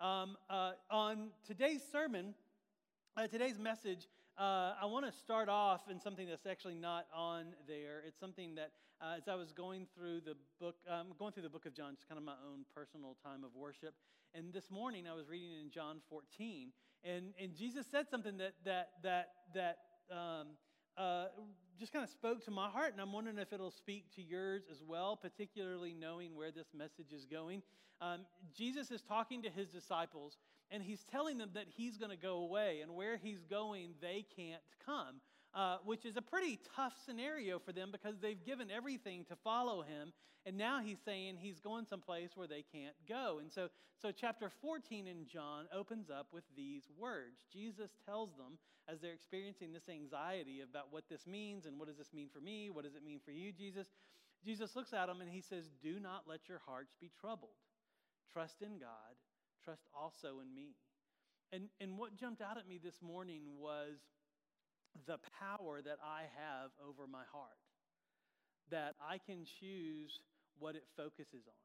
Um, 0.00 0.36
uh, 0.48 0.72
on 0.92 1.30
today's 1.44 1.82
sermon, 1.90 2.32
uh, 3.16 3.26
today's 3.26 3.58
message, 3.58 4.06
uh, 4.38 4.74
I 4.80 4.86
want 4.86 5.04
to 5.06 5.10
start 5.10 5.48
off 5.48 5.90
in 5.90 6.00
something 6.00 6.28
that's 6.28 6.46
actually 6.46 6.76
not 6.76 7.06
on 7.12 7.46
there. 7.66 8.04
It's 8.06 8.20
something 8.20 8.54
that, 8.54 8.70
uh, 9.02 9.16
as 9.16 9.26
I 9.26 9.34
was 9.34 9.50
going 9.50 9.88
through 9.96 10.20
the 10.20 10.36
book, 10.60 10.76
um, 10.88 11.08
going 11.18 11.32
through 11.32 11.42
the 11.42 11.48
book 11.48 11.66
of 11.66 11.74
John, 11.74 11.94
it's 11.94 12.04
kind 12.04 12.16
of 12.16 12.22
my 12.22 12.36
own 12.48 12.64
personal 12.72 13.16
time 13.24 13.42
of 13.42 13.56
worship. 13.56 13.94
And 14.34 14.52
this 14.52 14.70
morning, 14.70 15.08
I 15.08 15.14
was 15.14 15.28
reading 15.28 15.50
in 15.60 15.68
John 15.68 15.96
14, 16.08 16.68
and, 17.02 17.34
and 17.42 17.56
Jesus 17.56 17.84
said 17.90 18.08
something 18.08 18.36
that 18.36 18.52
that 18.64 18.90
that 19.02 19.30
that 19.52 19.78
um, 20.12 20.46
uh, 20.96 21.26
just 21.78 21.92
kind 21.92 22.04
of 22.04 22.10
spoke 22.10 22.44
to 22.44 22.50
my 22.50 22.68
heart, 22.68 22.92
and 22.92 23.00
I'm 23.00 23.12
wondering 23.12 23.38
if 23.38 23.52
it'll 23.52 23.70
speak 23.70 24.14
to 24.16 24.22
yours 24.22 24.62
as 24.70 24.82
well, 24.86 25.16
particularly 25.16 25.94
knowing 25.94 26.34
where 26.34 26.50
this 26.50 26.68
message 26.76 27.12
is 27.12 27.24
going. 27.24 27.62
Um, 28.00 28.20
Jesus 28.56 28.90
is 28.90 29.00
talking 29.00 29.42
to 29.42 29.50
his 29.50 29.68
disciples, 29.68 30.38
and 30.70 30.82
he's 30.82 31.04
telling 31.04 31.38
them 31.38 31.50
that 31.54 31.66
he's 31.68 31.96
going 31.96 32.10
to 32.10 32.16
go 32.16 32.38
away, 32.38 32.80
and 32.80 32.94
where 32.94 33.16
he's 33.16 33.42
going, 33.44 33.90
they 34.00 34.26
can't 34.36 34.62
come. 34.84 35.20
Uh, 35.54 35.78
which 35.84 36.04
is 36.04 36.16
a 36.16 36.22
pretty 36.22 36.58
tough 36.76 36.92
scenario 37.06 37.58
for 37.58 37.72
them 37.72 37.88
because 37.90 38.18
they've 38.20 38.44
given 38.44 38.70
everything 38.70 39.24
to 39.24 39.34
follow 39.34 39.80
him. 39.80 40.12
And 40.44 40.56
now 40.56 40.80
he's 40.84 40.98
saying 41.04 41.38
he's 41.38 41.58
going 41.58 41.86
someplace 41.86 42.30
where 42.34 42.46
they 42.46 42.64
can't 42.70 42.94
go. 43.08 43.38
And 43.40 43.50
so, 43.50 43.68
so 44.00 44.12
chapter 44.12 44.50
14 44.60 45.06
in 45.06 45.26
John 45.26 45.64
opens 45.74 46.10
up 46.10 46.28
with 46.32 46.44
these 46.54 46.84
words. 46.98 47.40
Jesus 47.50 47.90
tells 48.06 48.36
them, 48.36 48.58
as 48.88 49.00
they're 49.00 49.12
experiencing 49.12 49.72
this 49.72 49.88
anxiety 49.88 50.62
about 50.62 50.86
what 50.90 51.04
this 51.08 51.26
means 51.26 51.66
and 51.66 51.78
what 51.78 51.88
does 51.88 51.98
this 51.98 52.12
mean 52.12 52.28
for 52.32 52.40
me? 52.40 52.70
What 52.70 52.84
does 52.84 52.94
it 52.94 53.04
mean 53.04 53.20
for 53.24 53.32
you, 53.32 53.52
Jesus? 53.52 53.88
Jesus 54.44 54.76
looks 54.76 54.92
at 54.92 55.06
them 55.06 55.20
and 55.20 55.30
he 55.30 55.42
says, 55.42 55.68
Do 55.82 56.00
not 56.00 56.22
let 56.26 56.48
your 56.48 56.60
hearts 56.64 56.94
be 57.00 57.10
troubled. 57.20 57.58
Trust 58.32 58.62
in 58.62 58.78
God, 58.78 59.16
trust 59.64 59.82
also 59.94 60.40
in 60.40 60.54
me. 60.54 60.74
And, 61.52 61.68
and 61.80 61.98
what 61.98 62.16
jumped 62.16 62.42
out 62.42 62.58
at 62.58 62.68
me 62.68 62.78
this 62.82 63.00
morning 63.02 63.42
was 63.58 63.96
the 65.06 65.18
power 65.38 65.80
that 65.82 65.98
I 66.02 66.28
have 66.36 66.70
over 66.82 67.06
my 67.06 67.24
heart, 67.32 67.58
that 68.70 68.94
I 69.00 69.18
can 69.18 69.44
choose 69.44 70.20
what 70.58 70.76
it 70.76 70.84
focuses 70.96 71.46
on. 71.48 71.62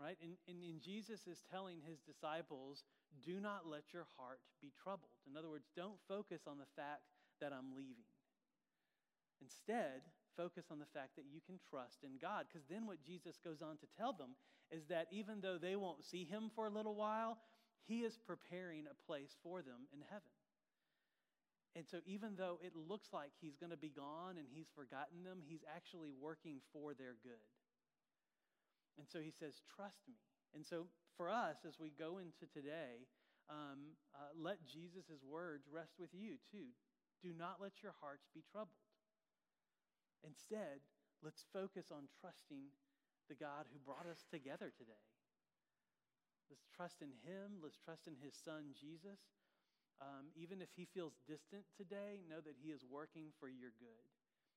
Right? 0.00 0.18
And, 0.22 0.34
and, 0.48 0.58
and 0.62 0.82
Jesus 0.82 1.26
is 1.30 1.44
telling 1.50 1.78
his 1.86 2.02
disciples, 2.02 2.82
do 3.22 3.38
not 3.38 3.70
let 3.70 3.94
your 3.94 4.06
heart 4.18 4.40
be 4.60 4.72
troubled. 4.82 5.14
In 5.30 5.36
other 5.36 5.48
words, 5.48 5.70
don't 5.76 6.02
focus 6.08 6.42
on 6.50 6.58
the 6.58 6.70
fact 6.74 7.06
that 7.40 7.52
I'm 7.52 7.76
leaving. 7.76 8.10
Instead, 9.40 10.02
focus 10.36 10.66
on 10.70 10.78
the 10.78 10.90
fact 10.90 11.14
that 11.14 11.30
you 11.30 11.38
can 11.46 11.62
trust 11.70 12.02
in 12.02 12.18
God. 12.20 12.46
Because 12.50 12.66
then 12.66 12.86
what 12.86 13.06
Jesus 13.06 13.38
goes 13.38 13.62
on 13.62 13.78
to 13.78 13.86
tell 13.96 14.12
them 14.12 14.34
is 14.70 14.86
that 14.90 15.06
even 15.12 15.40
though 15.40 15.58
they 15.58 15.76
won't 15.76 16.04
see 16.04 16.24
him 16.24 16.50
for 16.54 16.66
a 16.66 16.74
little 16.74 16.94
while, 16.94 17.38
he 17.86 18.00
is 18.00 18.18
preparing 18.26 18.90
a 18.90 18.98
place 19.06 19.36
for 19.42 19.62
them 19.62 19.86
in 19.92 20.00
heaven. 20.10 20.33
And 21.74 21.82
so, 21.88 21.98
even 22.06 22.38
though 22.38 22.62
it 22.62 22.72
looks 22.78 23.10
like 23.12 23.34
he's 23.40 23.58
going 23.58 23.74
to 23.74 23.80
be 23.80 23.90
gone 23.90 24.38
and 24.38 24.46
he's 24.46 24.70
forgotten 24.70 25.26
them, 25.26 25.42
he's 25.42 25.66
actually 25.66 26.14
working 26.14 26.62
for 26.72 26.94
their 26.94 27.18
good. 27.22 27.42
And 28.98 29.10
so 29.10 29.18
he 29.18 29.34
says, 29.34 29.58
Trust 29.74 29.98
me. 30.06 30.14
And 30.54 30.62
so, 30.62 30.86
for 31.18 31.26
us, 31.26 31.66
as 31.66 31.82
we 31.82 31.90
go 31.90 32.22
into 32.22 32.46
today, 32.46 33.10
um, 33.50 33.98
uh, 34.14 34.30
let 34.38 34.62
Jesus' 34.70 35.26
words 35.26 35.66
rest 35.66 35.98
with 35.98 36.14
you 36.14 36.38
too. 36.50 36.70
Do 37.22 37.34
not 37.34 37.58
let 37.58 37.82
your 37.82 37.94
hearts 38.00 38.30
be 38.30 38.46
troubled. 38.46 38.86
Instead, 40.22 40.80
let's 41.22 41.44
focus 41.52 41.90
on 41.90 42.06
trusting 42.22 42.70
the 43.28 43.34
God 43.34 43.66
who 43.72 43.82
brought 43.82 44.06
us 44.06 44.24
together 44.30 44.70
today. 44.70 45.04
Let's 46.48 46.68
trust 46.70 47.00
in 47.00 47.12
Him. 47.24 47.60
Let's 47.62 47.80
trust 47.80 48.06
in 48.06 48.14
His 48.20 48.36
Son, 48.36 48.76
Jesus. 48.76 49.20
Um, 50.02 50.34
even 50.34 50.60
if 50.60 50.68
he 50.74 50.86
feels 50.90 51.14
distant 51.26 51.64
today, 51.76 52.22
know 52.26 52.42
that 52.42 52.58
he 52.58 52.70
is 52.70 52.82
working 52.82 53.30
for 53.38 53.48
your 53.48 53.70
good. 53.78 54.06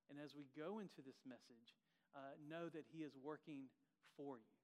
And 0.09 0.17
as 0.17 0.33
we 0.33 0.47
go 0.57 0.79
into 0.79 1.03
this 1.06 1.22
message, 1.28 1.78
uh, 2.16 2.34
know 2.50 2.69
that 2.69 2.85
he 2.89 3.03
is 3.03 3.13
working 3.22 3.69
for 4.16 4.38
you. 4.38 4.57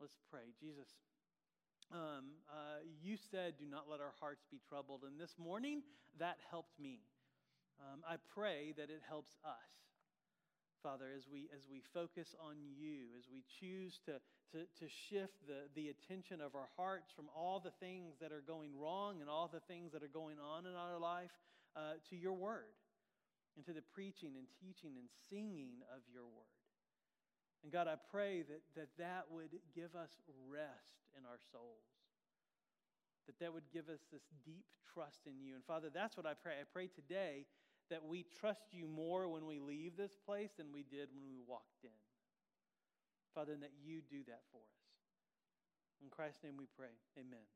Let's 0.00 0.16
pray. 0.30 0.54
Jesus, 0.60 0.86
um, 1.90 2.38
uh, 2.46 2.84
you 3.02 3.16
said, 3.16 3.54
Do 3.58 3.66
not 3.66 3.90
let 3.90 4.00
our 4.00 4.14
hearts 4.20 4.44
be 4.50 4.60
troubled. 4.68 5.02
And 5.02 5.18
this 5.18 5.34
morning, 5.38 5.82
that 6.18 6.38
helped 6.50 6.78
me. 6.78 7.00
Um, 7.80 8.02
I 8.06 8.16
pray 8.34 8.74
that 8.76 8.90
it 8.90 9.02
helps 9.08 9.34
us. 9.44 9.87
Father, 10.88 11.12
as 11.12 11.28
we, 11.28 11.52
as 11.52 11.68
we 11.68 11.84
focus 11.92 12.32
on 12.40 12.56
you, 12.64 13.12
as 13.20 13.28
we 13.28 13.44
choose 13.60 14.00
to, 14.08 14.16
to, 14.56 14.64
to 14.80 14.88
shift 14.88 15.36
the, 15.44 15.68
the 15.76 15.92
attention 15.92 16.40
of 16.40 16.56
our 16.56 16.72
hearts 16.80 17.12
from 17.12 17.28
all 17.36 17.60
the 17.60 17.76
things 17.76 18.16
that 18.24 18.32
are 18.32 18.40
going 18.40 18.72
wrong 18.72 19.20
and 19.20 19.28
all 19.28 19.52
the 19.52 19.60
things 19.68 19.92
that 19.92 20.00
are 20.00 20.08
going 20.08 20.40
on 20.40 20.64
in 20.64 20.72
our 20.72 20.96
life 20.96 21.28
uh, 21.76 22.00
to 22.08 22.16
your 22.16 22.32
word 22.32 22.72
and 23.52 23.66
to 23.68 23.76
the 23.76 23.84
preaching 23.92 24.40
and 24.40 24.48
teaching 24.56 24.96
and 24.96 25.12
singing 25.28 25.84
of 25.92 26.00
your 26.08 26.24
word. 26.24 26.56
And 27.60 27.68
God, 27.68 27.84
I 27.84 28.00
pray 28.08 28.40
that 28.48 28.64
that, 28.72 28.88
that 28.96 29.28
would 29.28 29.60
give 29.76 29.92
us 29.92 30.16
rest 30.48 31.04
in 31.20 31.28
our 31.28 31.36
souls, 31.52 31.84
that 33.28 33.36
that 33.44 33.52
would 33.52 33.68
give 33.76 33.92
us 33.92 34.00
this 34.08 34.24
deep 34.40 34.64
trust 34.88 35.28
in 35.28 35.36
you. 35.36 35.52
And 35.52 35.64
Father, 35.68 35.92
that's 35.92 36.16
what 36.16 36.24
I 36.24 36.32
pray. 36.32 36.56
I 36.56 36.64
pray 36.64 36.88
today 36.88 37.44
that 37.90 38.04
we 38.04 38.24
trust 38.40 38.66
you 38.72 38.86
more 38.86 39.28
when 39.28 39.46
we 39.46 39.58
leave 39.58 39.96
this 39.96 40.16
place 40.26 40.50
than 40.56 40.72
we 40.72 40.82
did 40.82 41.08
when 41.14 41.28
we 41.30 41.40
walked 41.46 41.84
in. 41.84 41.90
Father, 43.34 43.52
and 43.52 43.62
that 43.62 43.72
you 43.84 44.00
do 44.10 44.18
that 44.26 44.42
for 44.52 44.58
us. 44.58 44.78
In 46.02 46.10
Christ's 46.10 46.42
name 46.44 46.54
we 46.58 46.66
pray. 46.76 46.94
Amen. 47.18 47.46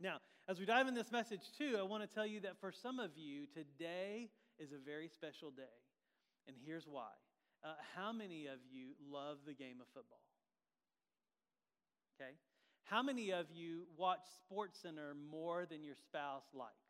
Now, 0.00 0.18
as 0.48 0.58
we 0.58 0.66
dive 0.66 0.88
in 0.88 0.94
this 0.94 1.10
message, 1.10 1.40
too, 1.56 1.76
I 1.78 1.82
want 1.82 2.02
to 2.02 2.08
tell 2.14 2.26
you 2.26 2.40
that 2.40 2.60
for 2.60 2.70
some 2.70 3.00
of 3.00 3.10
you, 3.16 3.46
today 3.46 4.28
is 4.58 4.72
a 4.72 4.78
very 4.78 5.08
special 5.08 5.50
day. 5.50 5.76
And 6.46 6.56
here's 6.64 6.86
why. 6.86 7.10
Uh, 7.64 7.74
how 7.96 8.12
many 8.12 8.46
of 8.46 8.58
you 8.70 8.90
love 9.10 9.38
the 9.46 9.54
game 9.54 9.80
of 9.80 9.86
football? 9.94 10.20
Okay. 12.20 12.32
How 12.84 13.02
many 13.02 13.32
of 13.32 13.46
you 13.52 13.86
watch 13.96 14.20
Sports 14.44 14.78
Center 14.80 15.16
more 15.30 15.66
than 15.66 15.82
your 15.82 15.96
spouse 15.96 16.46
likes? 16.54 16.85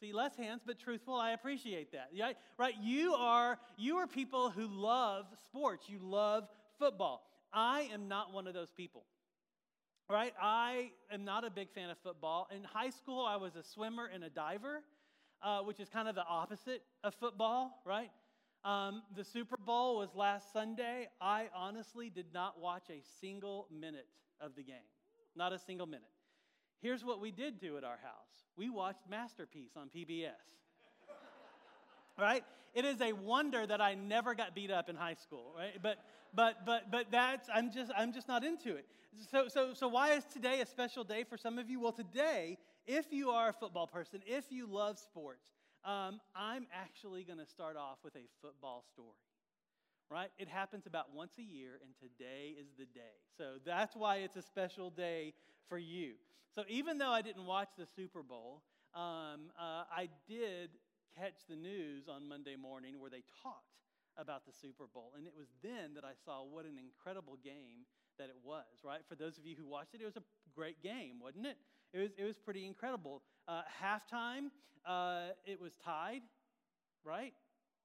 See, 0.00 0.12
less 0.12 0.36
hands, 0.36 0.60
but 0.64 0.78
truthful. 0.78 1.14
I 1.14 1.30
appreciate 1.32 1.92
that. 1.92 2.10
Right? 2.58 2.74
You 2.82 3.14
are 3.14 3.58
you 3.78 3.96
are 3.96 4.06
people 4.06 4.50
who 4.50 4.66
love 4.66 5.26
sports. 5.46 5.86
You 5.88 5.98
love 6.02 6.48
football. 6.78 7.22
I 7.52 7.88
am 7.92 8.08
not 8.08 8.32
one 8.32 8.46
of 8.46 8.54
those 8.54 8.70
people. 8.70 9.04
Right? 10.08 10.34
I 10.40 10.90
am 11.10 11.24
not 11.24 11.44
a 11.44 11.50
big 11.50 11.70
fan 11.72 11.90
of 11.90 11.96
football. 11.98 12.46
In 12.54 12.62
high 12.62 12.90
school, 12.90 13.24
I 13.24 13.36
was 13.36 13.56
a 13.56 13.62
swimmer 13.62 14.08
and 14.12 14.22
a 14.22 14.30
diver, 14.30 14.82
uh, 15.42 15.60
which 15.60 15.80
is 15.80 15.88
kind 15.88 16.08
of 16.08 16.14
the 16.14 16.24
opposite 16.24 16.82
of 17.02 17.14
football, 17.14 17.82
right? 17.84 18.10
Um, 18.64 19.02
the 19.16 19.24
Super 19.24 19.56
Bowl 19.56 19.98
was 19.98 20.14
last 20.14 20.52
Sunday. 20.52 21.08
I 21.20 21.48
honestly 21.54 22.10
did 22.10 22.26
not 22.32 22.60
watch 22.60 22.84
a 22.90 23.02
single 23.20 23.68
minute 23.72 24.06
of 24.40 24.54
the 24.54 24.62
game, 24.62 24.76
not 25.34 25.52
a 25.52 25.58
single 25.58 25.86
minute. 25.86 26.10
Here's 26.80 27.04
what 27.04 27.20
we 27.20 27.30
did 27.30 27.58
do 27.58 27.76
at 27.78 27.84
our 27.84 27.98
house 28.02 28.45
we 28.56 28.70
watched 28.70 29.08
Masterpiece 29.08 29.72
on 29.76 29.88
PBS. 29.94 30.32
right? 32.18 32.44
It 32.74 32.84
is 32.84 33.00
a 33.00 33.12
wonder 33.12 33.66
that 33.66 33.80
I 33.80 33.94
never 33.94 34.34
got 34.34 34.54
beat 34.54 34.70
up 34.70 34.88
in 34.88 34.96
high 34.96 35.14
school, 35.14 35.52
right? 35.56 35.80
But 35.82 35.98
but 36.34 36.66
but 36.66 36.90
but 36.90 37.06
that's 37.10 37.48
I'm 37.54 37.72
just 37.72 37.90
I'm 37.96 38.12
just 38.12 38.28
not 38.28 38.44
into 38.44 38.76
it. 38.76 38.86
So 39.30 39.48
so 39.48 39.72
so 39.72 39.88
why 39.88 40.12
is 40.12 40.24
today 40.24 40.60
a 40.60 40.66
special 40.66 41.04
day 41.04 41.24
for 41.24 41.36
some 41.38 41.58
of 41.58 41.70
you? 41.70 41.80
Well, 41.80 41.92
today, 41.92 42.58
if 42.86 43.12
you 43.12 43.30
are 43.30 43.48
a 43.48 43.52
football 43.52 43.86
person, 43.86 44.20
if 44.26 44.50
you 44.50 44.66
love 44.66 44.98
sports, 44.98 45.46
um, 45.84 46.20
I'm 46.34 46.66
actually 46.72 47.24
going 47.24 47.38
to 47.38 47.46
start 47.46 47.76
off 47.76 47.98
with 48.04 48.16
a 48.16 48.26
football 48.42 48.84
story 48.92 49.14
right? 50.10 50.30
It 50.38 50.48
happens 50.48 50.86
about 50.86 51.14
once 51.14 51.32
a 51.38 51.42
year, 51.42 51.80
and 51.82 51.92
today 51.98 52.54
is 52.58 52.68
the 52.78 52.84
day. 52.84 53.16
So 53.36 53.54
that's 53.64 53.96
why 53.96 54.16
it's 54.16 54.36
a 54.36 54.42
special 54.42 54.90
day 54.90 55.34
for 55.68 55.78
you. 55.78 56.14
So 56.54 56.62
even 56.68 56.98
though 56.98 57.10
I 57.10 57.22
didn't 57.22 57.44
watch 57.44 57.70
the 57.76 57.86
Super 57.96 58.22
Bowl, 58.22 58.62
um, 58.94 59.50
uh, 59.58 59.84
I 59.90 60.08
did 60.28 60.70
catch 61.18 61.46
the 61.48 61.56
news 61.56 62.08
on 62.08 62.28
Monday 62.28 62.56
morning 62.56 63.00
where 63.00 63.10
they 63.10 63.22
talked 63.42 63.76
about 64.16 64.46
the 64.46 64.52
Super 64.52 64.86
Bowl. 64.92 65.12
And 65.16 65.26
it 65.26 65.32
was 65.36 65.48
then 65.62 65.94
that 65.94 66.04
I 66.04 66.12
saw 66.24 66.42
what 66.44 66.64
an 66.64 66.78
incredible 66.78 67.36
game 67.44 67.84
that 68.18 68.28
it 68.28 68.36
was, 68.42 68.64
right? 68.84 69.00
For 69.08 69.14
those 69.14 69.36
of 69.38 69.44
you 69.44 69.56
who 69.56 69.66
watched 69.66 69.94
it, 69.94 70.00
it 70.00 70.06
was 70.06 70.16
a 70.16 70.22
great 70.54 70.82
game, 70.82 71.20
wasn't 71.20 71.46
it? 71.46 71.56
It 71.92 71.98
was, 71.98 72.10
it 72.16 72.24
was 72.24 72.38
pretty 72.38 72.66
incredible. 72.66 73.22
Uh, 73.46 73.62
halftime, 73.82 74.48
uh, 74.86 75.32
it 75.44 75.60
was 75.60 75.72
tied, 75.84 76.22
right? 77.04 77.34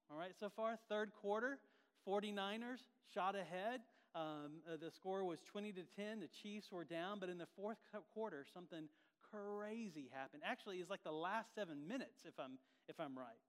All 0.09 0.17
right, 0.17 0.33
so 0.39 0.49
far. 0.49 0.77
Third 0.89 1.11
quarter, 1.21 1.59
49ers 2.07 2.83
shot 3.13 3.35
ahead. 3.35 3.81
Um, 4.13 4.59
uh, 4.67 4.77
the 4.81 4.91
score 4.91 5.23
was 5.23 5.39
20 5.51 5.71
to 5.73 5.83
10. 5.95 6.19
The 6.19 6.27
Chiefs 6.41 6.71
were 6.71 6.83
down, 6.83 7.19
but 7.19 7.29
in 7.29 7.37
the 7.37 7.47
fourth 7.55 7.77
quarter, 8.13 8.45
something 8.53 8.89
crazy 9.31 10.09
happened. 10.11 10.43
Actually, 10.45 10.77
it's 10.77 10.89
like 10.89 11.03
the 11.03 11.11
last 11.11 11.55
seven 11.55 11.87
minutes, 11.87 12.23
if 12.25 12.33
I'm 12.39 12.59
if 12.89 12.99
I'm 12.99 13.17
right, 13.17 13.39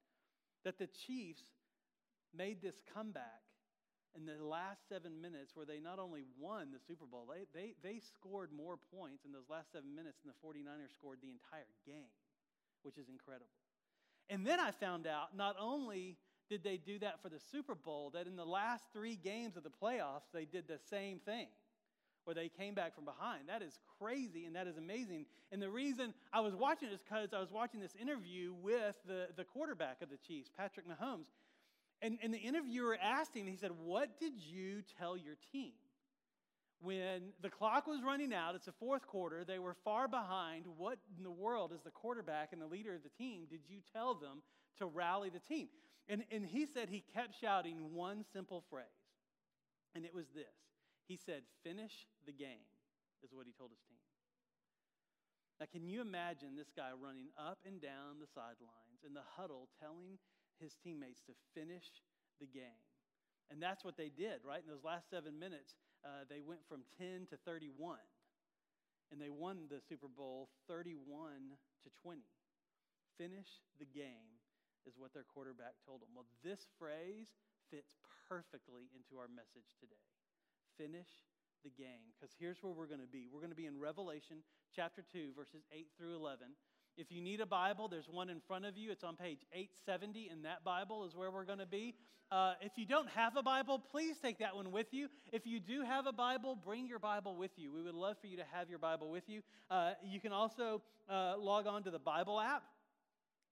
that 0.64 0.78
the 0.78 0.88
Chiefs 1.06 1.42
made 2.34 2.62
this 2.62 2.76
comeback 2.94 3.42
in 4.14 4.26
the 4.26 4.36
last 4.44 4.80
seven 4.88 5.20
minutes 5.20 5.52
where 5.56 5.66
they 5.66 5.80
not 5.80 5.98
only 5.98 6.24
won 6.38 6.68
the 6.70 6.80
Super 6.86 7.06
Bowl, 7.06 7.26
they, 7.28 7.48
they, 7.56 7.74
they 7.82 7.98
scored 7.98 8.50
more 8.52 8.76
points 8.92 9.24
in 9.24 9.32
those 9.32 9.48
last 9.48 9.72
seven 9.72 9.94
minutes 9.94 10.18
than 10.20 10.32
the 10.32 10.40
49ers 10.46 10.92
scored 10.92 11.18
the 11.22 11.32
entire 11.32 11.72
game, 11.86 12.12
which 12.82 12.98
is 12.98 13.08
incredible. 13.08 13.56
And 14.28 14.46
then 14.46 14.60
I 14.60 14.70
found 14.70 15.06
out 15.06 15.36
not 15.36 15.56
only 15.58 16.18
did 16.52 16.62
they 16.62 16.76
do 16.76 16.98
that 16.98 17.22
for 17.22 17.30
the 17.30 17.40
Super 17.50 17.74
Bowl, 17.74 18.10
that 18.12 18.26
in 18.26 18.36
the 18.36 18.44
last 18.44 18.84
three 18.92 19.16
games 19.16 19.56
of 19.56 19.62
the 19.62 19.70
playoffs, 19.70 20.28
they 20.34 20.44
did 20.44 20.68
the 20.68 20.78
same 20.90 21.18
thing 21.18 21.46
where 22.24 22.34
they 22.34 22.50
came 22.50 22.74
back 22.74 22.94
from 22.94 23.06
behind. 23.06 23.48
That 23.48 23.62
is 23.62 23.78
crazy 23.98 24.44
and 24.44 24.54
that 24.54 24.66
is 24.66 24.76
amazing. 24.76 25.24
And 25.50 25.62
the 25.62 25.70
reason 25.70 26.12
I 26.30 26.40
was 26.40 26.54
watching 26.54 26.90
it 26.90 26.92
is 26.92 27.00
because 27.00 27.32
I 27.32 27.40
was 27.40 27.50
watching 27.50 27.80
this 27.80 27.96
interview 27.98 28.52
with 28.52 28.96
the, 29.06 29.28
the 29.34 29.44
quarterback 29.44 30.02
of 30.02 30.10
the 30.10 30.18
Chiefs, 30.18 30.50
Patrick 30.54 30.84
Mahomes. 30.86 31.24
And, 32.02 32.18
and 32.22 32.34
the 32.34 32.38
interviewer 32.38 32.98
asked 33.02 33.34
him, 33.34 33.46
he 33.46 33.56
said, 33.56 33.70
What 33.82 34.20
did 34.20 34.34
you 34.36 34.82
tell 34.98 35.16
your 35.16 35.36
team? 35.52 35.72
When 36.82 37.32
the 37.40 37.48
clock 37.48 37.86
was 37.86 38.02
running 38.04 38.34
out, 38.34 38.56
it's 38.56 38.66
the 38.66 38.72
fourth 38.72 39.06
quarter, 39.06 39.42
they 39.42 39.58
were 39.58 39.76
far 39.84 40.06
behind. 40.06 40.66
What 40.76 40.98
in 41.16 41.24
the 41.24 41.30
world, 41.30 41.72
as 41.74 41.80
the 41.80 41.90
quarterback 41.90 42.52
and 42.52 42.60
the 42.60 42.66
leader 42.66 42.94
of 42.94 43.02
the 43.02 43.08
team, 43.08 43.46
did 43.48 43.60
you 43.68 43.78
tell 43.94 44.14
them 44.14 44.42
to 44.78 44.86
rally 44.86 45.30
the 45.30 45.38
team? 45.38 45.68
And, 46.08 46.24
and 46.30 46.44
he 46.44 46.66
said 46.66 46.88
he 46.88 47.04
kept 47.14 47.34
shouting 47.40 47.94
one 47.94 48.24
simple 48.32 48.64
phrase, 48.68 48.86
and 49.94 50.04
it 50.04 50.14
was 50.14 50.26
this 50.34 50.56
He 51.06 51.16
said, 51.16 51.42
Finish 51.62 52.06
the 52.26 52.32
game, 52.32 52.66
is 53.22 53.32
what 53.32 53.46
he 53.46 53.52
told 53.52 53.70
his 53.70 53.80
team. 53.88 54.02
Now, 55.60 55.66
can 55.70 55.86
you 55.86 56.00
imagine 56.00 56.56
this 56.56 56.72
guy 56.74 56.90
running 56.90 57.30
up 57.38 57.58
and 57.64 57.80
down 57.80 58.18
the 58.18 58.26
sidelines 58.26 59.06
in 59.06 59.14
the 59.14 59.22
huddle 59.36 59.68
telling 59.78 60.18
his 60.62 60.74
teammates 60.82 61.22
to 61.26 61.34
finish 61.54 61.86
the 62.38 62.46
game. 62.46 62.82
And 63.50 63.60
that's 63.60 63.84
what 63.84 63.98
they 63.98 64.08
did, 64.08 64.46
right? 64.46 64.62
In 64.62 64.70
those 64.70 64.86
last 64.86 65.10
seven 65.10 65.38
minutes, 65.38 65.74
uh, 66.06 66.24
they 66.30 66.40
went 66.40 66.62
from 66.68 66.82
10 66.98 67.26
to 67.30 67.36
31. 67.44 67.98
And 69.10 69.20
they 69.20 69.28
won 69.28 69.68
the 69.68 69.82
Super 69.86 70.08
Bowl 70.08 70.48
31 70.68 70.96
to 71.84 71.88
20. 72.02 72.22
Finish 73.18 73.60
the 73.78 73.84
game 73.84 74.40
is 74.86 74.94
what 74.98 75.12
their 75.12 75.26
quarterback 75.26 75.78
told 75.86 76.02
them. 76.02 76.10
Well, 76.14 76.26
this 76.42 76.66
phrase 76.78 77.34
fits 77.70 77.94
perfectly 78.28 78.90
into 78.94 79.20
our 79.20 79.28
message 79.28 79.76
today. 79.80 80.06
Finish 80.78 81.08
the 81.64 81.70
game. 81.70 82.12
Because 82.14 82.34
here's 82.38 82.62
where 82.62 82.72
we're 82.72 82.90
going 82.90 83.00
to 83.00 83.10
be. 83.10 83.28
We're 83.30 83.40
going 83.40 83.54
to 83.54 83.58
be 83.58 83.66
in 83.66 83.78
Revelation 83.78 84.42
chapter 84.74 85.02
2, 85.12 85.32
verses 85.36 85.62
8 85.72 85.86
through 85.96 86.16
11. 86.16 86.48
If 86.96 87.10
you 87.10 87.22
need 87.22 87.40
a 87.40 87.46
Bible, 87.46 87.88
there's 87.88 88.08
one 88.08 88.28
in 88.28 88.40
front 88.40 88.66
of 88.66 88.76
you. 88.76 88.90
It's 88.90 89.04
on 89.04 89.16
page 89.16 89.46
870, 89.52 90.28
and 90.28 90.44
that 90.44 90.62
Bible 90.64 91.04
is 91.04 91.16
where 91.16 91.30
we're 91.30 91.44
going 91.44 91.60
to 91.60 91.66
be. 91.66 91.94
Uh, 92.30 92.54
if 92.60 92.72
you 92.76 92.86
don't 92.86 93.08
have 93.10 93.36
a 93.36 93.42
Bible, 93.42 93.78
please 93.78 94.16
take 94.18 94.38
that 94.38 94.56
one 94.56 94.72
with 94.72 94.86
you. 94.92 95.08
If 95.32 95.46
you 95.46 95.60
do 95.60 95.82
have 95.82 96.06
a 96.06 96.12
Bible, 96.12 96.56
bring 96.56 96.86
your 96.86 96.98
Bible 96.98 97.36
with 97.36 97.50
you. 97.56 97.72
We 97.72 97.82
would 97.82 97.94
love 97.94 98.16
for 98.20 98.26
you 98.26 98.36
to 98.38 98.44
have 98.52 98.68
your 98.68 98.78
Bible 98.78 99.10
with 99.10 99.28
you. 99.28 99.42
Uh, 99.70 99.92
you 100.02 100.20
can 100.20 100.32
also 100.32 100.82
uh, 101.10 101.34
log 101.38 101.66
on 101.66 101.82
to 101.84 101.90
the 101.90 101.98
Bible 101.98 102.40
app, 102.40 102.62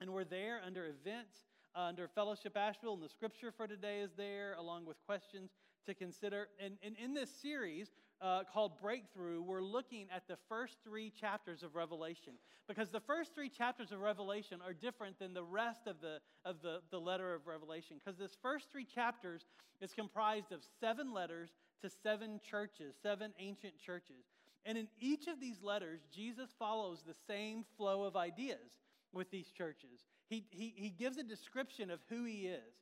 and 0.01 0.13
we're 0.13 0.25
there 0.25 0.61
under 0.65 0.87
events, 0.87 1.37
uh, 1.77 1.81
under 1.81 2.09
Fellowship 2.09 2.57
Asheville, 2.57 2.95
and 2.95 3.03
the 3.03 3.09
scripture 3.09 3.53
for 3.55 3.67
today 3.67 4.01
is 4.01 4.11
there, 4.17 4.55
along 4.59 4.87
with 4.87 4.97
questions 5.05 5.51
to 5.87 5.95
consider. 5.95 6.49
And, 6.59 6.75
and 6.83 6.97
in 7.03 7.15
this 7.15 7.31
series, 7.31 7.91
uh, 8.23 8.43
called 8.53 8.79
Breakthrough, 8.81 9.43
we're 9.43 9.63
looking 9.63 10.07
at 10.15 10.27
the 10.29 10.37
first 10.49 10.77
three 10.85 11.11
chapters 11.11 11.63
of 11.63 11.75
Revelation. 11.75 12.35
Because 12.69 12.91
the 12.91 13.01
first 13.01 13.35
three 13.35 13.49
chapters 13.49 13.93
of 13.93 14.01
Revelation 14.01 14.61
are 14.65 14.73
different 14.73 15.19
than 15.19 15.33
the 15.33 15.43
rest 15.43 15.87
of 15.87 16.01
the, 16.01 16.19
of 16.45 16.63
the, 16.63 16.81
the 16.91 17.01
letter 17.01 17.35
of 17.35 17.47
Revelation. 17.47 17.97
Because 17.99 18.19
this 18.19 18.37
first 18.43 18.71
three 18.71 18.85
chapters 18.85 19.47
is 19.81 19.93
comprised 19.95 20.53
of 20.53 20.61
seven 20.81 21.13
letters 21.13 21.51
to 21.83 21.91
seven 22.03 22.41
churches, 22.49 22.95
seven 23.03 23.33
ancient 23.39 23.75
churches. 23.79 24.25
And 24.67 24.77
in 24.77 24.89
each 24.99 25.27
of 25.27 25.41
these 25.41 25.63
letters, 25.63 26.01
Jesus 26.15 26.51
follows 26.59 27.03
the 27.07 27.15
same 27.27 27.65
flow 27.77 28.03
of 28.05 28.17
ideas 28.17 28.79
with 29.13 29.31
these 29.31 29.51
churches. 29.51 30.07
He, 30.29 30.47
he, 30.51 30.73
he 30.77 30.91
gives 30.91 31.17
a 31.17 31.23
description 31.23 31.91
of 31.91 32.01
who 32.09 32.25
he 32.25 32.47
is. 32.47 32.75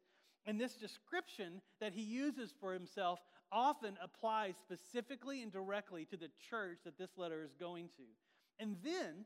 And 0.46 0.60
this 0.60 0.74
description 0.74 1.60
that 1.80 1.92
he 1.92 2.02
uses 2.02 2.52
for 2.60 2.72
himself 2.72 3.20
often 3.50 3.96
applies 4.02 4.54
specifically 4.60 5.42
and 5.42 5.52
directly 5.52 6.04
to 6.06 6.16
the 6.16 6.30
church 6.50 6.78
that 6.84 6.98
this 6.98 7.10
letter 7.16 7.42
is 7.42 7.52
going 7.58 7.88
to. 7.96 8.62
And 8.62 8.76
then, 8.82 9.24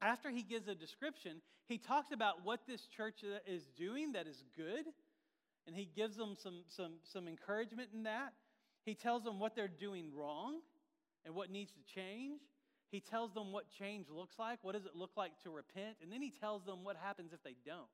after 0.00 0.30
he 0.30 0.42
gives 0.42 0.68
a 0.68 0.74
description, 0.74 1.40
he 1.68 1.78
talks 1.78 2.12
about 2.12 2.44
what 2.44 2.60
this 2.66 2.86
church 2.86 3.24
is 3.46 3.66
doing 3.76 4.12
that 4.12 4.26
is 4.26 4.44
good, 4.56 4.84
and 5.66 5.74
he 5.74 5.88
gives 5.96 6.16
them 6.16 6.36
some, 6.40 6.62
some, 6.68 6.94
some 7.04 7.26
encouragement 7.28 7.90
in 7.92 8.04
that. 8.04 8.32
He 8.84 8.94
tells 8.94 9.24
them 9.24 9.40
what 9.40 9.56
they're 9.56 9.68
doing 9.68 10.10
wrong 10.14 10.60
and 11.24 11.34
what 11.34 11.50
needs 11.50 11.72
to 11.72 11.94
change. 11.94 12.40
He 12.96 13.00
tells 13.00 13.34
them 13.34 13.52
what 13.52 13.66
change 13.68 14.06
looks 14.08 14.38
like. 14.38 14.58
What 14.62 14.72
does 14.72 14.86
it 14.86 14.96
look 14.96 15.10
like 15.18 15.32
to 15.42 15.50
repent? 15.50 16.00
And 16.00 16.10
then 16.10 16.22
he 16.22 16.30
tells 16.30 16.64
them 16.64 16.82
what 16.82 16.96
happens 16.96 17.34
if 17.34 17.42
they 17.44 17.54
don't. 17.66 17.92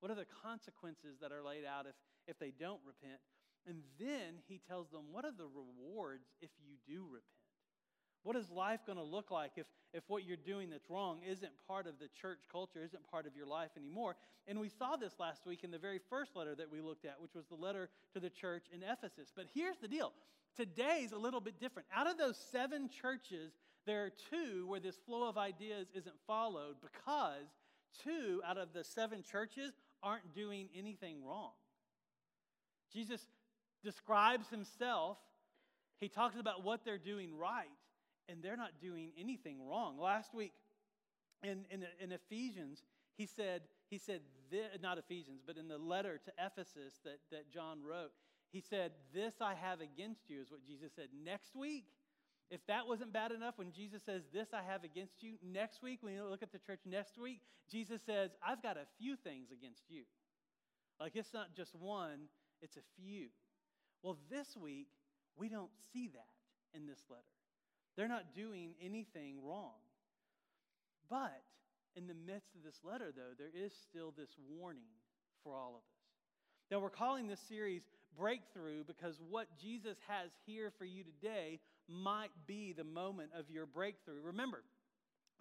What 0.00 0.10
are 0.10 0.16
the 0.16 0.26
consequences 0.42 1.18
that 1.22 1.30
are 1.30 1.44
laid 1.44 1.62
out 1.64 1.86
if, 1.86 1.94
if 2.26 2.36
they 2.40 2.50
don't 2.50 2.80
repent? 2.84 3.20
And 3.68 3.82
then 4.00 4.42
he 4.48 4.60
tells 4.66 4.90
them, 4.90 5.12
what 5.12 5.24
are 5.24 5.30
the 5.30 5.46
rewards 5.46 6.26
if 6.42 6.50
you 6.58 6.74
do 6.92 7.04
repent? 7.04 7.22
What 8.24 8.34
is 8.34 8.50
life 8.50 8.80
going 8.84 8.98
to 8.98 9.04
look 9.04 9.30
like 9.30 9.52
if, 9.54 9.66
if 9.94 10.02
what 10.08 10.24
you're 10.24 10.36
doing 10.36 10.70
that's 10.70 10.90
wrong 10.90 11.20
isn't 11.24 11.52
part 11.68 11.86
of 11.86 12.00
the 12.00 12.08
church 12.20 12.40
culture, 12.50 12.82
isn't 12.82 13.08
part 13.08 13.28
of 13.28 13.36
your 13.36 13.46
life 13.46 13.70
anymore? 13.76 14.16
And 14.48 14.58
we 14.58 14.70
saw 14.70 14.96
this 14.96 15.12
last 15.20 15.46
week 15.46 15.62
in 15.62 15.70
the 15.70 15.78
very 15.78 16.00
first 16.10 16.34
letter 16.34 16.56
that 16.56 16.72
we 16.72 16.80
looked 16.80 17.04
at, 17.04 17.22
which 17.22 17.36
was 17.36 17.46
the 17.46 17.54
letter 17.54 17.90
to 18.14 18.18
the 18.18 18.30
church 18.30 18.64
in 18.74 18.82
Ephesus. 18.82 19.30
But 19.36 19.46
here's 19.54 19.76
the 19.76 19.86
deal 19.86 20.12
today's 20.56 21.12
a 21.12 21.18
little 21.18 21.40
bit 21.40 21.60
different. 21.60 21.86
Out 21.94 22.08
of 22.08 22.18
those 22.18 22.36
seven 22.50 22.88
churches, 22.88 23.52
there 23.86 24.04
are 24.04 24.12
two 24.30 24.66
where 24.66 24.80
this 24.80 24.96
flow 25.06 25.28
of 25.28 25.38
ideas 25.38 25.86
isn't 25.94 26.16
followed 26.26 26.76
because 26.80 27.46
two 28.04 28.42
out 28.46 28.58
of 28.58 28.72
the 28.72 28.84
seven 28.84 29.22
churches 29.22 29.72
aren't 30.02 30.34
doing 30.34 30.68
anything 30.76 31.24
wrong. 31.24 31.52
Jesus 32.92 33.20
describes 33.82 34.48
himself, 34.48 35.18
he 36.00 36.08
talks 36.08 36.38
about 36.38 36.64
what 36.64 36.84
they're 36.84 36.98
doing 36.98 37.36
right, 37.36 37.66
and 38.28 38.42
they're 38.42 38.56
not 38.56 38.80
doing 38.80 39.10
anything 39.18 39.58
wrong. 39.66 39.98
Last 39.98 40.34
week 40.34 40.52
in, 41.42 41.64
in, 41.70 41.84
in 42.00 42.12
Ephesians, 42.12 42.82
he 43.16 43.26
said, 43.26 43.62
he 43.88 43.98
said, 43.98 44.20
not 44.82 44.98
Ephesians, 44.98 45.40
but 45.46 45.56
in 45.56 45.68
the 45.68 45.78
letter 45.78 46.18
to 46.24 46.32
Ephesus 46.44 46.94
that, 47.04 47.18
that 47.30 47.50
John 47.52 47.78
wrote, 47.82 48.12
he 48.52 48.60
said, 48.60 48.92
This 49.12 49.34
I 49.40 49.54
have 49.54 49.80
against 49.80 50.28
you, 50.28 50.40
is 50.40 50.50
what 50.50 50.64
Jesus 50.66 50.92
said. 50.94 51.08
Next 51.24 51.54
week, 51.54 51.84
if 52.50 52.64
that 52.66 52.86
wasn't 52.86 53.12
bad 53.12 53.32
enough, 53.32 53.54
when 53.56 53.72
Jesus 53.72 54.02
says, 54.04 54.22
This 54.32 54.48
I 54.52 54.62
have 54.62 54.84
against 54.84 55.22
you, 55.22 55.34
next 55.42 55.82
week, 55.82 55.98
when 56.02 56.14
you 56.14 56.24
look 56.24 56.42
at 56.42 56.52
the 56.52 56.58
church 56.58 56.80
next 56.86 57.18
week, 57.18 57.40
Jesus 57.70 58.00
says, 58.06 58.30
I've 58.46 58.62
got 58.62 58.76
a 58.76 58.86
few 58.98 59.16
things 59.16 59.48
against 59.50 59.82
you. 59.88 60.02
Like 61.00 61.12
it's 61.16 61.34
not 61.34 61.54
just 61.56 61.74
one, 61.74 62.28
it's 62.62 62.76
a 62.76 62.86
few. 62.96 63.28
Well, 64.02 64.16
this 64.30 64.56
week, 64.56 64.88
we 65.36 65.48
don't 65.48 65.70
see 65.92 66.08
that 66.08 66.78
in 66.78 66.86
this 66.86 67.00
letter. 67.10 67.22
They're 67.96 68.08
not 68.08 68.34
doing 68.34 68.74
anything 68.80 69.36
wrong. 69.42 69.80
But 71.10 71.42
in 71.96 72.06
the 72.06 72.14
midst 72.14 72.54
of 72.54 72.62
this 72.62 72.78
letter, 72.84 73.12
though, 73.14 73.34
there 73.38 73.50
is 73.54 73.72
still 73.88 74.12
this 74.16 74.30
warning 74.48 74.94
for 75.42 75.56
all 75.56 75.70
of 75.70 75.76
us. 75.76 75.96
Now, 76.70 76.80
we're 76.80 76.90
calling 76.90 77.26
this 77.26 77.40
series 77.48 77.82
Breakthrough 78.18 78.84
because 78.84 79.20
what 79.28 79.46
Jesus 79.60 79.96
has 80.08 80.30
here 80.46 80.72
for 80.78 80.84
you 80.84 81.04
today 81.04 81.60
might 81.88 82.30
be 82.46 82.72
the 82.72 82.84
moment 82.84 83.30
of 83.38 83.50
your 83.50 83.66
breakthrough. 83.66 84.20
Remember, 84.22 84.62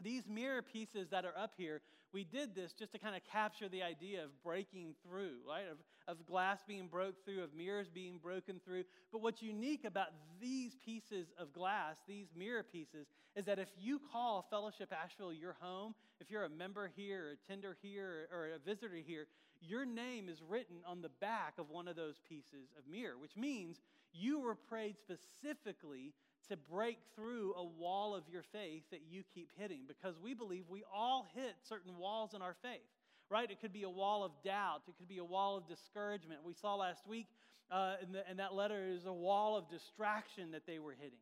these 0.02 0.28
mirror 0.28 0.62
pieces 0.62 1.10
that 1.10 1.26
are 1.26 1.38
up 1.38 1.54
here, 1.58 1.82
we 2.14 2.24
did 2.24 2.56
this 2.56 2.74
just 2.74 2.92
to 2.94 3.00
kind 3.00 3.16
of 3.16 3.22
capture 3.32 3.68
the 3.68 3.84
idea 3.84 4.24
of 4.24 4.30
breaking 4.44 4.96
through, 5.04 5.38
right? 5.48 5.66
Of, 5.70 5.78
of 6.08 6.26
glass 6.26 6.60
being 6.68 6.88
broke 6.88 7.26
through, 7.26 7.44
of 7.44 7.54
mirrors 7.54 7.88
being 7.94 8.20
broken 8.22 8.62
through. 8.64 8.84
But 9.12 9.22
what's 9.22 9.42
unique 9.42 9.86
about 9.86 10.08
these 10.42 10.76
pieces 10.86 11.28
of 11.38 11.54
glass, 11.54 11.98
these 12.08 12.28
mirror 12.38 12.64
pieces, 12.64 13.08
is 13.36 13.46
that 13.46 13.60
if 13.60 13.70
you 13.78 14.00
call 14.12 14.46
Fellowship 14.50 14.94
Asheville 14.94 15.34
your 15.34 15.56
home, 15.60 15.94
if 16.22 16.32
you're 16.32 16.46
a 16.46 16.50
member 16.50 16.90
here, 16.96 17.32
a 17.34 17.52
tender 17.52 17.76
here, 17.82 18.28
or 18.32 18.50
a 18.56 18.60
visitor 18.60 18.96
here, 19.06 19.28
your 19.62 19.86
name 19.86 20.30
is 20.30 20.42
written 20.48 20.78
on 20.88 21.02
the 21.02 21.10
back 21.20 21.56
of 21.58 21.70
one 21.70 21.88
of 21.88 21.96
those 21.96 22.20
pieces 22.28 22.70
of 22.78 22.90
mirror, 22.90 23.18
which 23.18 23.36
means 23.36 23.82
you 24.14 24.40
were 24.40 24.56
prayed 24.56 24.96
specifically 24.98 26.14
to 26.46 26.58
break 26.58 26.98
through 27.16 27.54
a 27.56 27.64
wall 27.64 28.16
of 28.16 28.24
your 28.32 28.44
faith 28.44 28.84
that 28.92 29.02
you 29.10 29.24
keep 29.34 29.50
hitting 29.58 29.82
because 29.88 30.16
we 30.20 30.34
believe 30.34 30.64
we 30.70 30.84
all 30.94 31.26
hit 31.36 31.56
certain 31.68 31.98
walls 31.98 32.34
in 32.34 32.42
our 32.42 32.56
faith, 32.62 32.82
right? 33.30 33.50
It 33.50 33.62
could 33.62 33.74
be 33.74 33.84
a 33.84 33.90
wall 33.90 34.24
of 34.24 34.32
doubt, 34.44 34.82
it 34.88 34.96
could 34.98 35.08
be 35.08 35.18
a 35.18 35.24
wall 35.24 35.58
of 35.58 35.68
discouragement. 35.68 36.42
We 36.46 36.54
saw 36.54 36.76
last 36.76 37.08
week 37.08 37.28
uh, 37.72 37.96
in, 38.02 38.12
the, 38.12 38.30
in 38.30 38.38
that 38.38 38.54
letter 38.54 38.88
is 38.88 39.06
a 39.06 39.14
wall 39.14 39.58
of 39.58 39.70
distraction 39.70 40.52
that 40.52 40.66
they 40.68 40.80
were 40.80 40.94
hitting. 40.94 41.20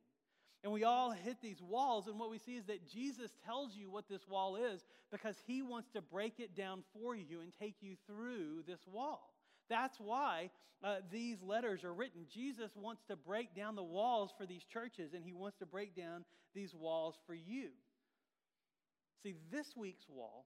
And 0.63 0.71
we 0.71 0.85
all 0.85 1.11
hit 1.11 1.41
these 1.41 1.61
walls, 1.61 2.07
and 2.07 2.17
what 2.17 2.29
we 2.29 2.37
see 2.37 2.55
is 2.55 2.65
that 2.65 2.87
Jesus 2.87 3.31
tells 3.45 3.75
you 3.75 3.91
what 3.91 4.07
this 4.07 4.25
wall 4.29 4.55
is 4.55 4.85
because 5.11 5.35
he 5.45 5.61
wants 5.61 5.89
to 5.89 6.01
break 6.01 6.39
it 6.39 6.55
down 6.55 6.83
for 6.93 7.15
you 7.15 7.41
and 7.41 7.51
take 7.59 7.75
you 7.81 7.95
through 8.07 8.63
this 8.65 8.79
wall. 8.87 9.32
That's 9.69 9.99
why 9.99 10.49
uh, 10.83 10.97
these 11.11 11.41
letters 11.41 11.83
are 11.83 11.93
written. 11.93 12.25
Jesus 12.33 12.71
wants 12.75 13.03
to 13.09 13.15
break 13.15 13.55
down 13.55 13.75
the 13.75 13.83
walls 13.83 14.31
for 14.37 14.45
these 14.45 14.63
churches, 14.63 15.13
and 15.13 15.23
he 15.23 15.33
wants 15.33 15.57
to 15.59 15.65
break 15.65 15.95
down 15.95 16.25
these 16.53 16.73
walls 16.73 17.15
for 17.25 17.33
you. 17.33 17.69
See, 19.23 19.35
this 19.51 19.67
week's 19.77 20.05
wall 20.09 20.45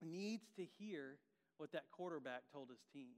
needs 0.00 0.44
to 0.56 0.64
hear 0.78 1.18
what 1.58 1.72
that 1.72 1.84
quarterback 1.92 2.42
told 2.50 2.70
his 2.70 2.80
team. 2.92 3.16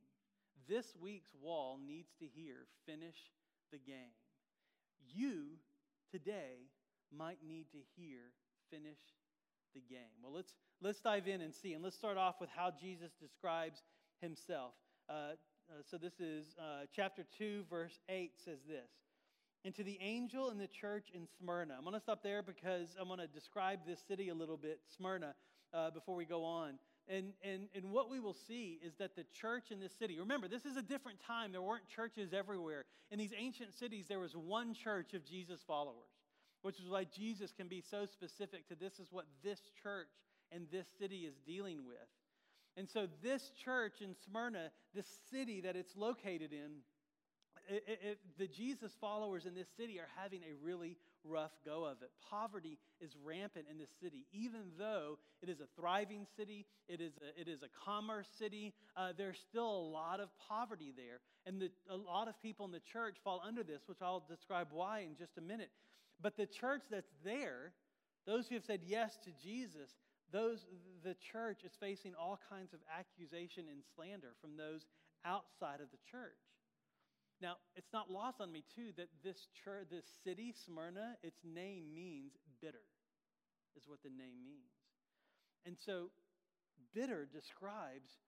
This 0.68 0.86
week's 1.00 1.30
wall 1.40 1.78
needs 1.86 2.10
to 2.18 2.26
hear 2.26 2.66
finish 2.86 3.16
the 3.70 3.78
game. 3.78 4.14
You 5.14 5.58
today 6.10 6.66
might 7.16 7.38
need 7.46 7.66
to 7.72 7.78
hear 7.96 8.18
finish 8.70 8.98
the 9.74 9.80
game. 9.80 10.10
Well, 10.22 10.32
let's, 10.32 10.54
let's 10.80 11.00
dive 11.00 11.28
in 11.28 11.40
and 11.40 11.54
see. 11.54 11.72
And 11.74 11.82
let's 11.82 11.96
start 11.96 12.16
off 12.16 12.36
with 12.40 12.50
how 12.54 12.72
Jesus 12.80 13.12
describes 13.20 13.82
himself. 14.20 14.72
Uh, 15.12 15.14
uh, 15.68 15.82
so 15.90 15.98
this 15.98 16.20
is 16.20 16.56
uh, 16.58 16.86
chapter 16.94 17.22
2, 17.36 17.64
verse 17.68 17.98
8 18.08 18.32
says 18.42 18.60
this. 18.66 18.88
And 19.62 19.74
to 19.74 19.84
the 19.84 19.98
angel 20.00 20.50
in 20.50 20.56
the 20.56 20.66
church 20.66 21.08
in 21.14 21.28
Smyrna. 21.38 21.74
I'm 21.76 21.84
going 21.84 21.94
to 21.94 22.00
stop 22.00 22.22
there 22.22 22.42
because 22.42 22.96
I'm 22.98 23.08
going 23.08 23.20
to 23.20 23.26
describe 23.26 23.80
this 23.86 24.00
city 24.08 24.30
a 24.30 24.34
little 24.34 24.56
bit, 24.56 24.80
Smyrna, 24.96 25.34
uh, 25.74 25.90
before 25.90 26.16
we 26.16 26.24
go 26.24 26.44
on. 26.44 26.78
And, 27.08 27.34
and, 27.44 27.68
and 27.74 27.90
what 27.90 28.08
we 28.08 28.20
will 28.20 28.36
see 28.48 28.80
is 28.82 28.94
that 28.98 29.14
the 29.14 29.24
church 29.38 29.64
in 29.70 29.80
this 29.80 29.92
city, 29.98 30.18
remember, 30.18 30.48
this 30.48 30.64
is 30.64 30.78
a 30.78 30.82
different 30.82 31.18
time. 31.20 31.52
There 31.52 31.60
weren't 31.60 31.86
churches 31.94 32.32
everywhere. 32.32 32.86
In 33.10 33.18
these 33.18 33.34
ancient 33.36 33.74
cities, 33.74 34.06
there 34.08 34.20
was 34.20 34.34
one 34.34 34.72
church 34.72 35.12
of 35.12 35.26
Jesus' 35.26 35.60
followers, 35.66 36.08
which 36.62 36.80
is 36.80 36.88
why 36.88 37.04
Jesus 37.04 37.52
can 37.52 37.68
be 37.68 37.82
so 37.82 38.06
specific 38.06 38.66
to 38.68 38.74
this 38.74 38.98
is 38.98 39.08
what 39.10 39.26
this 39.44 39.60
church 39.82 40.08
and 40.50 40.66
this 40.72 40.86
city 40.98 41.26
is 41.26 41.34
dealing 41.44 41.84
with. 41.86 41.98
And 42.76 42.88
so, 42.88 43.06
this 43.22 43.50
church 43.64 44.00
in 44.00 44.14
Smyrna, 44.24 44.70
this 44.94 45.06
city 45.30 45.60
that 45.60 45.76
it's 45.76 45.96
located 45.96 46.52
in, 46.52 46.80
it, 47.68 47.84
it, 47.86 48.18
the 48.38 48.46
Jesus 48.46 48.92
followers 49.00 49.46
in 49.46 49.54
this 49.54 49.68
city 49.76 49.98
are 49.98 50.08
having 50.16 50.40
a 50.42 50.54
really 50.64 50.96
rough 51.24 51.52
go 51.64 51.84
of 51.84 52.02
it. 52.02 52.10
Poverty 52.28 52.78
is 53.00 53.14
rampant 53.24 53.66
in 53.70 53.78
this 53.78 53.90
city, 54.02 54.26
even 54.32 54.62
though 54.78 55.18
it 55.42 55.48
is 55.48 55.60
a 55.60 55.66
thriving 55.78 56.26
city, 56.36 56.66
it 56.88 57.00
is 57.00 57.12
a, 57.18 57.40
it 57.40 57.48
is 57.48 57.62
a 57.62 57.68
commerce 57.84 58.28
city. 58.38 58.72
Uh, 58.96 59.12
there's 59.16 59.38
still 59.38 59.68
a 59.68 59.86
lot 59.90 60.20
of 60.20 60.28
poverty 60.48 60.92
there, 60.96 61.20
and 61.46 61.60
the, 61.60 61.70
a 61.90 61.96
lot 61.96 62.28
of 62.28 62.40
people 62.40 62.66
in 62.66 62.72
the 62.72 62.80
church 62.80 63.16
fall 63.22 63.42
under 63.46 63.62
this, 63.62 63.82
which 63.86 63.98
I'll 64.02 64.24
describe 64.28 64.68
why 64.72 65.00
in 65.00 65.16
just 65.16 65.38
a 65.38 65.42
minute. 65.42 65.70
But 66.20 66.36
the 66.36 66.46
church 66.46 66.82
that's 66.90 67.12
there, 67.24 67.72
those 68.26 68.48
who 68.48 68.54
have 68.54 68.64
said 68.64 68.80
yes 68.84 69.18
to 69.24 69.30
Jesus, 69.42 69.90
those 70.32 70.64
the 71.04 71.16
church 71.32 71.60
is 71.64 71.72
facing 71.78 72.14
all 72.14 72.38
kinds 72.48 72.72
of 72.72 72.80
accusation 72.88 73.64
and 73.70 73.82
slander 73.94 74.34
from 74.40 74.56
those 74.56 74.86
outside 75.24 75.80
of 75.80 75.90
the 75.92 76.02
church. 76.10 76.40
Now, 77.40 77.56
it's 77.74 77.92
not 77.92 78.10
lost 78.10 78.40
on 78.40 78.52
me, 78.52 78.62
too, 78.74 78.94
that 78.96 79.10
this 79.24 79.48
church, 79.64 79.88
this 79.90 80.06
city, 80.22 80.54
Smyrna, 80.54 81.18
its 81.22 81.42
name 81.42 81.92
means 81.92 82.38
bitter, 82.62 82.86
is 83.76 83.82
what 83.86 83.98
the 84.02 84.14
name 84.14 84.46
means. 84.46 84.70
And 85.66 85.76
so, 85.76 86.10
bitter 86.94 87.26
describes 87.26 88.22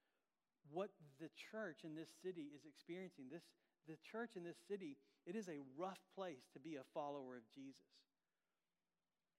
what 0.72 0.90
the 1.20 1.30
church 1.50 1.84
in 1.84 1.94
this 1.94 2.10
city 2.22 2.50
is 2.54 2.66
experiencing. 2.66 3.26
This, 3.30 3.46
the 3.86 3.98
church 4.10 4.34
in 4.34 4.42
this 4.42 4.58
city, 4.66 4.96
it 5.26 5.36
is 5.36 5.48
a 5.48 5.62
rough 5.78 6.00
place 6.14 6.50
to 6.52 6.58
be 6.58 6.74
a 6.74 6.90
follower 6.92 7.36
of 7.36 7.46
Jesus. 7.54 7.86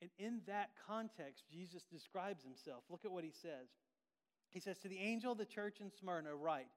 And 0.01 0.09
in 0.19 0.41
that 0.47 0.71
context, 0.87 1.43
Jesus 1.51 1.83
describes 1.91 2.43
himself. 2.43 2.83
Look 2.89 3.05
at 3.05 3.11
what 3.11 3.23
he 3.23 3.31
says. 3.31 3.69
He 4.49 4.59
says, 4.59 4.77
To 4.79 4.87
the 4.87 4.99
angel 4.99 5.31
of 5.31 5.37
the 5.37 5.45
church 5.45 5.79
in 5.81 5.91
Smyrna, 5.91 6.35
write, 6.35 6.67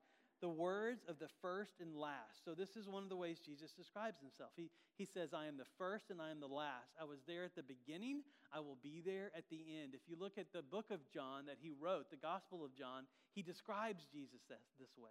the 0.41 0.49
words 0.49 1.03
of 1.09 1.19
the 1.19 1.29
first 1.43 1.81
and 1.81 1.97
last. 1.97 2.45
So, 2.45 2.55
this 2.55 2.77
is 2.77 2.89
one 2.89 3.03
of 3.03 3.09
the 3.09 3.17
ways 3.17 3.41
Jesus 3.45 3.73
describes 3.73 4.21
himself. 4.21 4.51
He, 4.57 4.71
he 4.97 5.05
says, 5.05 5.35
I 5.35 5.47
am 5.47 5.57
the 5.57 5.69
first 5.79 6.11
and 6.11 6.23
I 6.23 6.31
am 6.31 6.39
the 6.39 6.47
last. 6.47 6.95
I 7.01 7.05
was 7.05 7.19
there 7.27 7.45
at 7.45 7.57
the 7.57 7.63
beginning, 7.63 8.23
I 8.55 8.61
will 8.61 8.79
be 8.83 9.03
there 9.05 9.31
at 9.37 9.51
the 9.51 9.63
end. 9.83 9.95
If 9.95 10.03
you 10.07 10.17
look 10.19 10.39
at 10.39 10.53
the 10.53 10.63
book 10.63 10.91
of 10.91 11.01
John 11.13 11.47
that 11.47 11.59
he 11.61 11.71
wrote, 11.71 12.11
the 12.11 12.17
Gospel 12.17 12.65
of 12.65 12.75
John, 12.75 13.05
he 13.35 13.43
describes 13.43 14.07
Jesus 14.13 14.41
this, 14.49 14.63
this 14.79 14.95
way 14.97 15.11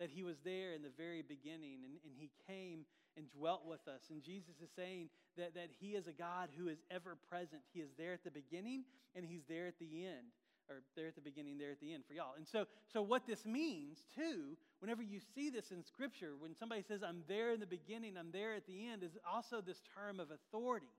that 0.00 0.10
he 0.10 0.22
was 0.22 0.36
there 0.44 0.74
in 0.74 0.82
the 0.82 0.94
very 0.96 1.22
beginning 1.22 1.82
and, 1.84 1.94
and 2.04 2.14
he 2.16 2.30
came 2.46 2.84
and 3.16 3.26
dwelt 3.30 3.66
with 3.66 3.86
us. 3.88 4.02
And 4.10 4.22
Jesus 4.22 4.54
is 4.62 4.70
saying 4.76 5.08
that, 5.36 5.54
that 5.54 5.70
he 5.80 5.98
is 5.98 6.06
a 6.06 6.12
God 6.12 6.48
who 6.56 6.68
is 6.68 6.78
ever 6.90 7.16
present. 7.28 7.62
He 7.72 7.80
is 7.80 7.90
there 7.98 8.12
at 8.12 8.24
the 8.24 8.30
beginning 8.30 8.84
and 9.14 9.24
he's 9.24 9.42
there 9.48 9.66
at 9.66 9.78
the 9.78 10.06
end 10.06 10.30
or 10.70 10.82
there 10.96 11.08
at 11.08 11.14
the 11.14 11.20
beginning, 11.20 11.58
there 11.58 11.72
at 11.72 11.80
the 11.80 11.92
end 11.92 12.04
for 12.06 12.14
y'all. 12.14 12.34
And 12.36 12.46
so, 12.46 12.66
so 12.92 13.02
what 13.02 13.26
this 13.26 13.44
means 13.44 13.98
too, 14.14 14.56
whenever 14.80 15.02
you 15.02 15.18
see 15.34 15.50
this 15.50 15.70
in 15.70 15.82
Scripture, 15.82 16.32
when 16.38 16.54
somebody 16.54 16.82
says, 16.86 17.00
I'm 17.02 17.22
there 17.26 17.52
in 17.52 17.60
the 17.60 17.66
beginning, 17.66 18.16
I'm 18.18 18.30
there 18.32 18.54
at 18.54 18.66
the 18.66 18.88
end, 18.88 19.02
is 19.02 19.16
also 19.26 19.60
this 19.60 19.80
term 19.96 20.20
of 20.20 20.28
authority 20.30 20.92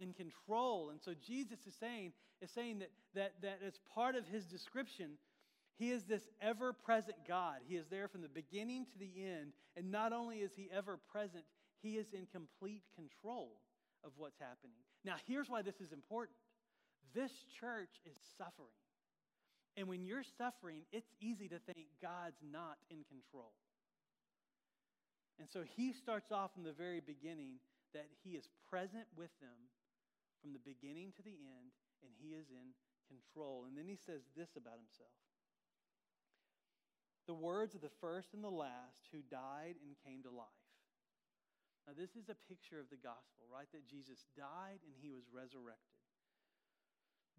and 0.00 0.16
control. 0.16 0.90
And 0.90 1.00
so 1.00 1.12
Jesus 1.26 1.58
is 1.66 1.74
saying, 1.78 2.12
is 2.40 2.50
saying 2.50 2.80
that, 2.80 2.90
that, 3.14 3.32
that 3.42 3.58
as 3.66 3.74
part 3.94 4.16
of 4.16 4.26
his 4.26 4.44
description, 4.46 5.10
he 5.76 5.90
is 5.90 6.04
this 6.04 6.22
ever 6.40 6.72
present 6.72 7.16
God. 7.26 7.56
He 7.66 7.76
is 7.76 7.86
there 7.90 8.08
from 8.08 8.22
the 8.22 8.28
beginning 8.28 8.86
to 8.92 8.98
the 8.98 9.10
end. 9.24 9.52
And 9.76 9.90
not 9.90 10.12
only 10.12 10.38
is 10.38 10.52
he 10.54 10.68
ever 10.72 10.98
present, 11.10 11.44
he 11.82 11.96
is 11.96 12.06
in 12.12 12.26
complete 12.32 12.82
control 12.94 13.58
of 14.04 14.12
what's 14.16 14.38
happening. 14.38 14.78
Now, 15.04 15.16
here's 15.26 15.50
why 15.50 15.62
this 15.62 15.80
is 15.80 15.92
important 15.92 16.36
this 17.14 17.32
church 17.60 18.00
is 18.06 18.18
suffering. 18.38 18.74
And 19.76 19.88
when 19.88 20.04
you're 20.04 20.26
suffering, 20.38 20.82
it's 20.92 21.10
easy 21.20 21.48
to 21.48 21.58
think 21.58 21.86
God's 22.02 22.38
not 22.42 22.78
in 22.90 23.02
control. 23.10 23.54
And 25.38 25.50
so 25.50 25.62
he 25.66 25.92
starts 25.92 26.30
off 26.30 26.54
from 26.54 26.62
the 26.62 26.72
very 26.72 27.00
beginning 27.00 27.58
that 27.92 28.06
he 28.22 28.38
is 28.38 28.46
present 28.70 29.06
with 29.16 29.30
them 29.42 29.70
from 30.42 30.52
the 30.52 30.62
beginning 30.62 31.10
to 31.16 31.22
the 31.22 31.34
end, 31.34 31.74
and 32.02 32.10
he 32.22 32.34
is 32.34 32.46
in 32.50 32.70
control. 33.10 33.66
And 33.66 33.74
then 33.74 33.86
he 33.86 33.98
says 33.98 34.22
this 34.36 34.54
about 34.54 34.78
himself 34.78 35.14
the 37.26 37.36
words 37.36 37.74
of 37.74 37.80
the 37.80 37.96
first 38.00 38.34
and 38.34 38.44
the 38.44 38.52
last 38.52 39.08
who 39.12 39.24
died 39.30 39.76
and 39.80 39.96
came 40.04 40.22
to 40.22 40.30
life. 40.30 40.64
Now, 41.86 41.92
this 41.92 42.16
is 42.16 42.32
a 42.32 42.44
picture 42.48 42.80
of 42.80 42.88
the 42.88 43.00
gospel, 43.00 43.44
right? 43.52 43.68
That 43.76 43.88
Jesus 43.88 44.24
died 44.36 44.80
and 44.84 44.96
he 44.96 45.12
was 45.12 45.28
resurrected. 45.28 46.00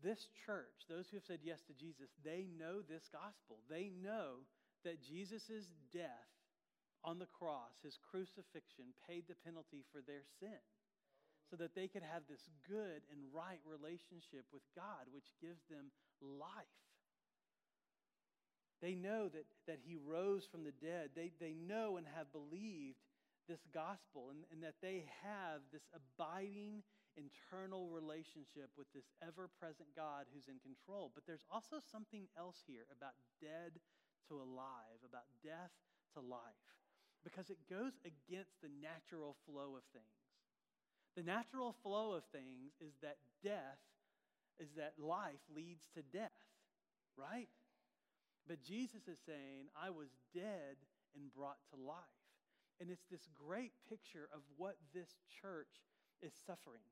This 0.05 0.29
church, 0.45 0.85
those 0.85 1.09
who 1.09 1.17
have 1.17 1.25
said 1.25 1.41
yes 1.41 1.65
to 1.65 1.73
Jesus, 1.73 2.13
they 2.21 2.45
know 2.45 2.85
this 2.85 3.09
gospel. 3.09 3.65
They 3.65 3.89
know 3.89 4.45
that 4.85 5.01
Jesus' 5.01 5.65
death 5.89 6.29
on 7.01 7.17
the 7.17 7.29
cross, 7.29 7.73
his 7.81 7.97
crucifixion, 7.97 8.93
paid 9.09 9.25
the 9.25 9.39
penalty 9.41 9.81
for 9.89 10.05
their 10.05 10.25
sin 10.37 10.61
so 11.49 11.57
that 11.57 11.73
they 11.73 11.89
could 11.89 12.05
have 12.05 12.25
this 12.25 12.49
good 12.65 13.05
and 13.09 13.21
right 13.33 13.61
relationship 13.65 14.45
with 14.49 14.65
God, 14.73 15.09
which 15.13 15.29
gives 15.41 15.61
them 15.69 15.93
life. 16.21 16.81
They 18.85 18.93
know 18.93 19.25
that, 19.33 19.49
that 19.65 19.81
he 19.81 19.97
rose 19.97 20.45
from 20.45 20.61
the 20.61 20.77
dead. 20.77 21.17
They, 21.17 21.33
they 21.41 21.57
know 21.57 21.97
and 21.97 22.05
have 22.13 22.29
believed 22.29 23.01
this 23.49 23.65
gospel 23.73 24.29
and, 24.29 24.45
and 24.53 24.61
that 24.61 24.77
they 24.77 25.09
have 25.25 25.65
this 25.73 25.89
abiding 25.89 26.85
internal 27.17 27.89
relationship 27.89 28.69
with 28.77 28.85
this 28.93 29.09
ever 29.25 29.49
present 29.57 29.89
God 29.97 30.29
who's 30.29 30.45
in 30.45 30.61
control. 30.61 31.09
But 31.17 31.25
there's 31.25 31.49
also 31.49 31.81
something 31.81 32.29
else 32.37 32.61
here 32.69 32.85
about 32.93 33.17
dead 33.41 33.81
to 34.29 34.37
alive, 34.37 35.01
about 35.01 35.33
death 35.41 35.73
to 36.13 36.21
life, 36.21 36.69
because 37.25 37.49
it 37.49 37.65
goes 37.65 37.97
against 38.05 38.61
the 38.61 38.69
natural 38.69 39.33
flow 39.49 39.81
of 39.81 39.85
things. 39.97 40.21
The 41.17 41.25
natural 41.25 41.73
flow 41.81 42.13
of 42.13 42.21
things 42.29 42.77
is 42.77 42.93
that 43.01 43.17
death 43.41 43.81
is 44.61 44.77
that 44.77 44.93
life 45.01 45.41
leads 45.49 45.89
to 45.97 46.05
death, 46.05 46.45
right? 47.17 47.49
But 48.47 48.63
Jesus 48.63 49.07
is 49.07 49.17
saying, 49.25 49.73
I 49.73 49.89
was 49.89 50.09
dead 50.33 50.77
and 51.15 51.33
brought 51.33 51.57
to 51.73 51.81
life. 51.81 52.21
And 52.79 52.91
it's 52.91 53.05
this 53.09 53.27
great 53.33 53.71
picture 53.89 54.29
of 54.33 54.41
what 54.57 54.75
this 54.93 55.09
church 55.41 55.81
is 56.21 56.33
suffering 56.45 56.85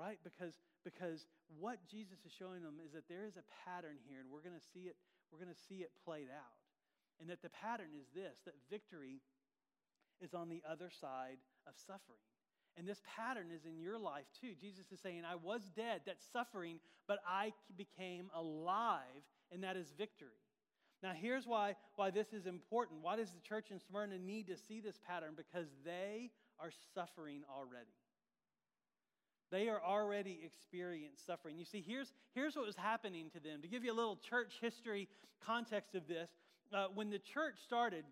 right? 0.00 0.18
Because, 0.24 0.54
because 0.84 1.26
what 1.58 1.78
Jesus 1.84 2.18
is 2.24 2.32
showing 2.32 2.62
them 2.62 2.80
is 2.80 2.92
that 2.92 3.08
there 3.08 3.28
is 3.28 3.36
a 3.36 3.44
pattern 3.68 4.00
here, 4.08 4.20
and 4.20 4.32
we're 4.32 4.44
going 4.44 4.56
to 4.56 4.68
see 4.72 4.88
it, 4.88 4.96
we're 5.28 5.42
going 5.42 5.52
to 5.52 5.64
see 5.68 5.82
it 5.84 5.90
played 6.04 6.32
out. 6.32 6.56
And 7.20 7.28
that 7.28 7.42
the 7.42 7.52
pattern 7.52 7.92
is 7.92 8.08
this 8.14 8.40
that 8.46 8.56
victory 8.70 9.20
is 10.24 10.32
on 10.32 10.48
the 10.48 10.62
other 10.64 10.88
side 10.88 11.36
of 11.66 11.74
suffering. 11.76 12.24
And 12.78 12.88
this 12.88 13.02
pattern 13.04 13.48
is 13.52 13.66
in 13.66 13.78
your 13.78 13.98
life 13.98 14.24
too. 14.40 14.54
Jesus 14.58 14.86
is 14.92 15.00
saying, 15.00 15.22
I 15.28 15.36
was 15.36 15.60
dead, 15.76 16.02
that's 16.06 16.24
suffering, 16.32 16.80
but 17.06 17.18
I 17.28 17.52
became 17.76 18.30
alive, 18.34 19.26
and 19.52 19.64
that 19.64 19.76
is 19.76 19.92
victory. 19.98 20.40
Now, 21.02 21.12
here's 21.18 21.46
why, 21.46 21.76
why 21.96 22.10
this 22.10 22.32
is 22.32 22.46
important. 22.46 23.00
Why 23.02 23.16
does 23.16 23.30
the 23.30 23.40
church 23.40 23.70
in 23.70 23.80
Smyrna 23.80 24.18
need 24.18 24.48
to 24.48 24.56
see 24.56 24.80
this 24.80 24.98
pattern? 25.06 25.32
Because 25.36 25.66
they 25.84 26.30
are 26.58 26.70
suffering 26.94 27.42
already. 27.50 27.94
They 29.50 29.68
are 29.68 29.82
already 29.82 30.40
experienced 30.44 31.26
suffering. 31.26 31.58
You 31.58 31.64
see, 31.64 31.82
here's, 31.86 32.12
here's 32.34 32.54
what 32.54 32.66
was 32.66 32.76
happening 32.76 33.30
to 33.30 33.40
them. 33.40 33.62
To 33.62 33.68
give 33.68 33.82
you 33.82 33.92
a 33.92 33.94
little 33.94 34.16
church 34.16 34.58
history 34.60 35.08
context 35.44 35.94
of 35.94 36.06
this, 36.06 36.30
uh, 36.72 36.86
when 36.94 37.10
the 37.10 37.18
church 37.18 37.54
started, 37.64 38.04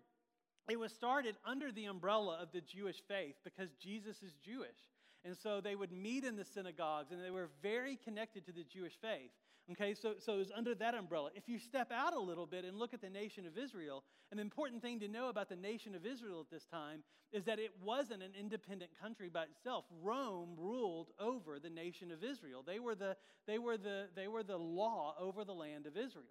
it 0.69 0.77
was 0.77 0.91
started 0.91 1.35
under 1.45 1.71
the 1.71 1.85
umbrella 1.85 2.39
of 2.41 2.51
the 2.51 2.61
Jewish 2.61 3.01
faith 3.07 3.35
because 3.43 3.69
Jesus 3.81 4.17
is 4.21 4.33
Jewish. 4.43 4.77
And 5.23 5.35
so 5.37 5.61
they 5.61 5.75
would 5.75 5.91
meet 5.91 6.23
in 6.23 6.35
the 6.35 6.45
synagogues 6.45 7.11
and 7.11 7.23
they 7.23 7.31
were 7.31 7.49
very 7.61 7.97
connected 8.03 8.45
to 8.45 8.51
the 8.51 8.63
Jewish 8.63 8.93
faith. 9.01 9.31
Okay, 9.71 9.93
so, 9.93 10.15
so 10.17 10.33
it 10.33 10.37
was 10.37 10.51
under 10.55 10.73
that 10.75 10.95
umbrella. 10.95 11.29
If 11.35 11.47
you 11.47 11.59
step 11.59 11.91
out 11.91 12.13
a 12.15 12.19
little 12.19 12.47
bit 12.47 12.65
and 12.65 12.79
look 12.79 12.95
at 12.95 13.01
the 13.01 13.09
nation 13.09 13.45
of 13.45 13.55
Israel, 13.55 14.03
an 14.31 14.39
important 14.39 14.81
thing 14.81 14.99
to 15.01 15.07
know 15.07 15.29
about 15.29 15.47
the 15.47 15.55
nation 15.55 15.93
of 15.93 16.07
Israel 16.07 16.39
at 16.39 16.49
this 16.49 16.65
time 16.65 17.03
is 17.31 17.45
that 17.45 17.59
it 17.59 17.71
wasn't 17.83 18.23
an 18.23 18.31
independent 18.39 18.89
country 18.99 19.29
by 19.29 19.43
itself. 19.43 19.85
Rome 20.01 20.55
ruled 20.57 21.09
over 21.19 21.59
the 21.59 21.69
nation 21.69 22.11
of 22.11 22.23
Israel. 22.23 22.63
They 22.65 22.79
were 22.79 22.95
the, 22.95 23.15
they 23.45 23.59
were 23.59 23.77
the, 23.77 24.07
they 24.15 24.27
were 24.27 24.41
the 24.41 24.57
law 24.57 25.13
over 25.19 25.45
the 25.45 25.53
land 25.53 25.85
of 25.85 25.95
Israel. 25.95 26.25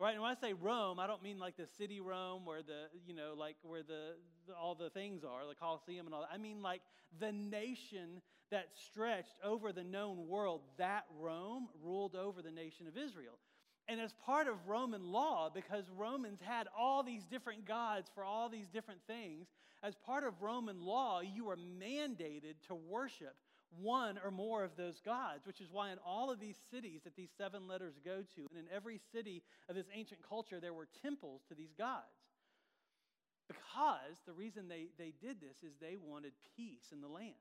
Right, 0.00 0.14
and 0.14 0.22
when 0.22 0.30
I 0.30 0.40
say 0.40 0.54
Rome, 0.54 0.98
I 0.98 1.06
don't 1.06 1.22
mean 1.22 1.38
like 1.38 1.58
the 1.58 1.66
city 1.76 2.00
Rome 2.00 2.46
where 2.46 2.62
the, 2.62 2.84
you 3.06 3.14
know, 3.14 3.34
like 3.36 3.56
where 3.62 3.82
the, 3.82 4.14
the, 4.48 4.54
all 4.54 4.74
the 4.74 4.88
things 4.88 5.24
are, 5.24 5.46
the 5.46 5.54
Colosseum 5.54 6.06
and 6.06 6.14
all 6.14 6.22
that. 6.22 6.30
I 6.32 6.38
mean 6.38 6.62
like 6.62 6.80
the 7.20 7.32
nation 7.32 8.22
that 8.50 8.68
stretched 8.74 9.34
over 9.44 9.72
the 9.72 9.84
known 9.84 10.26
world, 10.26 10.62
that 10.78 11.04
Rome 11.20 11.68
ruled 11.84 12.16
over 12.16 12.40
the 12.40 12.50
nation 12.50 12.86
of 12.86 12.96
Israel. 12.96 13.34
And 13.88 14.00
as 14.00 14.14
part 14.24 14.48
of 14.48 14.54
Roman 14.66 15.04
law, 15.04 15.50
because 15.52 15.84
Romans 15.94 16.40
had 16.40 16.66
all 16.76 17.02
these 17.02 17.24
different 17.24 17.66
gods 17.66 18.08
for 18.14 18.24
all 18.24 18.48
these 18.48 18.68
different 18.68 19.00
things, 19.06 19.48
as 19.82 19.94
part 20.06 20.24
of 20.24 20.40
Roman 20.40 20.80
law, 20.80 21.20
you 21.20 21.44
were 21.44 21.56
mandated 21.56 22.54
to 22.68 22.74
worship 22.74 23.34
one 23.78 24.18
or 24.24 24.30
more 24.30 24.64
of 24.64 24.76
those 24.76 25.00
gods, 25.00 25.46
which 25.46 25.60
is 25.60 25.68
why 25.70 25.90
in 25.90 25.98
all 26.04 26.30
of 26.30 26.40
these 26.40 26.58
cities 26.70 27.02
that 27.04 27.16
these 27.16 27.30
seven 27.36 27.68
letters 27.68 27.94
go 28.04 28.22
to, 28.34 28.46
and 28.50 28.58
in 28.58 28.74
every 28.74 29.00
city 29.12 29.42
of 29.68 29.74
this 29.74 29.86
ancient 29.94 30.20
culture, 30.26 30.60
there 30.60 30.74
were 30.74 30.88
temples 31.02 31.42
to 31.48 31.54
these 31.54 31.72
gods. 31.76 32.04
Because 33.48 34.18
the 34.26 34.32
reason 34.32 34.68
they, 34.68 34.86
they 34.98 35.12
did 35.20 35.40
this 35.40 35.62
is 35.62 35.74
they 35.80 35.96
wanted 35.96 36.32
peace 36.56 36.92
in 36.92 37.00
the 37.00 37.08
land. 37.08 37.34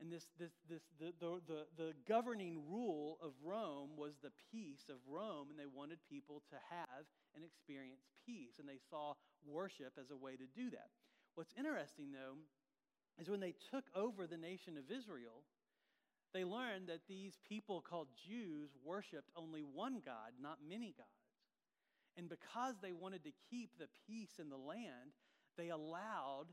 And 0.00 0.10
this, 0.10 0.26
this, 0.38 0.50
this, 0.68 0.82
the, 0.98 1.12
the, 1.20 1.40
the, 1.46 1.60
the 1.76 1.92
governing 2.08 2.62
rule 2.68 3.18
of 3.22 3.32
Rome 3.44 3.90
was 3.96 4.14
the 4.22 4.32
peace 4.50 4.90
of 4.90 4.96
Rome, 5.06 5.48
and 5.50 5.58
they 5.58 5.70
wanted 5.70 5.98
people 6.10 6.42
to 6.50 6.56
have 6.70 7.04
and 7.36 7.44
experience 7.44 8.02
peace. 8.26 8.58
And 8.58 8.68
they 8.68 8.80
saw 8.90 9.14
worship 9.46 9.92
as 10.00 10.10
a 10.10 10.16
way 10.16 10.34
to 10.36 10.46
do 10.50 10.70
that. 10.70 10.90
What's 11.36 11.54
interesting, 11.56 12.10
though, 12.10 12.40
is 13.20 13.28
when 13.28 13.40
they 13.40 13.54
took 13.70 13.84
over 13.94 14.26
the 14.26 14.36
nation 14.36 14.76
of 14.76 14.90
Israel, 14.90 15.44
they 16.32 16.44
learned 16.44 16.88
that 16.88 17.06
these 17.08 17.38
people 17.48 17.80
called 17.80 18.08
Jews 18.26 18.70
worshiped 18.84 19.30
only 19.36 19.62
one 19.62 20.02
God, 20.04 20.34
not 20.40 20.58
many 20.68 20.94
gods. 20.96 21.08
And 22.16 22.28
because 22.28 22.74
they 22.82 22.92
wanted 22.92 23.24
to 23.24 23.30
keep 23.50 23.70
the 23.78 23.88
peace 24.06 24.38
in 24.40 24.48
the 24.48 24.56
land, 24.56 25.14
they 25.56 25.68
allowed 25.68 26.46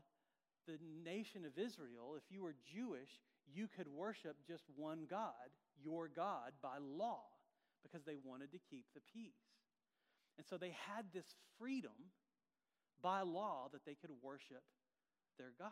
the 0.66 0.78
nation 1.04 1.44
of 1.44 1.58
Israel, 1.58 2.14
if 2.16 2.22
you 2.30 2.42
were 2.42 2.54
Jewish, 2.72 3.10
you 3.52 3.66
could 3.66 3.88
worship 3.88 4.36
just 4.46 4.62
one 4.76 5.06
God, 5.10 5.50
your 5.82 6.08
God, 6.08 6.52
by 6.62 6.78
law, 6.80 7.22
because 7.82 8.04
they 8.04 8.16
wanted 8.24 8.52
to 8.52 8.58
keep 8.70 8.86
the 8.94 9.00
peace. 9.12 9.42
And 10.38 10.46
so 10.46 10.56
they 10.56 10.74
had 10.86 11.06
this 11.12 11.26
freedom 11.58 12.10
by 13.02 13.22
law 13.22 13.68
that 13.72 13.84
they 13.84 13.94
could 13.94 14.10
worship 14.22 14.62
their 15.38 15.52
God. 15.58 15.70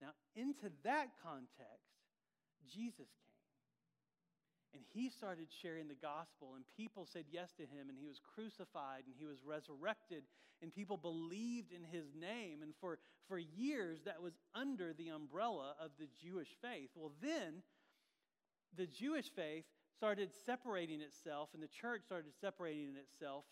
Now, 0.00 0.12
into 0.36 0.70
that 0.84 1.08
context, 1.22 1.90
Jesus 2.72 3.08
came. 3.08 3.28
And 4.74 4.82
he 4.92 5.08
started 5.08 5.48
sharing 5.62 5.88
the 5.88 5.94
gospel, 5.94 6.52
and 6.54 6.64
people 6.76 7.06
said 7.10 7.24
yes 7.30 7.52
to 7.56 7.62
him, 7.62 7.88
and 7.88 7.96
he 7.98 8.06
was 8.06 8.20
crucified, 8.34 9.04
and 9.06 9.14
he 9.18 9.24
was 9.24 9.38
resurrected, 9.44 10.24
and 10.60 10.74
people 10.74 10.98
believed 10.98 11.72
in 11.72 11.82
his 11.82 12.14
name. 12.14 12.62
And 12.62 12.74
for, 12.80 12.98
for 13.28 13.38
years, 13.38 14.00
that 14.04 14.22
was 14.22 14.34
under 14.54 14.92
the 14.92 15.08
umbrella 15.08 15.74
of 15.82 15.90
the 15.98 16.08
Jewish 16.22 16.50
faith. 16.60 16.90
Well, 16.94 17.12
then, 17.22 17.62
the 18.76 18.86
Jewish 18.86 19.30
faith 19.34 19.64
started 19.96 20.30
separating 20.44 21.00
itself, 21.00 21.48
and 21.54 21.62
the 21.62 21.68
church 21.68 22.02
started 22.04 22.32
separating 22.40 22.94
itself 22.96 23.44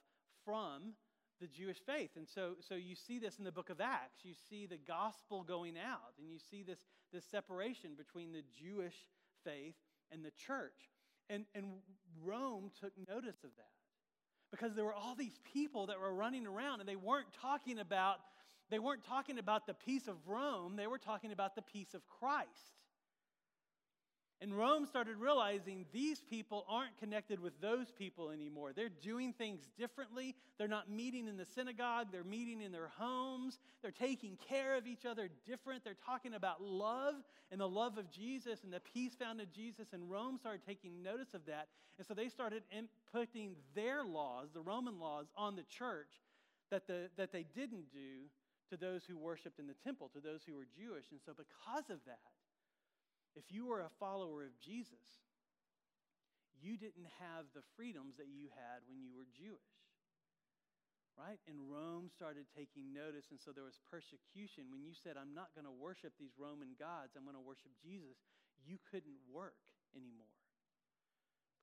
from 0.45 0.93
the 1.41 1.47
Jewish 1.47 1.79
faith. 1.85 2.11
And 2.17 2.27
so, 2.29 2.53
so 2.67 2.75
you 2.75 2.95
see 2.95 3.19
this 3.19 3.39
in 3.39 3.45
the 3.45 3.53
book 3.53 3.71
of 3.71 3.81
Acts. 3.81 4.25
You 4.25 4.35
see 4.49 4.67
the 4.67 4.79
gospel 4.79 5.43
going 5.43 5.77
out, 5.77 6.15
and 6.19 6.31
you 6.31 6.39
see 6.51 6.63
this, 6.63 6.79
this 7.13 7.25
separation 7.25 7.91
between 7.97 8.33
the 8.33 8.43
Jewish 8.59 8.95
faith 9.45 9.77
and 10.11 10.25
the 10.25 10.33
church. 10.47 10.91
And, 11.29 11.45
and 11.55 11.67
Rome 12.25 12.71
took 12.81 12.93
notice 13.09 13.43
of 13.45 13.51
that 13.57 13.77
because 14.51 14.75
there 14.75 14.85
were 14.85 14.95
all 14.95 15.15
these 15.15 15.39
people 15.53 15.87
that 15.87 16.01
were 16.01 16.15
running 16.15 16.47
around 16.47 16.81
and 16.81 16.89
they 16.89 16.97
weren't 16.97 17.33
talking 17.41 17.79
about 17.79 18.19
they 18.69 18.79
weren't 18.81 19.05
talking 19.05 19.39
about 19.39 19.67
the 19.67 19.75
peace 19.75 20.09
of 20.09 20.17
Rome, 20.27 20.75
they 20.75 20.89
were 20.89 20.99
talking 20.99 21.31
about 21.31 21.55
the 21.55 21.63
peace 21.63 21.95
of 21.95 22.03
Christ. 22.09 22.49
And 24.43 24.55
Rome 24.55 24.85
started 24.85 25.17
realizing 25.17 25.87
these 25.93 26.21
people 26.21 26.67
aren't 26.69 26.99
connected 26.99 27.41
with 27.41 27.59
those 27.63 27.91
people 27.91 28.31
anymore. 28.31 28.73
They're 28.75 28.91
doing 28.91 29.33
things 29.33 29.63
differently. 29.79 30.35
They're 30.59 30.69
not 30.69 30.91
meeting 30.91 31.27
in 31.27 31.39
the 31.39 31.47
synagogue, 31.47 32.09
they're 32.13 32.23
meeting 32.23 32.61
in 32.61 32.71
their 32.71 32.91
homes. 32.99 33.59
They're 33.81 33.91
taking 33.91 34.37
care 34.49 34.77
of 34.77 34.87
each 34.87 35.07
other 35.07 35.31
different. 35.47 35.85
They're 35.85 35.97
talking 36.05 36.35
about 36.35 36.63
love 36.63 37.15
and 37.51 37.61
the 37.61 37.69
love 37.69 37.97
of 37.97 38.11
Jesus 38.11 38.63
and 38.63 38.73
the 38.73 38.81
peace 38.81 39.15
found 39.15 39.41
in 39.41 39.47
Jesus. 39.55 39.89
And 39.93 40.11
Rome 40.11 40.37
started 40.37 40.61
taking 40.67 41.03
notice 41.03 41.33
of 41.33 41.47
that. 41.47 41.69
And 41.97 42.07
so 42.07 42.13
they 42.13 42.29
started 42.29 42.63
putting 43.13 43.57
their 43.75 44.05
laws, 44.05 44.49
the 44.53 44.61
Roman 44.61 44.99
laws, 45.01 45.27
on 45.37 45.57
the 45.57 45.63
church 45.63 46.11
that, 46.71 46.87
the, 46.87 47.09
that 47.17 47.33
they 47.33 47.47
didn't 47.55 47.91
do 47.91 48.29
to 48.71 48.77
those 48.77 49.05
who 49.05 49.17
worshiped 49.17 49.59
in 49.59 49.67
the 49.67 49.77
temple, 49.85 50.11
to 50.13 50.21
those 50.21 50.43
who 50.47 50.55
were 50.55 50.67
Jewish. 50.77 51.07
And 51.11 51.21
so, 51.25 51.33
because 51.33 51.89
of 51.89 51.99
that, 52.07 52.36
if 53.37 53.53
you 53.53 53.69
were 53.69 53.85
a 53.85 53.93
follower 54.01 54.43
of 54.43 54.57
Jesus, 54.59 55.05
you 56.57 56.81
didn't 56.81 57.07
have 57.21 57.45
the 57.53 57.65
freedoms 57.77 58.17
that 58.17 58.33
you 58.33 58.49
had 58.49 58.81
when 58.89 59.05
you 59.05 59.13
were 59.13 59.29
Jewish. 59.37 59.77
Right? 61.17 61.41
And 61.49 61.57
Rome 61.69 62.13
started 62.13 62.45
taking 62.53 62.93
notice, 62.93 63.33
and 63.33 63.41
so 63.41 63.49
there 63.49 63.65
was 63.65 63.81
persecution. 63.89 64.69
When 64.69 64.85
you 64.85 64.93
said, 64.93 65.17
I'm 65.17 65.33
not 65.33 65.57
going 65.57 65.65
to 65.65 65.73
worship 65.73 66.13
these 66.21 66.37
Roman 66.37 66.77
gods, 66.77 67.17
I'm 67.17 67.25
going 67.25 67.37
to 67.37 67.45
worship 67.45 67.73
Jesus, 67.81 68.21
you 68.61 68.77
couldn't 68.93 69.17
work 69.33 69.57
anymore. 69.97 70.29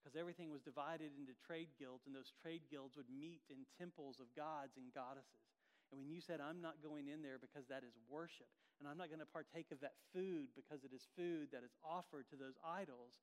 Because 0.02 0.18
everything 0.18 0.50
was 0.50 0.66
divided 0.66 1.14
into 1.14 1.38
trade 1.46 1.70
guilds, 1.78 2.10
and 2.10 2.18
those 2.18 2.34
trade 2.42 2.66
guilds 2.66 2.98
would 2.98 3.14
meet 3.14 3.46
in 3.46 3.70
temples 3.78 4.18
of 4.18 4.34
gods 4.34 4.74
and 4.74 4.90
goddesses. 4.90 5.53
And 5.94 6.02
when 6.02 6.10
you 6.10 6.26
said, 6.26 6.42
I'm 6.42 6.58
not 6.58 6.82
going 6.82 7.06
in 7.06 7.22
there 7.22 7.38
because 7.38 7.70
that 7.70 7.86
is 7.86 7.94
worship, 8.10 8.50
and 8.82 8.90
I'm 8.90 8.98
not 8.98 9.14
going 9.14 9.22
to 9.22 9.30
partake 9.30 9.70
of 9.70 9.78
that 9.86 9.94
food 10.10 10.50
because 10.58 10.82
it 10.82 10.90
is 10.90 11.06
food 11.14 11.54
that 11.54 11.62
is 11.62 11.78
offered 11.86 12.26
to 12.34 12.36
those 12.36 12.58
idols, 12.66 13.22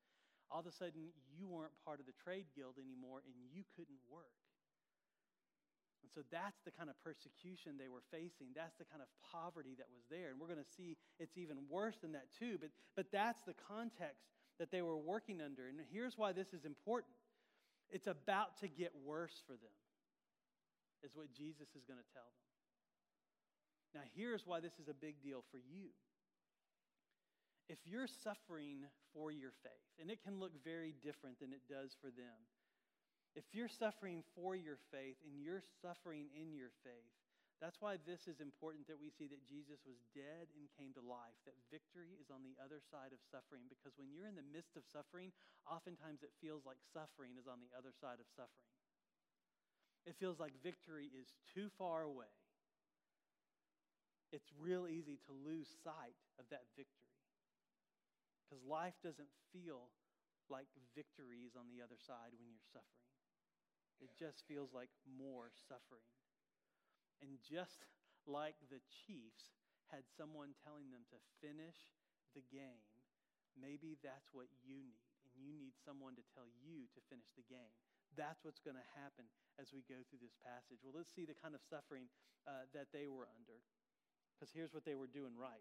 all 0.55 0.63
of 0.63 0.71
a 0.71 0.75
sudden 0.75 1.11
you 1.35 1.51
weren't 1.51 1.75
part 1.83 1.99
of 1.99 2.07
the 2.07 2.15
trade 2.15 2.47
guild 2.55 2.79
anymore 2.79 3.27
and 3.27 3.35
you 3.51 3.67
couldn't 3.75 3.99
work. 4.07 4.39
And 6.07 6.11
so 6.15 6.23
that's 6.31 6.63
the 6.63 6.71
kind 6.71 6.87
of 6.87 6.95
persecution 7.03 7.75
they 7.75 7.91
were 7.91 8.07
facing. 8.15 8.55
That's 8.55 8.79
the 8.79 8.87
kind 8.87 9.03
of 9.03 9.11
poverty 9.19 9.75
that 9.83 9.91
was 9.91 10.07
there. 10.07 10.31
And 10.31 10.39
we're 10.39 10.51
going 10.51 10.63
to 10.63 10.75
see 10.79 10.95
it's 11.19 11.35
even 11.35 11.67
worse 11.67 11.99
than 11.99 12.15
that, 12.15 12.31
too. 12.39 12.55
But, 12.55 12.71
but 12.95 13.11
that's 13.11 13.43
the 13.43 13.59
context 13.67 14.31
that 14.63 14.71
they 14.71 14.83
were 14.83 14.97
working 14.97 15.43
under. 15.43 15.67
And 15.67 15.83
here's 15.91 16.15
why 16.15 16.31
this 16.31 16.55
is 16.55 16.65
important 16.65 17.15
it's 17.91 18.07
about 18.07 18.55
to 18.63 18.69
get 18.71 18.95
worse 19.03 19.43
for 19.47 19.59
them, 19.59 19.75
is 21.03 21.11
what 21.15 21.35
Jesus 21.35 21.67
is 21.75 21.83
going 21.83 21.99
to 21.99 22.11
tell 22.15 22.23
them. 22.23 22.50
Now, 23.95 24.07
here's 24.15 24.47
why 24.47 24.61
this 24.61 24.79
is 24.79 24.87
a 24.87 24.95
big 24.95 25.19
deal 25.23 25.43
for 25.51 25.59
you. 25.59 25.91
If 27.67 27.79
you're 27.87 28.11
suffering 28.11 28.87
for 29.15 29.31
your 29.31 29.55
faith, 29.63 29.87
and 29.99 30.11
it 30.11 30.23
can 30.23 30.39
look 30.39 30.55
very 30.63 30.95
different 31.03 31.39
than 31.39 31.55
it 31.55 31.63
does 31.71 31.95
for 31.99 32.11
them, 32.11 32.39
if 33.39 33.47
you're 33.55 33.71
suffering 33.71 34.27
for 34.35 34.59
your 34.59 34.79
faith 34.91 35.19
and 35.23 35.39
you're 35.39 35.63
suffering 35.83 36.27
in 36.35 36.51
your 36.51 36.75
faith, 36.83 37.15
that's 37.63 37.79
why 37.79 38.01
this 38.09 38.27
is 38.27 38.41
important 38.41 38.89
that 38.89 38.99
we 38.99 39.13
see 39.13 39.29
that 39.29 39.45
Jesus 39.45 39.85
was 39.85 40.01
dead 40.17 40.49
and 40.57 40.67
came 40.81 40.97
to 40.97 41.05
life, 41.05 41.37
that 41.45 41.55
victory 41.69 42.17
is 42.17 42.33
on 42.33 42.41
the 42.43 42.57
other 42.59 42.81
side 42.81 43.13
of 43.13 43.21
suffering. 43.29 43.69
Because 43.69 43.95
when 44.01 44.11
you're 44.11 44.27
in 44.27 44.35
the 44.35 44.51
midst 44.51 44.75
of 44.81 44.89
suffering, 44.89 45.31
oftentimes 45.69 46.25
it 46.25 46.33
feels 46.41 46.65
like 46.65 46.81
suffering 46.91 47.37
is 47.39 47.47
on 47.47 47.61
the 47.61 47.71
other 47.77 47.93
side 47.93 48.19
of 48.19 48.27
suffering. 48.33 48.75
It 50.09 50.17
feels 50.17 50.41
like 50.41 50.57
victory 50.65 51.13
is 51.13 51.37
too 51.53 51.69
far 51.77 52.03
away 52.03 52.33
it's 54.31 54.51
real 54.59 54.87
easy 54.87 55.19
to 55.27 55.33
lose 55.35 55.69
sight 55.83 56.19
of 56.39 56.47
that 56.51 56.71
victory. 56.79 57.11
Because 58.43 58.63
life 58.67 58.99
doesn't 59.03 59.31
feel 59.55 59.91
like 60.51 60.67
victories 60.95 61.55
on 61.55 61.71
the 61.71 61.79
other 61.79 61.99
side 61.99 62.35
when 62.35 62.51
you're 62.51 62.71
suffering. 62.75 63.11
It 64.03 64.11
just 64.19 64.43
feels 64.49 64.75
like 64.75 64.91
more 65.07 65.55
suffering. 65.71 66.11
And 67.23 67.39
just 67.45 67.87
like 68.27 68.59
the 68.73 68.83
Chiefs 68.89 69.55
had 69.93 70.09
someone 70.17 70.57
telling 70.67 70.91
them 70.91 71.05
to 71.15 71.19
finish 71.39 71.95
the 72.35 72.43
game, 72.49 72.83
maybe 73.55 74.01
that's 74.01 74.33
what 74.33 74.51
you 74.65 74.83
need. 74.83 75.07
And 75.31 75.47
you 75.47 75.55
need 75.55 75.77
someone 75.79 76.17
to 76.19 76.25
tell 76.35 76.49
you 76.65 76.89
to 76.97 77.01
finish 77.07 77.31
the 77.37 77.47
game. 77.47 77.71
That's 78.19 78.43
what's 78.43 78.59
going 78.59 78.81
to 78.81 78.89
happen 78.99 79.31
as 79.63 79.71
we 79.71 79.87
go 79.87 80.03
through 80.11 80.19
this 80.25 80.35
passage. 80.43 80.83
Well, 80.83 80.97
let's 80.97 81.15
see 81.15 81.29
the 81.29 81.39
kind 81.39 81.55
of 81.55 81.63
suffering 81.63 82.11
uh, 82.49 82.67
that 82.75 82.91
they 82.91 83.07
were 83.07 83.31
under. 83.39 83.63
Because 84.41 84.55
here's 84.55 84.73
what 84.73 84.87
they 84.87 84.95
were 84.95 85.07
doing 85.07 85.33
right. 85.39 85.61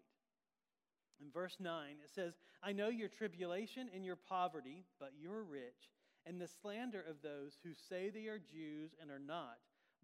In 1.20 1.30
verse 1.30 1.56
9, 1.60 1.90
it 2.02 2.10
says, 2.14 2.32
I 2.62 2.72
know 2.72 2.88
your 2.88 3.08
tribulation 3.08 3.90
and 3.94 4.04
your 4.04 4.16
poverty, 4.16 4.86
but 4.98 5.12
you're 5.20 5.44
rich, 5.44 5.92
and 6.24 6.40
the 6.40 6.48
slander 6.48 7.04
of 7.06 7.16
those 7.22 7.58
who 7.62 7.70
say 7.88 8.08
they 8.08 8.26
are 8.26 8.38
Jews 8.38 8.92
and 9.00 9.10
are 9.10 9.18
not, 9.18 9.58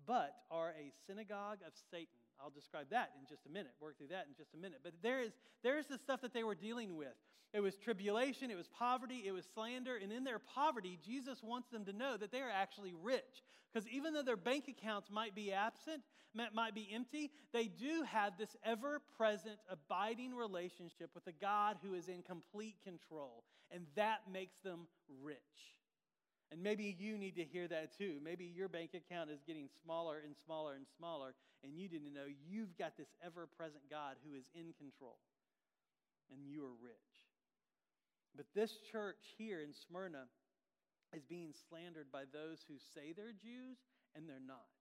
but 0.07 0.35
are 0.51 0.75
a 0.79 0.93
synagogue 1.07 1.59
of 1.67 1.73
Satan. 1.91 2.21
I'll 2.39 2.51
describe 2.51 2.91
that 2.91 3.13
in 3.19 3.27
just 3.27 3.47
a 3.47 3.49
minute, 3.49 3.73
work 3.81 3.97
through 3.97 4.09
that 4.09 4.27
in 4.29 4.35
just 4.37 4.53
a 4.53 4.59
minute. 4.59 4.81
But 4.83 4.93
there 5.03 5.23
is, 5.23 5.33
there 5.63 5.79
is 5.79 5.87
the 5.87 5.97
stuff 5.97 6.21
that 6.21 6.35
they 6.35 6.45
were 6.45 6.55
dealing 6.55 6.97
with. 6.97 7.17
It 7.55 7.61
was 7.61 7.77
tribulation, 7.77 8.51
it 8.51 8.57
was 8.57 8.69
poverty, 8.69 9.23
it 9.25 9.33
was 9.33 9.47
slander, 9.55 9.97
and 9.97 10.13
in 10.13 10.25
their 10.25 10.39
poverty, 10.39 10.99
Jesus 11.03 11.43
wants 11.43 11.71
them 11.71 11.87
to 11.87 11.93
know 11.95 12.19
that 12.19 12.31
they 12.31 12.41
are 12.41 12.51
actually 12.51 12.93
rich. 12.93 13.43
Because 13.77 13.91
even 13.91 14.15
though 14.15 14.23
their 14.23 14.39
bank 14.39 14.69
accounts 14.69 15.11
might 15.11 15.35
be 15.35 15.53
absent, 15.53 16.01
might 16.33 16.75
be 16.75 16.89
empty, 16.95 17.31
they 17.53 17.67
do 17.67 18.05
have 18.11 18.39
this 18.39 18.57
ever 18.65 19.03
present, 19.19 19.59
abiding 19.69 20.35
relationship 20.35 21.11
with 21.15 21.27
a 21.27 21.33
God 21.33 21.77
who 21.83 21.93
is 21.93 22.09
in 22.09 22.23
complete 22.23 22.77
control. 22.83 23.45
And 23.71 23.85
that 23.95 24.21
makes 24.33 24.61
them 24.61 24.87
rich. 25.23 25.37
And 26.51 26.63
maybe 26.63 26.97
you 26.99 27.19
need 27.19 27.37
to 27.37 27.45
hear 27.45 27.69
that 27.69 27.95
too. 27.99 28.15
Maybe 28.25 28.47
your 28.47 28.71
bank 28.71 28.93
account 28.95 29.29
is 29.29 29.43
getting 29.47 29.69
smaller 29.85 30.23
and 30.25 30.35
smaller 30.43 30.73
and 30.73 30.87
smaller, 30.97 31.35
and 31.63 31.77
you 31.77 31.87
didn't 31.87 32.15
know 32.15 32.25
you've 32.49 32.79
got 32.79 32.97
this 32.97 33.13
ever 33.23 33.47
present 33.59 33.83
God 33.91 34.17
who 34.27 34.35
is 34.39 34.49
in 34.55 34.73
control, 34.79 35.19
and 36.33 36.41
you 36.47 36.65
are 36.65 36.83
rich. 36.83 36.95
But 38.35 38.47
this 38.55 38.79
church 38.91 39.35
here 39.37 39.61
in 39.61 39.75
Smyrna 39.75 40.29
is 41.15 41.25
being 41.25 41.55
slandered 41.69 42.11
by 42.11 42.25
those 42.31 42.65
who 42.67 42.79
say 42.79 43.13
they're 43.13 43.37
Jews 43.37 43.79
and 44.15 44.29
they're 44.29 44.43
not. 44.43 44.73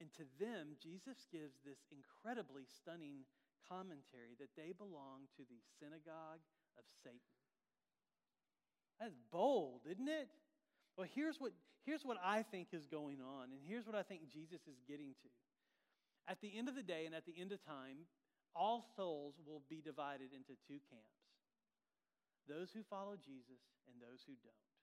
And 0.00 0.12
to 0.20 0.28
them, 0.36 0.76
Jesus 0.76 1.24
gives 1.32 1.56
this 1.64 1.80
incredibly 1.88 2.68
stunning 2.68 3.24
commentary 3.64 4.36
that 4.38 4.52
they 4.54 4.76
belong 4.76 5.26
to 5.40 5.42
the 5.48 5.60
synagogue 5.80 6.44
of 6.76 6.84
Satan. 7.02 7.32
That's 9.00 9.16
bold, 9.32 9.88
isn't 9.88 10.08
it? 10.08 10.28
Well, 10.96 11.08
here's 11.08 11.40
what, 11.40 11.52
here's 11.84 12.04
what 12.04 12.16
I 12.22 12.44
think 12.44 12.68
is 12.72 12.86
going 12.86 13.20
on, 13.20 13.52
and 13.52 13.60
here's 13.64 13.86
what 13.86 13.96
I 13.96 14.02
think 14.02 14.28
Jesus 14.32 14.64
is 14.68 14.80
getting 14.88 15.12
to. 15.24 15.28
At 16.28 16.40
the 16.40 16.56
end 16.56 16.68
of 16.68 16.74
the 16.74 16.82
day 16.82 17.04
and 17.06 17.14
at 17.14 17.24
the 17.24 17.36
end 17.38 17.52
of 17.52 17.64
time, 17.64 18.08
all 18.54 18.84
souls 18.96 19.36
will 19.44 19.62
be 19.68 19.80
divided 19.84 20.32
into 20.32 20.56
two 20.66 20.80
camps 20.88 21.16
those 22.48 22.70
who 22.70 22.86
follow 22.86 23.18
Jesus 23.18 23.58
and 23.90 23.98
those 23.98 24.22
who 24.22 24.38
don't. 24.38 24.75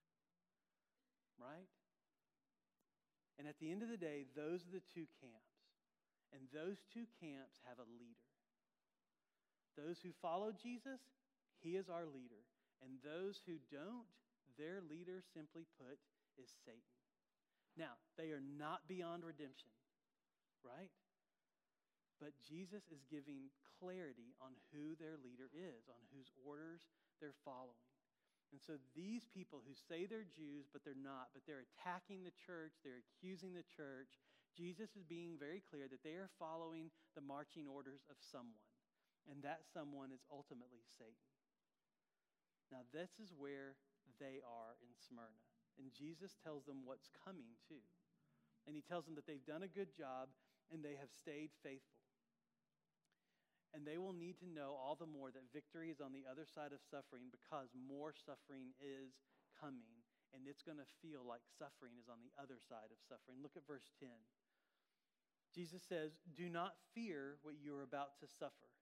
Right? 1.40 1.70
And 3.38 3.48
at 3.48 3.60
the 3.60 3.72
end 3.72 3.82
of 3.82 3.90
the 3.90 3.98
day, 3.98 4.26
those 4.36 4.64
are 4.64 4.74
the 4.74 4.88
two 4.94 5.10
camps. 5.20 5.54
And 6.34 6.50
those 6.50 6.82
two 6.90 7.06
camps 7.22 7.62
have 7.68 7.78
a 7.78 7.92
leader. 8.00 8.26
Those 9.78 10.02
who 10.02 10.14
follow 10.22 10.54
Jesus, 10.54 11.02
he 11.62 11.78
is 11.78 11.90
our 11.90 12.06
leader. 12.06 12.46
And 12.82 13.02
those 13.02 13.42
who 13.46 13.58
don't, 13.70 14.10
their 14.58 14.82
leader, 14.86 15.22
simply 15.34 15.66
put, 15.78 15.98
is 16.38 16.50
Satan. 16.66 16.94
Now, 17.78 17.98
they 18.18 18.30
are 18.30 18.44
not 18.44 18.86
beyond 18.86 19.26
redemption, 19.26 19.74
right? 20.62 20.94
But 22.22 22.38
Jesus 22.46 22.86
is 22.94 23.02
giving 23.10 23.50
clarity 23.82 24.38
on 24.38 24.54
who 24.70 24.94
their 25.02 25.18
leader 25.18 25.50
is, 25.54 25.90
on 25.90 26.02
whose 26.14 26.30
orders 26.46 26.86
they're 27.18 27.38
following. 27.42 27.93
And 28.54 28.62
so 28.62 28.78
these 28.94 29.26
people 29.34 29.66
who 29.66 29.74
say 29.74 30.06
they're 30.06 30.30
Jews, 30.30 30.70
but 30.70 30.86
they're 30.86 30.94
not, 30.94 31.34
but 31.34 31.42
they're 31.50 31.66
attacking 31.74 32.22
the 32.22 32.38
church, 32.38 32.78
they're 32.86 33.02
accusing 33.02 33.58
the 33.58 33.66
church, 33.66 34.22
Jesus 34.54 34.94
is 34.94 35.02
being 35.02 35.42
very 35.42 35.66
clear 35.66 35.90
that 35.90 36.06
they 36.06 36.22
are 36.22 36.30
following 36.38 36.94
the 37.18 37.26
marching 37.26 37.66
orders 37.66 38.06
of 38.06 38.22
someone. 38.22 38.62
And 39.26 39.42
that 39.42 39.66
someone 39.74 40.14
is 40.14 40.22
ultimately 40.30 40.86
Satan. 40.86 41.34
Now, 42.70 42.86
this 42.94 43.18
is 43.18 43.34
where 43.34 43.74
they 44.22 44.44
are 44.46 44.78
in 44.86 44.94
Smyrna. 44.94 45.42
And 45.82 45.90
Jesus 45.90 46.38
tells 46.38 46.70
them 46.70 46.86
what's 46.86 47.10
coming 47.26 47.58
too. 47.66 47.82
And 48.70 48.78
he 48.78 48.86
tells 48.86 49.10
them 49.10 49.16
that 49.18 49.26
they've 49.26 49.42
done 49.50 49.66
a 49.66 49.72
good 49.72 49.90
job 49.96 50.30
and 50.70 50.86
they 50.86 50.94
have 51.00 51.10
stayed 51.10 51.50
faithful. 51.66 52.03
And 53.74 53.82
they 53.82 53.98
will 53.98 54.14
need 54.14 54.38
to 54.46 54.50
know 54.50 54.78
all 54.78 54.94
the 54.94 55.10
more 55.10 55.34
that 55.34 55.50
victory 55.50 55.90
is 55.90 55.98
on 55.98 56.14
the 56.14 56.30
other 56.30 56.46
side 56.46 56.72
of 56.72 56.86
suffering 56.94 57.34
because 57.34 57.74
more 57.74 58.14
suffering 58.14 58.78
is 58.78 59.18
coming. 59.58 59.90
And 60.34 60.46
it's 60.46 60.62
going 60.62 60.82
to 60.82 60.96
feel 61.02 61.26
like 61.26 61.42
suffering 61.58 61.98
is 61.98 62.06
on 62.06 62.22
the 62.22 62.34
other 62.38 62.62
side 62.62 62.94
of 62.94 63.02
suffering. 63.06 63.42
Look 63.42 63.58
at 63.58 63.66
verse 63.66 63.90
10. 63.98 64.10
Jesus 65.54 65.82
says, 65.86 66.18
Do 66.34 66.50
not 66.50 66.78
fear 66.94 67.38
what 67.42 67.58
you 67.62 67.74
are 67.78 67.86
about 67.86 68.18
to 68.22 68.28
suffer. 68.30 68.74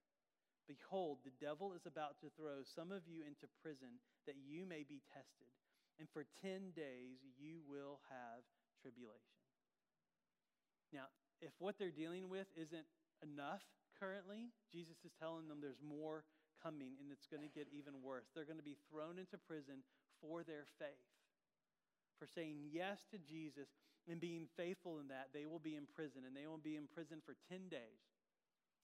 Behold, 0.68 1.20
the 1.24 1.36
devil 1.44 1.76
is 1.76 1.84
about 1.84 2.20
to 2.24 2.32
throw 2.32 2.64
some 2.64 2.96
of 2.96 3.04
you 3.04 3.28
into 3.28 3.52
prison 3.60 4.00
that 4.24 4.40
you 4.40 4.64
may 4.64 4.88
be 4.88 5.04
tested, 5.12 5.52
and 6.00 6.08
for 6.16 6.24
10 6.40 6.72
days 6.72 7.20
you 7.36 7.60
will 7.68 8.00
have 8.08 8.48
tribulation. 8.80 9.36
Now, 10.94 11.12
if 11.42 11.52
what 11.60 11.76
they're 11.76 11.92
dealing 11.92 12.30
with 12.30 12.48
isn't 12.56 12.88
enough 13.20 13.64
currently, 14.02 14.50
Jesus 14.74 14.98
is 15.06 15.14
telling 15.22 15.48
them 15.48 15.62
there's 15.62 15.86
more 15.86 16.26
coming 16.58 16.98
and 16.98 17.14
it's 17.14 17.30
going 17.30 17.46
to 17.46 17.54
get 17.54 17.70
even 17.70 18.02
worse. 18.02 18.26
They're 18.34 18.50
going 18.50 18.58
to 18.58 18.66
be 18.66 18.78
thrown 18.90 19.22
into 19.22 19.38
prison 19.38 19.86
for 20.18 20.42
their 20.42 20.66
faith. 20.82 21.06
For 22.18 22.26
saying 22.26 22.74
yes 22.74 23.06
to 23.14 23.18
Jesus 23.18 23.70
and 24.10 24.20
being 24.20 24.50
faithful 24.58 25.00
in 25.00 25.08
that, 25.10 25.30
they 25.34 25.46
will 25.46 25.62
be 25.62 25.76
in 25.76 25.86
prison 25.86 26.22
and 26.26 26.36
they 26.36 26.48
will 26.50 26.62
be 26.62 26.76
in 26.76 26.90
prison 26.90 27.22
for 27.26 27.38
10 27.50 27.70
days. 27.70 28.02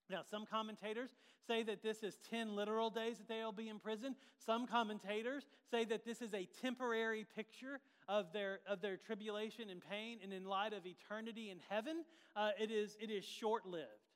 Now, 0.10 0.22
some 0.30 0.46
commentators 0.46 1.10
say 1.46 1.64
that 1.64 1.84
this 1.84 2.02
is 2.02 2.18
10 2.30 2.56
literal 2.56 2.90
days 2.90 3.18
that 3.18 3.28
they'll 3.28 3.52
be 3.52 3.68
in 3.68 3.78
prison. 3.78 4.16
Some 4.46 4.66
commentators 4.66 5.44
say 5.70 5.84
that 5.86 6.06
this 6.06 6.22
is 6.22 6.34
a 6.34 6.48
temporary 6.62 7.26
picture 7.36 7.82
of 8.08 8.32
their, 8.32 8.60
of 8.68 8.82
their 8.82 8.96
tribulation 8.96 9.70
and 9.70 9.82
pain, 9.82 10.20
and 10.24 10.32
in 10.32 10.46
light 10.46 10.72
of 10.72 10.86
eternity 10.86 11.50
in 11.50 11.58
heaven, 11.70 12.06
uh, 12.38 12.52
it 12.58 12.72
is, 12.72 12.96
it 13.02 13.12
is 13.12 13.26
short 13.26 13.66
lived. 13.66 14.07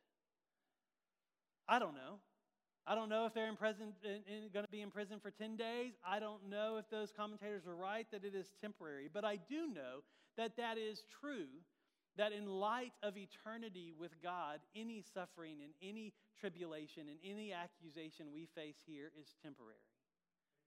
I 1.67 1.79
don't 1.79 1.93
know. 1.93 2.19
I 2.85 2.95
don't 2.95 3.09
know 3.09 3.25
if 3.25 3.33
they're 3.33 3.47
in 3.47 3.55
prison, 3.55 3.93
going 4.53 4.65
to 4.65 4.71
be 4.71 4.81
in 4.81 4.89
prison 4.89 5.19
for 5.21 5.29
10 5.29 5.55
days. 5.55 5.93
I 6.05 6.19
don't 6.19 6.49
know 6.49 6.77
if 6.77 6.89
those 6.89 7.11
commentators 7.15 7.67
are 7.67 7.75
right 7.75 8.07
that 8.11 8.25
it 8.25 8.33
is 8.33 8.53
temporary. 8.59 9.07
But 9.11 9.23
I 9.23 9.37
do 9.37 9.67
know 9.67 10.01
that 10.37 10.57
that 10.57 10.77
is 10.77 11.03
true 11.21 11.47
that 12.17 12.33
in 12.33 12.47
light 12.47 12.93
of 13.03 13.15
eternity 13.17 13.93
with 13.97 14.11
God, 14.21 14.59
any 14.75 15.03
suffering 15.13 15.57
and 15.63 15.71
any 15.81 16.13
tribulation 16.39 17.03
and 17.07 17.17
any 17.23 17.53
accusation 17.53 18.27
we 18.33 18.47
face 18.55 18.77
here 18.85 19.11
is 19.19 19.35
temporary. 19.43 19.77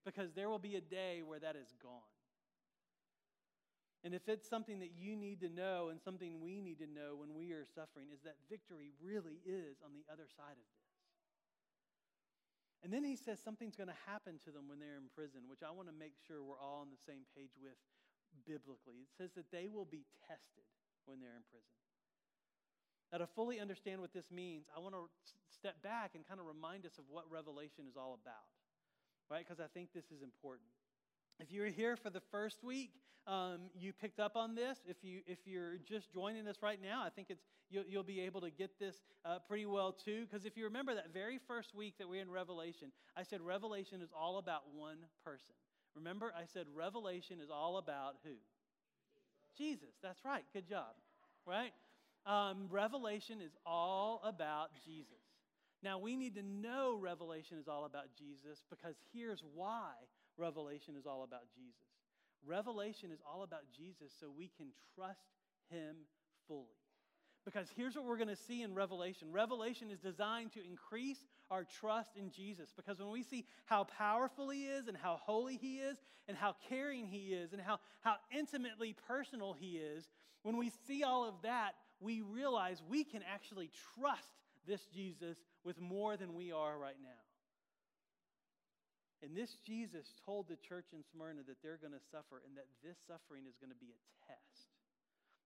Because 0.04 0.32
there 0.32 0.48
will 0.48 0.58
be 0.58 0.76
a 0.76 0.80
day 0.80 1.22
where 1.26 1.40
that 1.40 1.56
is 1.56 1.74
gone. 1.82 2.14
And 4.04 4.14
if 4.14 4.28
it's 4.28 4.48
something 4.48 4.80
that 4.80 4.92
you 4.96 5.16
need 5.16 5.40
to 5.40 5.48
know 5.48 5.88
and 5.88 6.00
something 6.00 6.40
we 6.40 6.60
need 6.60 6.78
to 6.78 6.86
know 6.86 7.16
when 7.16 7.34
we 7.34 7.52
are 7.52 7.64
suffering, 7.74 8.08
is 8.12 8.20
that 8.22 8.36
victory 8.48 8.92
really 9.02 9.40
is 9.44 9.78
on 9.84 9.92
the 9.92 10.04
other 10.12 10.28
side 10.36 10.52
of 10.52 10.66
this. 10.76 10.83
And 12.84 12.92
then 12.92 13.00
he 13.00 13.16
says 13.16 13.40
something's 13.40 13.74
going 13.80 13.88
to 13.88 14.02
happen 14.04 14.36
to 14.44 14.52
them 14.52 14.68
when 14.68 14.76
they're 14.76 15.00
in 15.00 15.08
prison, 15.16 15.48
which 15.48 15.64
I 15.64 15.72
want 15.72 15.88
to 15.88 15.96
make 15.96 16.12
sure 16.28 16.44
we're 16.44 16.60
all 16.60 16.84
on 16.84 16.92
the 16.92 17.00
same 17.08 17.24
page 17.32 17.56
with 17.56 17.80
biblically. 18.44 19.08
It 19.08 19.12
says 19.16 19.32
that 19.40 19.48
they 19.48 19.72
will 19.72 19.88
be 19.88 20.04
tested 20.28 20.68
when 21.08 21.16
they're 21.16 21.32
in 21.32 21.48
prison. 21.48 21.80
Now, 23.08 23.24
to 23.24 23.26
fully 23.32 23.56
understand 23.56 24.04
what 24.04 24.12
this 24.12 24.28
means, 24.28 24.68
I 24.68 24.84
want 24.84 24.92
to 24.92 25.08
step 25.48 25.80
back 25.80 26.12
and 26.12 26.28
kind 26.28 26.40
of 26.40 26.46
remind 26.46 26.84
us 26.84 27.00
of 27.00 27.08
what 27.08 27.24
Revelation 27.32 27.88
is 27.88 27.96
all 27.96 28.18
about, 28.20 28.52
right? 29.32 29.40
Because 29.40 29.64
I 29.64 29.68
think 29.72 29.96
this 29.96 30.12
is 30.12 30.20
important. 30.20 30.68
If 31.40 31.52
you're 31.52 31.72
here 31.72 31.96
for 31.96 32.10
the 32.10 32.20
first 32.30 32.62
week, 32.62 32.92
um, 33.26 33.60
you 33.74 33.92
picked 33.92 34.20
up 34.20 34.36
on 34.36 34.54
this. 34.54 34.78
If 34.86 34.98
you 35.02 35.20
if 35.26 35.38
you're 35.46 35.78
just 35.88 36.12
joining 36.12 36.46
us 36.46 36.56
right 36.62 36.80
now, 36.80 37.02
I 37.04 37.10
think 37.10 37.28
it's 37.30 37.42
you'll, 37.70 37.84
you'll 37.88 38.02
be 38.02 38.20
able 38.20 38.40
to 38.42 38.50
get 38.50 38.78
this 38.78 38.96
uh, 39.24 39.38
pretty 39.46 39.66
well 39.66 39.92
too. 39.92 40.26
Because 40.28 40.44
if 40.44 40.56
you 40.56 40.64
remember 40.64 40.94
that 40.94 41.12
very 41.12 41.38
first 41.46 41.74
week 41.74 41.94
that 41.98 42.08
we're 42.08 42.22
in 42.22 42.30
Revelation, 42.30 42.92
I 43.16 43.22
said 43.22 43.40
Revelation 43.40 44.02
is 44.02 44.10
all 44.18 44.38
about 44.38 44.62
one 44.74 44.98
person. 45.24 45.54
Remember, 45.94 46.32
I 46.36 46.44
said 46.52 46.66
Revelation 46.74 47.40
is 47.40 47.50
all 47.50 47.78
about 47.78 48.16
who? 48.24 48.34
Jesus. 49.56 49.94
That's 50.02 50.24
right. 50.24 50.44
Good 50.52 50.68
job. 50.68 50.94
Right? 51.46 51.72
Um, 52.26 52.68
Revelation 52.70 53.40
is 53.40 53.52
all 53.64 54.20
about 54.24 54.70
Jesus. 54.84 55.12
Now, 55.82 55.98
we 55.98 56.16
need 56.16 56.34
to 56.36 56.42
know 56.42 56.98
Revelation 56.98 57.58
is 57.58 57.68
all 57.68 57.84
about 57.84 58.06
Jesus 58.18 58.64
because 58.70 58.96
here's 59.12 59.44
why 59.54 59.92
Revelation 60.38 60.96
is 60.98 61.06
all 61.06 61.22
about 61.22 61.42
Jesus. 61.54 61.83
Revelation 62.46 63.10
is 63.10 63.20
all 63.30 63.42
about 63.42 63.62
Jesus 63.76 64.12
so 64.18 64.26
we 64.36 64.50
can 64.56 64.68
trust 64.94 65.26
him 65.70 65.96
fully. 66.46 66.78
Because 67.44 67.66
here's 67.76 67.94
what 67.94 68.06
we're 68.06 68.16
going 68.16 68.28
to 68.28 68.36
see 68.36 68.62
in 68.62 68.74
Revelation 68.74 69.28
Revelation 69.30 69.90
is 69.90 69.98
designed 69.98 70.52
to 70.52 70.60
increase 70.64 71.18
our 71.50 71.64
trust 71.64 72.16
in 72.16 72.30
Jesus. 72.30 72.72
Because 72.74 72.98
when 72.98 73.10
we 73.10 73.22
see 73.22 73.44
how 73.66 73.84
powerful 73.84 74.48
He 74.48 74.64
is 74.64 74.88
and 74.88 74.96
how 74.96 75.20
holy 75.22 75.56
He 75.56 75.76
is 75.76 75.98
and 76.26 76.36
how 76.36 76.56
caring 76.68 77.06
He 77.06 77.34
is 77.34 77.52
and 77.52 77.60
how, 77.60 77.80
how 78.00 78.16
intimately 78.36 78.94
personal 79.06 79.52
He 79.52 79.76
is, 79.76 80.08
when 80.42 80.56
we 80.56 80.70
see 80.86 81.02
all 81.02 81.28
of 81.28 81.34
that, 81.42 81.72
we 82.00 82.22
realize 82.22 82.82
we 82.88 83.04
can 83.04 83.22
actually 83.30 83.70
trust 83.98 84.34
this 84.66 84.86
Jesus 84.94 85.36
with 85.64 85.78
more 85.80 86.16
than 86.16 86.34
we 86.34 86.50
are 86.50 86.78
right 86.78 86.96
now. 87.02 87.23
And 89.24 89.32
this 89.32 89.56
Jesus 89.64 90.12
told 90.20 90.52
the 90.52 90.60
church 90.60 90.92
in 90.92 91.00
Smyrna 91.00 91.48
that 91.48 91.64
they're 91.64 91.80
going 91.80 91.96
to 91.96 92.08
suffer 92.12 92.44
and 92.44 92.52
that 92.60 92.68
this 92.84 93.00
suffering 93.08 93.48
is 93.48 93.56
going 93.56 93.72
to 93.72 93.80
be 93.80 93.96
a 93.96 94.00
test. 94.28 94.68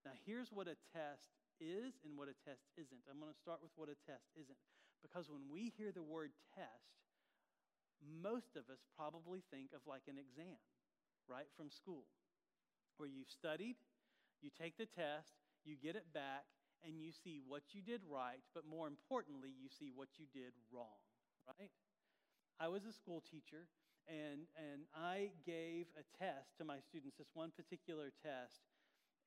Now, 0.03 0.11
here's 0.27 0.51
what 0.51 0.67
a 0.67 0.75
test 0.91 1.31
is 1.63 1.95
and 2.03 2.19
what 2.19 2.27
a 2.27 2.35
test 2.43 2.67
isn't. 2.75 3.07
I'm 3.07 3.23
going 3.23 3.31
to 3.31 3.39
start 3.39 3.63
with 3.63 3.71
what 3.79 3.87
a 3.87 3.95
test 4.03 4.27
isn't. 4.35 4.59
Because 4.99 5.31
when 5.31 5.47
we 5.47 5.71
hear 5.79 5.95
the 5.95 6.03
word 6.03 6.35
test, 6.59 6.99
most 8.03 8.59
of 8.59 8.67
us 8.67 8.83
probably 8.99 9.47
think 9.47 9.71
of 9.71 9.79
like 9.87 10.11
an 10.11 10.19
exam, 10.19 10.59
right, 11.31 11.47
from 11.55 11.71
school, 11.71 12.03
where 12.99 13.07
you've 13.07 13.31
studied, 13.31 13.79
you 14.43 14.51
take 14.51 14.75
the 14.75 14.91
test, 14.91 15.39
you 15.63 15.79
get 15.79 15.95
it 15.95 16.11
back, 16.11 16.43
and 16.83 16.99
you 16.99 17.11
see 17.11 17.39
what 17.43 17.63
you 17.71 17.79
did 17.79 18.03
right, 18.07 18.43
but 18.55 18.67
more 18.67 18.87
importantly, 18.87 19.51
you 19.55 19.67
see 19.67 19.91
what 19.95 20.19
you 20.19 20.27
did 20.31 20.51
wrong, 20.71 20.99
right? 21.47 21.71
I 22.59 22.67
was 22.67 22.83
a 22.83 22.91
school 22.91 23.23
teacher, 23.23 23.71
and, 24.09 24.43
and 24.59 24.83
I 24.93 25.31
gave 25.45 25.87
a 25.95 26.03
test 26.19 26.57
to 26.57 26.65
my 26.65 26.79
students, 26.79 27.15
this 27.17 27.31
one 27.33 27.51
particular 27.55 28.11
test, 28.21 28.59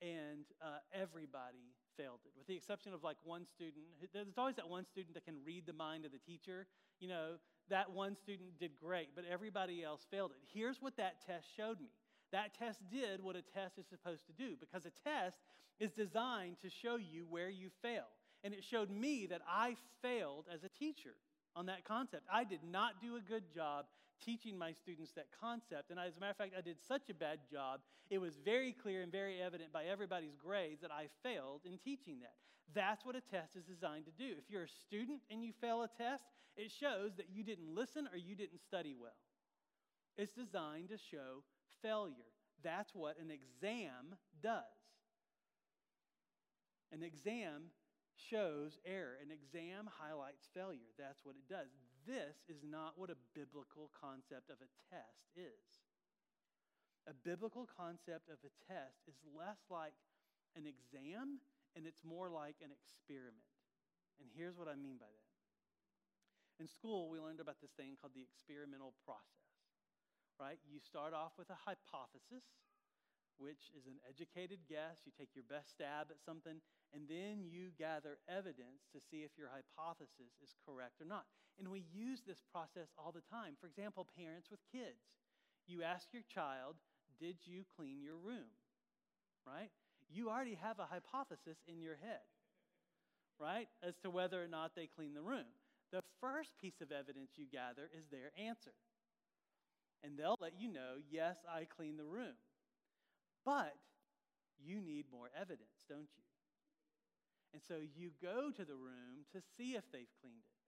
and 0.02 0.44
uh, 0.60 0.84
everybody 0.92 1.72
failed 1.96 2.20
it, 2.26 2.32
with 2.36 2.46
the 2.46 2.54
exception 2.54 2.92
of 2.92 3.02
like 3.02 3.16
one 3.24 3.46
student. 3.46 3.86
There's 4.12 4.36
always 4.36 4.56
that 4.56 4.68
one 4.68 4.84
student 4.84 5.14
that 5.14 5.24
can 5.24 5.36
read 5.46 5.64
the 5.64 5.72
mind 5.72 6.04
of 6.04 6.12
the 6.12 6.18
teacher. 6.18 6.66
You 7.00 7.08
know, 7.08 7.40
that 7.70 7.90
one 7.92 8.16
student 8.16 8.58
did 8.60 8.72
great, 8.76 9.10
but 9.14 9.24
everybody 9.30 9.82
else 9.82 10.06
failed 10.10 10.32
it. 10.32 10.36
Here's 10.52 10.82
what 10.82 10.98
that 10.98 11.24
test 11.26 11.46
showed 11.56 11.80
me. 11.80 11.88
That 12.32 12.52
test 12.58 12.80
did 12.90 13.22
what 13.22 13.36
a 13.36 13.42
test 13.42 13.78
is 13.78 13.86
supposed 13.88 14.26
to 14.26 14.32
do 14.32 14.56
because 14.60 14.84
a 14.84 14.92
test 15.08 15.38
is 15.80 15.90
designed 15.92 16.56
to 16.60 16.68
show 16.68 16.96
you 16.96 17.24
where 17.30 17.50
you 17.50 17.70
fail. 17.80 18.08
And 18.44 18.52
it 18.52 18.64
showed 18.64 18.90
me 18.90 19.26
that 19.26 19.40
I 19.48 19.76
failed 20.02 20.46
as 20.52 20.64
a 20.64 20.68
teacher 20.68 21.14
on 21.54 21.66
that 21.66 21.84
concept. 21.84 22.24
I 22.32 22.44
did 22.44 22.60
not 22.64 23.00
do 23.00 23.16
a 23.16 23.20
good 23.20 23.44
job 23.54 23.86
teaching 24.24 24.56
my 24.56 24.72
students 24.72 25.12
that 25.12 25.26
concept. 25.40 25.90
And 25.90 25.98
as 25.98 26.16
a 26.16 26.20
matter 26.20 26.30
of 26.30 26.36
fact, 26.36 26.54
I 26.56 26.60
did 26.60 26.76
such 26.86 27.10
a 27.10 27.14
bad 27.14 27.40
job, 27.50 27.80
it 28.10 28.18
was 28.18 28.36
very 28.44 28.72
clear 28.72 29.02
and 29.02 29.10
very 29.10 29.40
evident 29.40 29.72
by 29.72 29.84
everybody's 29.84 30.36
grades 30.36 30.80
that 30.82 30.90
I 30.90 31.06
failed 31.22 31.62
in 31.64 31.78
teaching 31.78 32.20
that. 32.20 32.34
That's 32.74 33.04
what 33.04 33.16
a 33.16 33.20
test 33.20 33.56
is 33.56 33.64
designed 33.64 34.06
to 34.06 34.12
do. 34.12 34.34
If 34.38 34.48
you're 34.48 34.64
a 34.64 34.68
student 34.86 35.20
and 35.30 35.44
you 35.44 35.52
fail 35.60 35.82
a 35.82 35.88
test, 35.88 36.24
it 36.56 36.70
shows 36.70 37.12
that 37.16 37.26
you 37.30 37.42
didn't 37.42 37.74
listen 37.74 38.08
or 38.12 38.16
you 38.16 38.34
didn't 38.34 38.60
study 38.60 38.94
well. 38.98 39.12
It's 40.16 40.32
designed 40.32 40.90
to 40.90 40.98
show 40.98 41.42
failure. 41.82 42.32
That's 42.62 42.94
what 42.94 43.16
an 43.18 43.30
exam 43.30 44.16
does. 44.42 44.62
An 46.92 47.02
exam 47.02 47.72
shows 48.16 48.78
error. 48.84 49.18
An 49.20 49.30
exam 49.30 49.88
highlights 49.88 50.48
failure. 50.54 50.92
That's 50.98 51.24
what 51.24 51.36
it 51.36 51.46
does. 51.48 51.70
This 52.06 52.42
is 52.50 52.62
not 52.66 52.98
what 52.98 53.10
a 53.10 53.20
biblical 53.34 53.90
concept 53.94 54.50
of 54.50 54.58
a 54.58 54.70
test 54.90 55.30
is. 55.38 55.82
A 57.06 57.14
biblical 57.14 57.66
concept 57.66 58.30
of 58.30 58.38
a 58.46 58.52
test 58.66 59.06
is 59.10 59.18
less 59.34 59.58
like 59.70 59.94
an 60.54 60.66
exam 60.66 61.42
and 61.74 61.86
it's 61.86 62.04
more 62.04 62.30
like 62.30 62.58
an 62.62 62.70
experiment. 62.70 63.48
And 64.20 64.28
here's 64.30 64.54
what 64.54 64.68
I 64.68 64.76
mean 64.76 65.00
by 65.00 65.10
that. 65.10 65.32
In 66.62 66.68
school, 66.68 67.10
we 67.10 67.18
learned 67.18 67.40
about 67.40 67.58
this 67.58 67.74
thing 67.74 67.98
called 67.98 68.14
the 68.14 68.22
experimental 68.22 68.94
process, 69.02 69.50
right? 70.38 70.62
You 70.68 70.78
start 70.78 71.10
off 71.10 71.34
with 71.34 71.50
a 71.50 71.58
hypothesis, 71.58 72.44
which 73.42 73.74
is 73.74 73.90
an 73.90 73.98
educated 74.06 74.62
guess. 74.70 75.02
You 75.02 75.10
take 75.10 75.34
your 75.34 75.42
best 75.50 75.74
stab 75.74 76.14
at 76.14 76.22
something, 76.22 76.62
and 76.94 77.10
then 77.10 77.42
you 77.42 77.74
gather 77.74 78.22
evidence 78.30 78.86
to 78.94 79.02
see 79.02 79.26
if 79.26 79.34
your 79.34 79.50
hypothesis 79.50 80.38
is 80.38 80.54
correct 80.62 81.02
or 81.02 81.10
not. 81.10 81.26
And 81.58 81.66
we 81.66 81.82
use 81.90 82.22
this 82.22 82.38
process 82.54 82.94
all 82.94 83.10
the 83.10 83.26
time. 83.26 83.58
For 83.58 83.66
example, 83.66 84.06
parents 84.14 84.46
with 84.46 84.62
kids. 84.70 85.02
You 85.66 85.82
ask 85.82 86.06
your 86.14 86.22
child, 86.22 86.78
Did 87.18 87.42
you 87.42 87.66
clean 87.66 87.98
your 87.98 88.16
room? 88.16 88.54
Right? 89.42 89.74
You 90.06 90.30
already 90.30 90.54
have 90.62 90.78
a 90.78 90.86
hypothesis 90.86 91.58
in 91.66 91.80
your 91.80 91.96
head, 91.96 92.22
right? 93.40 93.68
As 93.82 93.96
to 94.02 94.10
whether 94.10 94.42
or 94.42 94.48
not 94.48 94.72
they 94.76 94.86
clean 94.86 95.14
the 95.14 95.22
room. 95.22 95.50
The 95.90 96.02
first 96.20 96.58
piece 96.60 96.80
of 96.80 96.92
evidence 96.92 97.32
you 97.36 97.46
gather 97.50 97.88
is 97.96 98.04
their 98.10 98.30
answer. 98.38 98.72
And 100.04 100.18
they'll 100.18 100.38
let 100.40 100.58
you 100.58 100.70
know, 100.72 101.00
Yes, 101.10 101.36
I 101.48 101.64
clean 101.64 101.96
the 101.96 102.04
room. 102.04 102.34
But 103.44 103.74
you 104.64 104.80
need 104.80 105.06
more 105.10 105.30
evidence, 105.34 105.84
don't 105.88 106.10
you? 106.16 106.24
And 107.52 107.62
so 107.66 107.74
you 107.96 108.10
go 108.22 108.50
to 108.50 108.64
the 108.64 108.74
room 108.74 109.26
to 109.32 109.40
see 109.56 109.74
if 109.74 109.84
they've 109.92 110.10
cleaned 110.20 110.46
it. 110.46 110.62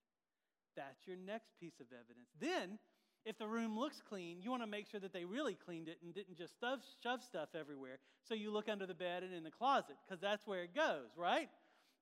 That's 0.77 1.07
your 1.07 1.17
next 1.17 1.53
piece 1.61 1.81
of 1.81 1.87
evidence. 1.87 2.29
Then, 2.41 2.79
if 3.25 3.39
the 3.39 3.47
room 3.47 3.79
looks 3.79 4.03
clean, 4.07 4.39
you 4.43 4.51
want 4.51 4.63
to 4.63 4.67
make 4.67 4.87
sure 4.91 5.01
that 5.01 5.13
they 5.13 5.25
really 5.25 5.55
cleaned 5.55 5.89
it 5.89 5.99
and 6.03 6.13
didn't 6.13 6.37
just 6.37 6.55
stuff, 6.55 6.81
shove 7.03 7.23
stuff 7.23 7.51
everywhere. 7.59 7.99
So 8.29 8.35
you 8.35 8.51
look 8.51 8.69
under 8.69 8.87
the 8.87 8.95
bed 8.95 9.23
and 9.23 9.33
in 9.33 9.45
the 9.45 9.51
closet, 9.51 9.97
because 10.05 10.21
that's 10.21 10.47
where 10.47 10.65
it 10.65 10.75
goes, 10.75 11.09
right? 11.17 11.49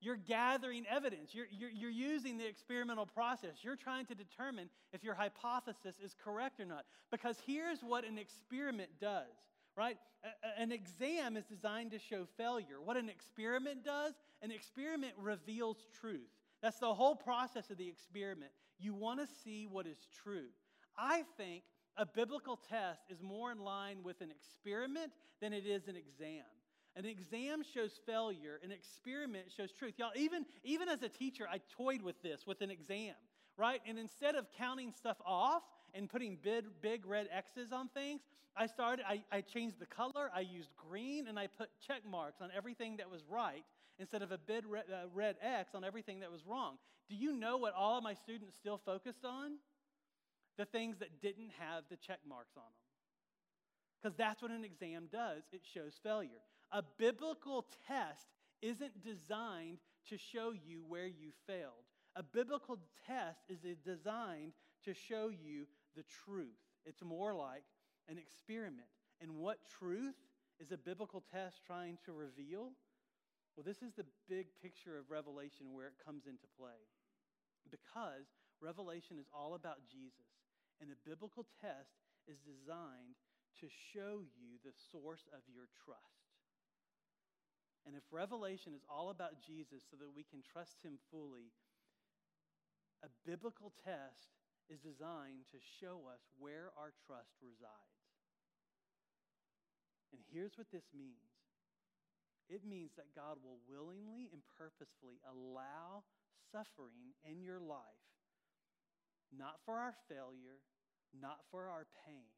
You're 0.01 0.17
gathering 0.17 0.83
evidence. 0.89 1.29
You're, 1.33 1.45
you're, 1.49 1.69
you're 1.69 1.89
using 1.89 2.37
the 2.37 2.45
experimental 2.45 3.05
process. 3.05 3.51
You're 3.61 3.77
trying 3.77 4.05
to 4.07 4.15
determine 4.15 4.69
if 4.91 5.01
your 5.01 5.13
hypothesis 5.13 5.95
is 6.03 6.13
correct 6.21 6.59
or 6.59 6.65
not. 6.65 6.83
Because 7.09 7.37
here's 7.47 7.79
what 7.81 8.03
an 8.03 8.17
experiment 8.17 8.89
does 8.99 9.31
right? 9.75 9.97
An 10.57 10.71
exam 10.71 11.35
is 11.35 11.45
designed 11.45 11.91
to 11.91 11.99
show 11.99 12.25
failure. 12.37 12.81
What 12.83 12.97
an 12.97 13.09
experiment 13.09 13.83
does, 13.83 14.13
an 14.41 14.51
experiment 14.51 15.13
reveals 15.17 15.77
truth. 15.99 16.29
That's 16.61 16.79
the 16.79 16.93
whole 16.93 17.15
process 17.15 17.69
of 17.69 17.77
the 17.77 17.87
experiment. 17.87 18.51
You 18.79 18.93
want 18.93 19.19
to 19.19 19.27
see 19.43 19.67
what 19.67 19.85
is 19.85 20.07
true. 20.23 20.47
I 20.97 21.23
think 21.37 21.63
a 21.97 22.05
biblical 22.05 22.57
test 22.69 23.01
is 23.09 23.21
more 23.21 23.51
in 23.51 23.59
line 23.59 23.97
with 24.03 24.21
an 24.21 24.31
experiment 24.31 25.11
than 25.41 25.53
it 25.53 25.65
is 25.65 25.87
an 25.87 25.95
exam. 25.95 26.45
An 26.95 27.05
exam 27.05 27.63
shows 27.73 27.99
failure, 28.05 28.59
an 28.63 28.71
experiment 28.71 29.45
shows 29.55 29.71
truth. 29.71 29.95
Y'all, 29.97 30.11
even, 30.15 30.45
even 30.63 30.87
as 30.89 31.01
a 31.01 31.09
teacher, 31.09 31.47
I 31.51 31.59
toyed 31.75 32.01
with 32.01 32.21
this, 32.21 32.45
with 32.45 32.61
an 32.61 32.69
exam, 32.69 33.15
right? 33.57 33.81
And 33.87 33.97
instead 33.97 34.35
of 34.35 34.45
counting 34.57 34.93
stuff 34.95 35.17
off 35.25 35.63
and 35.93 36.07
putting 36.07 36.37
big, 36.41 36.65
big 36.81 37.05
red 37.05 37.27
X's 37.31 37.71
on 37.71 37.89
things, 37.89 38.21
I 38.55 38.67
started, 38.67 39.05
I, 39.07 39.23
I 39.31 39.41
changed 39.41 39.79
the 39.79 39.85
color, 39.85 40.29
I 40.33 40.41
used 40.41 40.69
green, 40.75 41.27
and 41.27 41.39
I 41.39 41.47
put 41.47 41.69
check 41.85 42.01
marks 42.09 42.39
on 42.41 42.49
everything 42.55 42.97
that 42.97 43.09
was 43.09 43.21
right 43.27 43.63
instead 43.99 44.21
of 44.21 44.31
a 44.31 44.37
big 44.37 44.63
red, 44.67 44.83
uh, 44.91 45.07
red 45.13 45.37
X 45.41 45.73
on 45.73 45.83
everything 45.83 46.19
that 46.19 46.31
was 46.31 46.45
wrong. 46.45 46.77
Do 47.09 47.15
you 47.15 47.33
know 47.33 47.57
what 47.57 47.73
all 47.73 47.97
of 47.97 48.03
my 48.03 48.13
students 48.13 48.55
still 48.55 48.79
focused 48.85 49.25
on? 49.25 49.53
The 50.57 50.65
things 50.65 50.97
that 50.99 51.19
didn't 51.21 51.51
have 51.59 51.83
the 51.89 51.97
check 51.97 52.19
marks 52.27 52.55
on 52.55 52.63
them. 52.63 52.73
Because 54.01 54.15
that's 54.17 54.41
what 54.41 54.51
an 54.51 54.63
exam 54.63 55.07
does 55.11 55.43
it 55.51 55.61
shows 55.73 55.93
failure. 56.03 56.41
A 56.71 56.83
biblical 56.97 57.65
test 57.87 58.27
isn't 58.61 59.03
designed 59.03 59.79
to 60.09 60.17
show 60.17 60.51
you 60.51 60.83
where 60.87 61.07
you 61.07 61.31
failed. 61.47 61.85
A 62.15 62.23
biblical 62.23 62.77
test 63.07 63.39
is 63.49 63.77
designed 63.83 64.53
to 64.85 64.93
show 64.93 65.29
you 65.29 65.65
the 65.95 66.03
truth. 66.25 66.49
It's 66.85 67.01
more 67.01 67.33
like 67.33 67.63
an 68.09 68.17
experiment. 68.17 68.89
And 69.21 69.37
what 69.37 69.59
truth 69.79 70.15
is 70.59 70.71
a 70.71 70.77
biblical 70.77 71.23
test 71.31 71.63
trying 71.65 71.97
to 72.05 72.11
reveal? 72.11 72.71
Well, 73.55 73.63
this 73.63 73.81
is 73.81 73.93
the 73.93 74.05
big 74.27 74.47
picture 74.61 74.97
of 74.97 75.09
Revelation 75.09 75.73
where 75.73 75.87
it 75.87 76.01
comes 76.03 76.25
into 76.25 76.49
play. 76.57 76.89
Because 77.69 78.27
Revelation 78.61 79.17
is 79.19 79.27
all 79.33 79.53
about 79.53 79.85
Jesus, 79.91 80.31
and 80.81 80.89
the 80.89 80.99
biblical 81.05 81.45
test 81.61 82.01
is 82.27 82.39
designed 82.41 83.19
to 83.61 83.67
show 83.93 84.23
you 84.23 84.57
the 84.63 84.73
source 84.91 85.27
of 85.31 85.45
your 85.47 85.69
trust. 85.85 86.33
And 87.85 87.95
if 87.95 88.03
Revelation 88.11 88.73
is 88.73 88.87
all 88.89 89.11
about 89.11 89.43
Jesus 89.43 89.83
so 89.91 89.97
that 89.99 90.15
we 90.15 90.23
can 90.23 90.39
trust 90.41 90.79
him 90.83 90.97
fully, 91.11 91.51
a 93.03 93.11
biblical 93.27 93.73
test 93.83 94.31
is 94.71 94.79
designed 94.79 95.47
to 95.51 95.59
show 95.81 96.07
us 96.07 96.23
where 96.39 96.71
our 96.79 96.95
trust 97.05 97.35
resides. 97.43 98.03
And 100.13 100.21
here's 100.29 100.55
what 100.55 100.69
this 100.69 100.85
means 100.93 101.33
it 102.51 102.61
means 102.67 102.91
that 102.99 103.15
God 103.15 103.39
will 103.41 103.63
willingly 103.65 104.29
and 104.29 104.43
purposefully 104.59 105.17
allow 105.25 106.03
suffering 106.51 107.15
in 107.25 107.41
your 107.41 107.57
life, 107.57 108.05
not 109.31 109.63
for 109.65 109.79
our 109.79 109.95
failure, 110.11 110.61
not 111.15 111.41
for 111.49 111.71
our 111.71 111.87
pain, 112.05 112.29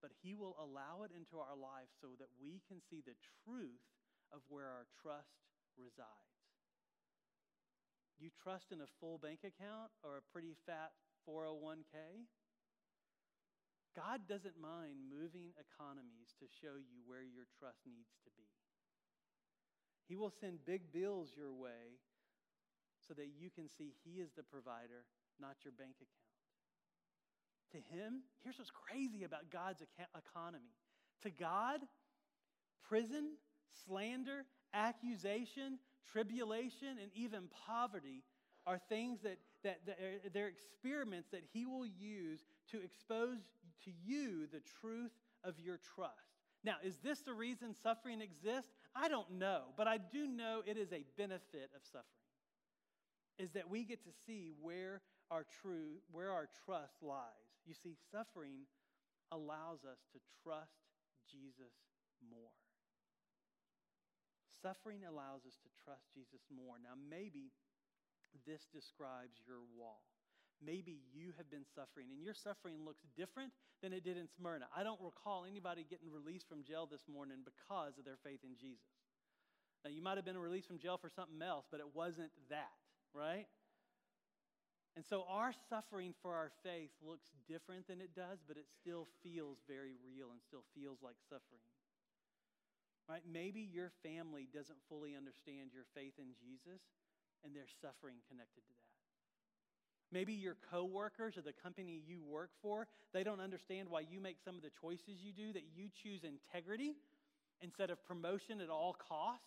but 0.00 0.14
He 0.22 0.32
will 0.32 0.56
allow 0.56 1.02
it 1.04 1.12
into 1.12 1.36
our 1.36 1.58
life 1.58 1.90
so 2.00 2.16
that 2.16 2.32
we 2.40 2.62
can 2.70 2.80
see 2.88 3.02
the 3.04 3.18
truth 3.44 3.84
of 4.32 4.40
where 4.48 4.70
our 4.70 4.86
trust 5.02 5.34
resides. 5.76 6.30
You 8.16 8.28
trust 8.36 8.68
in 8.72 8.84
a 8.84 8.94
full 9.00 9.18
bank 9.18 9.40
account 9.44 9.90
or 10.04 10.20
a 10.20 10.28
pretty 10.32 10.52
fat 10.68 10.92
401k? 11.28 12.26
God 13.96 14.20
doesn't 14.28 14.54
mind 14.60 15.02
moving 15.10 15.50
economies 15.58 16.30
to 16.38 16.46
show 16.46 16.78
you 16.78 17.02
where 17.06 17.26
your 17.26 17.50
trust 17.58 17.82
needs 17.86 18.14
to 18.22 18.30
be. 18.38 18.46
He 20.06 20.16
will 20.16 20.30
send 20.30 20.64
big 20.64 20.92
bills 20.92 21.34
your 21.36 21.52
way 21.52 21.98
so 23.06 23.14
that 23.14 23.28
you 23.38 23.50
can 23.50 23.68
see 23.68 23.94
He 24.04 24.20
is 24.20 24.30
the 24.36 24.42
provider, 24.42 25.06
not 25.40 25.56
your 25.64 25.72
bank 25.72 25.96
account. 25.98 26.30
To 27.72 27.78
Him, 27.94 28.22
here's 28.42 28.58
what's 28.58 28.70
crazy 28.70 29.24
about 29.24 29.50
God's 29.50 29.82
economy. 30.16 30.74
To 31.22 31.30
God, 31.30 31.80
prison, 32.88 33.36
slander, 33.86 34.44
accusation, 34.74 35.78
tribulation, 36.12 36.98
and 37.00 37.10
even 37.14 37.44
poverty 37.66 38.22
are 38.66 38.80
things 38.88 39.20
that, 39.22 39.38
that, 39.64 39.80
they're 40.32 40.46
uh, 40.46 40.48
experiments 40.48 41.28
that 41.32 41.42
He 41.52 41.66
will 41.66 41.86
use 41.86 42.40
to 42.70 42.82
expose 42.82 43.38
to 43.84 43.90
you 44.04 44.46
the 44.52 44.62
truth 44.80 45.12
of 45.44 45.54
your 45.58 45.78
trust. 45.94 46.14
Now, 46.62 46.76
is 46.84 46.96
this 47.02 47.20
the 47.20 47.32
reason 47.32 47.74
suffering 47.82 48.20
exists? 48.20 48.70
I 48.94 49.08
don't 49.08 49.38
know, 49.38 49.62
but 49.76 49.86
I 49.86 49.98
do 49.98 50.26
know 50.26 50.62
it 50.66 50.76
is 50.76 50.92
a 50.92 51.04
benefit 51.16 51.70
of 51.74 51.82
suffering. 51.84 52.04
Is 53.38 53.52
that 53.52 53.70
we 53.70 53.84
get 53.84 54.04
to 54.04 54.10
see 54.26 54.50
where 54.60 55.00
our 55.30 55.46
true, 55.62 56.02
where 56.10 56.30
our 56.30 56.48
trust 56.66 57.02
lies. 57.02 57.48
You 57.64 57.74
see, 57.74 57.94
suffering 58.10 58.66
allows 59.32 59.86
us 59.86 60.02
to 60.12 60.18
trust 60.42 60.90
Jesus 61.30 61.72
more. 62.18 62.52
Suffering 64.60 65.06
allows 65.08 65.46
us 65.46 65.56
to 65.62 65.70
trust 65.84 66.10
Jesus 66.12 66.42
more. 66.52 66.76
Now, 66.82 66.98
maybe 66.98 67.54
this 68.46 68.66
describes 68.72 69.38
your 69.46 69.62
wall. 69.76 70.02
Maybe 70.60 71.00
you 71.16 71.32
have 71.40 71.48
been 71.48 71.64
suffering, 71.64 72.12
and 72.12 72.20
your 72.20 72.36
suffering 72.36 72.84
looks 72.84 73.00
different 73.16 73.52
than 73.80 73.92
it 73.96 74.04
did 74.04 74.20
in 74.20 74.28
Smyrna. 74.28 74.68
I 74.76 74.84
don't 74.84 75.00
recall 75.00 75.48
anybody 75.48 75.86
getting 75.88 76.12
released 76.12 76.48
from 76.48 76.64
jail 76.64 76.84
this 76.84 77.08
morning 77.08 77.40
because 77.40 77.96
of 77.96 78.04
their 78.04 78.20
faith 78.20 78.44
in 78.44 78.52
Jesus. 78.60 78.92
Now, 79.84 79.90
you 79.90 80.04
might 80.04 80.20
have 80.20 80.28
been 80.28 80.36
released 80.36 80.68
from 80.68 80.78
jail 80.78 81.00
for 81.00 81.08
something 81.08 81.40
else, 81.40 81.64
but 81.72 81.80
it 81.80 81.88
wasn't 81.96 82.28
that, 82.52 82.76
right? 83.16 83.48
And 84.96 85.04
so 85.06 85.24
our 85.32 85.56
suffering 85.72 86.12
for 86.20 86.34
our 86.36 86.52
faith 86.60 86.92
looks 87.00 87.32
different 87.48 87.88
than 87.88 88.04
it 88.04 88.12
does, 88.12 88.44
but 88.44 88.60
it 88.60 88.68
still 88.68 89.08
feels 89.22 89.56
very 89.64 89.96
real 90.04 90.28
and 90.28 90.44
still 90.44 90.66
feels 90.76 91.00
like 91.00 91.16
suffering. 91.30 91.64
Right? 93.08 93.24
Maybe 93.24 93.64
your 93.64 93.90
family 94.04 94.46
doesn't 94.52 94.78
fully 94.92 95.16
understand 95.16 95.72
your 95.72 95.88
faith 95.96 96.20
in 96.20 96.36
Jesus 96.36 96.84
and 97.44 97.54
there's 97.54 97.72
suffering 97.80 98.16
connected 98.28 98.60
to 98.66 98.74
that. 98.74 98.90
Maybe 100.12 100.32
your 100.32 100.56
coworkers 100.70 101.36
or 101.36 101.42
the 101.42 101.52
company 101.52 102.02
you 102.06 102.20
work 102.20 102.50
for, 102.62 102.88
they 103.14 103.22
don't 103.22 103.40
understand 103.40 103.88
why 103.88 104.02
you 104.10 104.20
make 104.20 104.38
some 104.44 104.56
of 104.56 104.62
the 104.62 104.70
choices 104.80 105.22
you 105.22 105.32
do, 105.32 105.52
that 105.52 105.62
you 105.74 105.88
choose 106.02 106.22
integrity 106.24 106.94
instead 107.62 107.90
of 107.90 108.04
promotion 108.04 108.60
at 108.60 108.70
all 108.70 108.96
cost. 109.08 109.44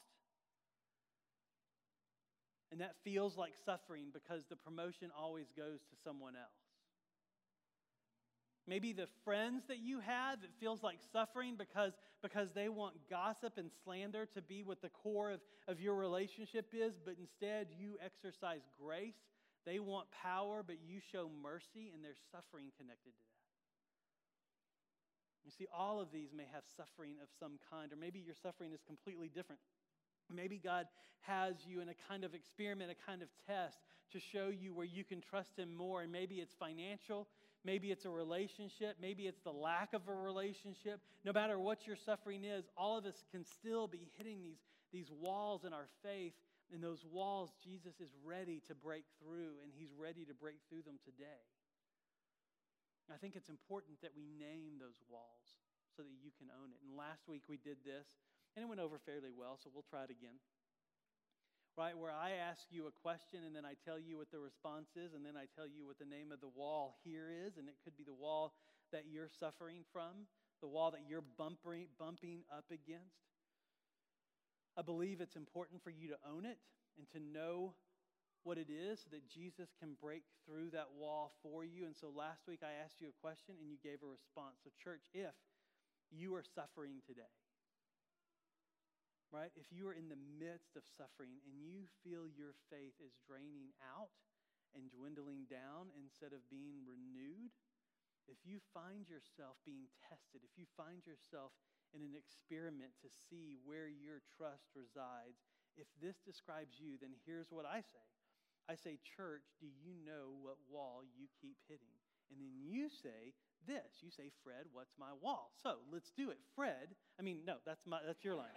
And 2.71 2.79
that 2.82 2.95
feels 3.03 3.38
like 3.38 3.53
suffering 3.65 4.06
because 4.13 4.45
the 4.49 4.56
promotion 4.56 5.12
always 5.17 5.47
goes 5.56 5.79
to 5.82 5.95
someone 6.03 6.34
else. 6.36 6.62
Maybe 8.65 8.93
the 8.93 9.08
friends 9.26 9.63
that 9.67 9.80
you 9.80 9.99
have, 9.99 10.39
it 10.41 10.52
feels 10.60 10.82
like 10.84 10.99
suffering 11.12 11.56
because, 11.58 11.91
because 12.21 12.54
they 12.54 12.69
want 12.69 12.95
gossip 13.10 13.58
and 13.58 13.69
slander 13.84 14.26
to 14.34 14.41
be 14.41 14.63
what 14.63 14.82
the 14.82 14.89
core 14.89 15.32
of, 15.32 15.41
of 15.67 15.82
your 15.82 15.95
relationship 15.95 16.67
is, 16.73 16.93
but 17.04 17.15
instead 17.19 17.67
you 17.78 17.97
exercise 18.04 18.62
grace. 18.82 19.19
They 19.65 19.80
want 19.80 20.08
power, 20.12 20.63
but 20.65 20.78
you 20.86 20.99
show 21.12 21.30
mercy, 21.41 21.91
and 21.93 22.04
there's 22.04 22.19
suffering 22.32 22.71
connected 22.78 23.12
to 23.12 23.23
that. 23.28 23.43
You 25.43 25.52
see, 25.52 25.67
all 25.76 25.99
of 25.99 26.12
these 26.12 26.30
may 26.36 26.47
have 26.54 26.63
suffering 26.78 27.15
of 27.21 27.28
some 27.39 27.60
kind, 27.69 27.91
or 27.91 27.97
maybe 27.97 28.19
your 28.19 28.36
suffering 28.41 28.71
is 28.71 28.80
completely 28.88 29.28
different. 29.28 29.60
Maybe 30.34 30.58
God 30.58 30.88
has 31.21 31.56
you 31.67 31.82
in 31.82 31.89
a 31.89 31.95
kind 32.08 32.23
of 32.23 32.34
experiment, 32.34 32.91
a 32.91 33.06
kind 33.10 33.21
of 33.21 33.28
test 33.47 33.78
to 34.12 34.19
show 34.19 34.47
you 34.47 34.73
where 34.73 34.86
you 34.86 35.04
can 35.04 35.21
trust 35.21 35.58
Him 35.58 35.73
more. 35.76 36.02
And 36.02 36.12
maybe 36.12 36.36
it's 36.36 36.54
financial, 36.54 37.28
maybe 37.65 37.91
it's 37.91 38.06
a 38.06 38.10
relationship, 38.10 38.97
maybe 39.02 39.28
it's 39.28 39.41
the 39.41 39.52
lack 39.52 39.93
of 39.93 40.08
a 40.08 40.13
relationship. 40.13 41.02
No 41.23 41.34
matter 41.34 41.60
what 41.60 41.88
your 41.88 41.95
suffering 41.95 42.43
is, 42.43 42.65
all 42.78 42.97
of 42.97 43.06
us 43.06 43.23
can 43.32 43.45
still 43.45 43.88
be 43.88 44.10
hitting 44.17 44.43
these, 44.43 44.60
these 44.91 45.12
walls 45.12 45.63
in 45.65 45.73
our 45.73 45.88
faith. 46.04 46.34
And 46.71 46.82
those 46.82 47.06
walls, 47.06 47.52
Jesus 47.62 47.99
is 47.99 48.10
ready 48.26 48.62
to 48.67 48.73
break 48.73 49.04
through, 49.21 49.62
and 49.62 49.69
He's 49.78 49.93
ready 49.93 50.26
to 50.26 50.34
break 50.34 50.58
through 50.69 50.82
them 50.82 50.97
today. 51.06 51.43
I 53.12 53.19
think 53.19 53.36
it's 53.36 53.52
important 53.52 53.99
that 54.02 54.15
we 54.15 54.26
name 54.26 54.80
those 54.80 54.97
walls 55.12 55.60
so 55.93 56.02
that 56.02 56.17
you 56.23 56.32
can 56.34 56.47
own 56.49 56.71
it. 56.71 56.80
And 56.82 56.95
last 56.95 57.28
week 57.28 57.43
we 57.45 57.60
did 57.62 57.84
this. 57.86 58.08
And 58.56 58.63
it 58.63 58.69
went 58.69 58.82
over 58.82 59.02
fairly 59.02 59.34
well, 59.34 59.58
so 59.58 59.69
we'll 59.73 59.86
try 59.89 60.06
it 60.06 60.13
again. 60.13 60.38
Right, 61.75 61.97
where 61.97 62.13
I 62.13 62.38
ask 62.38 62.69
you 62.69 62.86
a 62.86 62.93
question 63.01 63.41
and 63.41 63.55
then 63.55 63.65
I 63.65 63.73
tell 63.81 63.97
you 63.97 64.17
what 64.17 64.29
the 64.29 64.38
response 64.38 64.93
is, 64.95 65.17
and 65.17 65.25
then 65.25 65.33
I 65.33 65.49
tell 65.57 65.65
you 65.65 65.88
what 65.89 65.97
the 65.97 66.05
name 66.05 66.31
of 66.31 66.39
the 66.39 66.53
wall 66.53 67.01
here 67.03 67.33
is, 67.33 67.57
and 67.57 67.67
it 67.67 67.81
could 67.83 67.97
be 67.97 68.03
the 68.03 68.13
wall 68.13 68.53
that 68.91 69.09
you're 69.09 69.29
suffering 69.39 69.81
from, 69.91 70.29
the 70.62 70.67
wall 70.67 70.91
that 70.91 71.01
you're 71.09 71.25
bumping, 71.36 71.89
bumping 71.97 72.45
up 72.53 72.65
against. 72.69 73.25
I 74.77 74.83
believe 74.83 75.19
it's 75.19 75.36
important 75.36 75.81
for 75.81 75.89
you 75.89 76.09
to 76.09 76.17
own 76.29 76.45
it 76.45 76.62
and 76.97 77.09
to 77.09 77.19
know 77.19 77.73
what 78.43 78.59
it 78.59 78.69
is 78.69 79.01
so 79.01 79.09
that 79.09 79.27
Jesus 79.27 79.73
can 79.79 79.97
break 79.99 80.21
through 80.45 80.69
that 80.77 80.93
wall 80.93 81.33
for 81.41 81.65
you. 81.65 81.86
And 81.86 81.95
so 81.97 82.13
last 82.13 82.45
week 82.47 82.62
I 82.62 82.86
asked 82.86 83.01
you 83.01 83.09
a 83.09 83.21
question 83.21 83.55
and 83.57 83.65
you 83.67 83.77
gave 83.81 84.03
a 84.03 84.09
response. 84.09 84.62
So, 84.63 84.69
church, 84.77 85.01
if 85.13 85.33
you 86.12 86.36
are 86.36 86.43
suffering 86.43 87.01
today, 87.07 87.33
right? 89.33 89.49
If 89.57 89.73
you 89.73 89.89
are 89.89 89.97
in 89.97 90.13
the 90.13 90.21
midst 90.37 90.77
of 90.77 90.85
suffering 90.85 91.41
and 91.41 91.57
you 91.57 91.89
feel 92.05 92.29
your 92.29 92.53
faith 92.69 92.93
is 93.01 93.17
draining 93.25 93.73
out 93.81 94.13
and 94.77 94.93
dwindling 94.93 95.49
down 95.49 95.89
instead 95.97 96.37
of 96.37 96.45
being 96.53 96.85
renewed, 96.85 97.49
if 98.29 98.37
you 98.45 98.61
find 98.71 99.09
yourself 99.09 99.57
being 99.65 99.89
tested, 100.05 100.45
if 100.45 100.53
you 100.53 100.69
find 100.77 101.01
yourself 101.03 101.51
in 101.91 102.05
an 102.05 102.13
experiment 102.13 102.93
to 103.01 103.09
see 103.09 103.57
where 103.65 103.89
your 103.89 104.21
trust 104.37 104.69
resides, 104.77 105.41
if 105.75 105.89
this 105.97 106.21
describes 106.21 106.77
you, 106.77 107.01
then 107.01 107.17
here's 107.25 107.49
what 107.49 107.65
I 107.65 107.81
say. 107.81 108.07
I 108.69 108.77
say, 108.77 109.01
Church, 109.03 109.43
do 109.59 109.67
you 109.67 109.97
know 110.05 110.37
what 110.39 110.61
wall 110.69 111.03
you 111.03 111.27
keep 111.41 111.57
hitting? 111.67 111.97
And 112.31 112.39
then 112.39 112.53
you 112.63 112.87
say 112.87 113.35
this. 113.67 113.99
You 113.99 114.09
say, 114.09 114.31
Fred, 114.45 114.71
what's 114.71 114.95
my 114.95 115.11
wall? 115.19 115.51
So 115.59 115.83
let's 115.91 116.13
do 116.15 116.31
it. 116.31 116.39
Fred, 116.55 116.95
I 117.19 117.21
mean, 117.23 117.43
no, 117.45 117.57
that's, 117.65 117.83
my, 117.85 117.99
that's 118.05 118.23
your 118.23 118.35
line. 118.35 118.55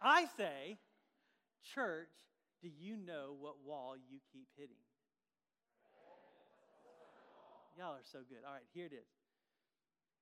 I 0.00 0.26
say, 0.36 0.78
church, 1.74 2.14
do 2.62 2.70
you 2.70 2.96
know 2.96 3.34
what 3.38 3.62
wall 3.66 3.94
you 3.98 4.18
keep 4.32 4.48
hitting? 4.54 4.82
Y'all 7.78 7.94
are 7.94 8.06
so 8.10 8.26
good. 8.26 8.42
All 8.42 8.58
right, 8.58 8.66
here 8.74 8.90
it 8.90 8.94
is. 8.94 9.10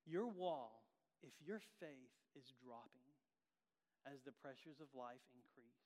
Your 0.05 0.29
wall, 0.29 0.85
if 1.25 1.33
your 1.41 1.57
faith 1.81 2.13
is 2.37 2.53
dropping 2.61 3.09
as 4.05 4.21
the 4.21 4.33
pressures 4.45 4.77
of 4.77 4.93
life 4.93 5.25
increase, 5.33 5.81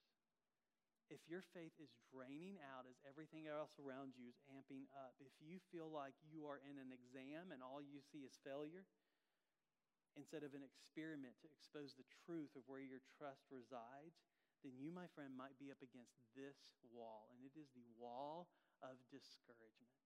if 1.07 1.23
your 1.27 1.43
faith 1.55 1.75
is 1.79 1.91
draining 2.11 2.59
out 2.75 2.87
as 2.87 2.99
everything 3.03 3.47
else 3.47 3.75
around 3.79 4.15
you 4.15 4.31
is 4.31 4.39
amping 4.47 4.87
up, 4.95 5.15
if 5.19 5.31
you 5.43 5.59
feel 5.71 5.91
like 5.91 6.15
you 6.27 6.47
are 6.47 6.59
in 6.63 6.79
an 6.79 6.91
exam 6.91 7.51
and 7.51 7.59
all 7.59 7.83
you 7.83 7.99
see 7.99 8.23
is 8.23 8.35
failure, 8.43 8.87
instead 10.19 10.43
of 10.43 10.53
an 10.53 10.65
experiment 10.65 11.39
to 11.41 11.51
expose 11.51 11.95
the 11.95 12.07
truth 12.27 12.51
of 12.55 12.67
where 12.67 12.83
your 12.83 13.03
trust 13.17 13.47
resides, 13.51 14.21
then 14.61 14.77
you, 14.77 14.93
my 14.93 15.09
friend, 15.17 15.33
might 15.33 15.57
be 15.57 15.73
up 15.73 15.81
against 15.81 16.21
this 16.37 16.77
wall, 16.93 17.31
and 17.33 17.41
it 17.41 17.55
is 17.57 17.71
the 17.73 17.87
wall 17.97 18.51
of 18.85 18.99
discouragement. 19.09 19.97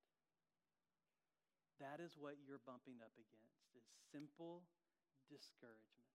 That 1.84 2.00
is 2.00 2.16
what 2.16 2.40
you're 2.40 2.64
bumping 2.64 3.04
up 3.04 3.12
against, 3.20 3.68
is 3.76 3.84
simple 4.16 4.64
discouragement. 5.28 6.08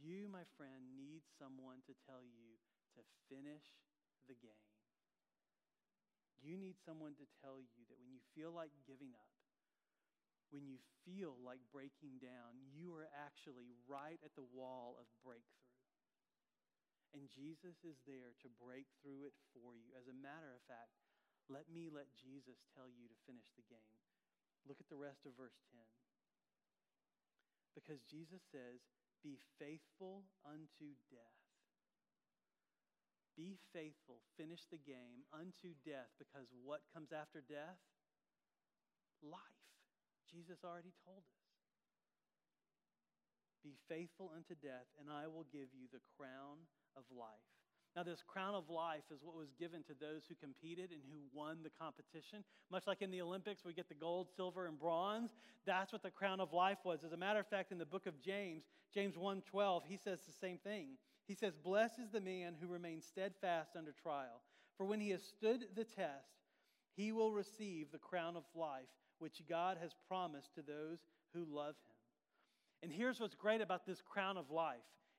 You, 0.00 0.30
my 0.30 0.46
friend, 0.56 0.96
need 0.96 1.26
someone 1.36 1.84
to 1.84 1.94
tell 2.08 2.24
you 2.24 2.56
to 2.96 3.02
finish 3.28 3.66
the 4.30 4.38
game. 4.38 4.72
You 6.38 6.56
need 6.56 6.78
someone 6.78 7.18
to 7.18 7.26
tell 7.42 7.58
you 7.58 7.82
that 7.90 7.98
when 7.98 8.08
you 8.14 8.22
feel 8.32 8.54
like 8.54 8.70
giving 8.86 9.12
up, 9.18 9.34
when 10.50 10.64
you 10.64 10.80
feel 11.04 11.36
like 11.44 11.60
breaking 11.72 12.20
down, 12.20 12.56
you 12.72 12.92
are 12.96 13.08
actually 13.12 13.72
right 13.84 14.20
at 14.24 14.32
the 14.36 14.48
wall 14.52 14.96
of 14.96 15.06
breakthrough. 15.20 15.68
And 17.16 17.32
Jesus 17.32 17.80
is 17.84 17.96
there 18.04 18.36
to 18.44 18.58
break 18.60 18.88
through 19.00 19.24
it 19.24 19.36
for 19.56 19.72
you. 19.76 19.88
As 19.96 20.08
a 20.08 20.16
matter 20.16 20.52
of 20.52 20.60
fact, 20.68 20.92
let 21.48 21.64
me 21.72 21.88
let 21.88 22.12
Jesus 22.12 22.60
tell 22.76 22.88
you 22.92 23.08
to 23.08 23.24
finish 23.24 23.48
the 23.56 23.64
game. 23.64 23.96
Look 24.68 24.80
at 24.80 24.92
the 24.92 25.00
rest 25.00 25.24
of 25.24 25.32
verse 25.32 25.56
10. 25.72 25.80
Because 27.72 28.04
Jesus 28.04 28.44
says, 28.52 28.84
Be 29.24 29.40
faithful 29.56 30.28
unto 30.44 30.92
death. 31.08 31.40
Be 33.38 33.56
faithful, 33.72 34.18
finish 34.36 34.66
the 34.66 34.82
game 34.82 35.22
unto 35.30 35.70
death, 35.86 36.10
because 36.18 36.50
what 36.66 36.82
comes 36.92 37.14
after 37.14 37.38
death? 37.38 37.78
Life. 39.22 39.57
Jesus 40.30 40.60
already 40.64 40.92
told 41.04 41.24
us. 41.24 41.48
Be 43.64 43.74
faithful 43.88 44.30
unto 44.36 44.54
death, 44.54 44.86
and 45.00 45.10
I 45.10 45.26
will 45.26 45.44
give 45.52 45.74
you 45.74 45.88
the 45.92 46.04
crown 46.16 46.62
of 46.96 47.04
life. 47.10 47.48
Now, 47.96 48.02
this 48.04 48.22
crown 48.22 48.54
of 48.54 48.70
life 48.70 49.02
is 49.12 49.24
what 49.24 49.34
was 49.34 49.48
given 49.58 49.82
to 49.84 49.94
those 49.98 50.22
who 50.28 50.34
competed 50.36 50.92
and 50.92 51.00
who 51.10 51.18
won 51.32 51.58
the 51.64 51.70
competition. 51.70 52.44
Much 52.70 52.86
like 52.86 53.02
in 53.02 53.10
the 53.10 53.22
Olympics, 53.22 53.64
we 53.64 53.72
get 53.72 53.88
the 53.88 53.94
gold, 53.94 54.28
silver, 54.36 54.66
and 54.66 54.78
bronze. 54.78 55.30
That's 55.66 55.92
what 55.92 56.02
the 56.02 56.10
crown 56.10 56.38
of 56.38 56.52
life 56.52 56.78
was. 56.84 57.02
As 57.02 57.12
a 57.12 57.16
matter 57.16 57.40
of 57.40 57.48
fact, 57.48 57.72
in 57.72 57.78
the 57.78 57.86
book 57.86 58.06
of 58.06 58.20
James, 58.20 58.64
James 58.94 59.16
1:12, 59.16 59.82
he 59.86 59.96
says 59.96 60.20
the 60.22 60.32
same 60.32 60.58
thing. 60.58 60.98
He 61.26 61.34
says, 61.34 61.56
Blessed 61.56 61.98
is 61.98 62.10
the 62.10 62.20
man 62.20 62.54
who 62.60 62.68
remains 62.68 63.04
steadfast 63.04 63.74
under 63.76 63.92
trial, 63.92 64.42
for 64.76 64.86
when 64.86 65.00
he 65.00 65.10
has 65.10 65.22
stood 65.22 65.66
the 65.74 65.84
test, 65.84 66.46
he 66.94 67.12
will 67.12 67.32
receive 67.32 67.90
the 67.90 67.98
crown 67.98 68.36
of 68.36 68.44
life 68.54 68.88
which 69.18 69.42
God 69.48 69.78
has 69.80 69.92
promised 70.08 70.54
to 70.54 70.62
those 70.62 70.98
who 71.34 71.44
love 71.50 71.74
him. 71.74 71.96
And 72.82 72.92
here's 72.92 73.20
what's 73.20 73.34
great 73.34 73.60
about 73.60 73.86
this 73.86 74.02
crown 74.02 74.36
of 74.36 74.50
life. 74.50 74.76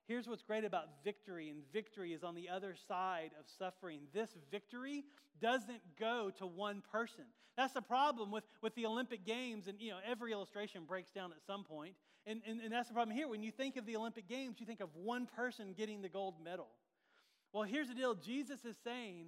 Here's 0.07 0.27
what's 0.27 0.41
great 0.41 0.65
about 0.65 0.85
victory, 1.03 1.49
and 1.49 1.61
victory 1.71 2.13
is 2.13 2.23
on 2.23 2.33
the 2.33 2.49
other 2.49 2.75
side 2.87 3.31
of 3.39 3.45
suffering. 3.59 4.01
This 4.13 4.29
victory 4.49 5.03
doesn't 5.39 5.81
go 5.99 6.31
to 6.39 6.47
one 6.47 6.81
person. 6.91 7.25
That's 7.55 7.73
the 7.73 7.81
problem 7.81 8.31
with, 8.31 8.43
with 8.61 8.73
the 8.73 8.85
Olympic 8.85 9.25
Games, 9.25 9.67
and 9.67 9.79
you 9.79 9.91
know, 9.91 9.99
every 10.09 10.31
illustration 10.31 10.85
breaks 10.87 11.11
down 11.11 11.31
at 11.31 11.45
some 11.45 11.63
point. 11.63 11.93
And, 12.25 12.41
and, 12.47 12.59
and 12.61 12.71
that's 12.71 12.87
the 12.87 12.93
problem 12.93 13.15
here. 13.15 13.27
When 13.27 13.43
you 13.43 13.51
think 13.51 13.77
of 13.77 13.85
the 13.85 13.95
Olympic 13.97 14.27
Games, 14.27 14.55
you 14.59 14.65
think 14.65 14.81
of 14.81 14.89
one 14.95 15.27
person 15.27 15.73
getting 15.77 16.01
the 16.01 16.09
gold 16.09 16.35
medal. 16.43 16.69
Well, 17.53 17.63
here's 17.63 17.87
the 17.87 17.95
deal 17.95 18.15
Jesus 18.15 18.65
is 18.65 18.75
saying 18.83 19.27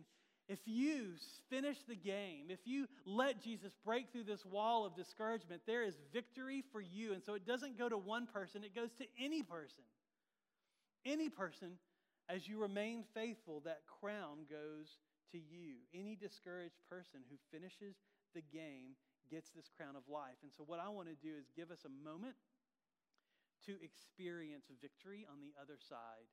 if 0.52 0.60
you 0.66 1.14
finish 1.50 1.78
the 1.88 1.96
game, 1.96 2.48
if 2.50 2.60
you 2.66 2.86
let 3.06 3.42
Jesus 3.42 3.72
break 3.86 4.12
through 4.12 4.26
this 4.26 4.46
wall 4.46 4.86
of 4.86 4.94
discouragement, 4.98 5.62
there 5.66 5.84
is 5.84 5.96
victory 6.12 6.62
for 6.74 6.82
you. 6.82 7.14
And 7.14 7.24
so 7.24 7.36
it 7.36 7.48
doesn't 7.48 7.80
go 7.80 7.88
to 7.88 7.98
one 7.98 8.28
person, 8.28 8.66
it 8.66 8.76
goes 8.76 8.92
to 9.00 9.06
any 9.18 9.44
person. 9.44 9.88
Any 11.06 11.30
person, 11.30 11.80
as 12.28 12.50
you 12.50 12.60
remain 12.60 13.06
faithful, 13.14 13.62
that 13.64 13.84
crown 14.02 14.44
goes 14.50 15.00
to 15.32 15.38
you. 15.38 15.80
Any 15.96 16.18
discouraged 16.20 16.84
person 16.90 17.22
who 17.32 17.38
finishes 17.50 17.96
the 18.36 18.44
game 18.52 19.00
gets 19.32 19.52
this 19.56 19.72
crown 19.78 19.96
of 19.96 20.04
life. 20.12 20.36
And 20.44 20.52
so, 20.52 20.64
what 20.68 20.84
I 20.84 20.90
want 20.90 21.08
to 21.08 21.16
do 21.16 21.32
is 21.40 21.48
give 21.56 21.72
us 21.72 21.88
a 21.88 21.94
moment 22.04 22.36
to 23.66 23.80
experience 23.80 24.68
victory 24.82 25.26
on 25.32 25.40
the 25.40 25.56
other 25.56 25.80
side 25.80 26.28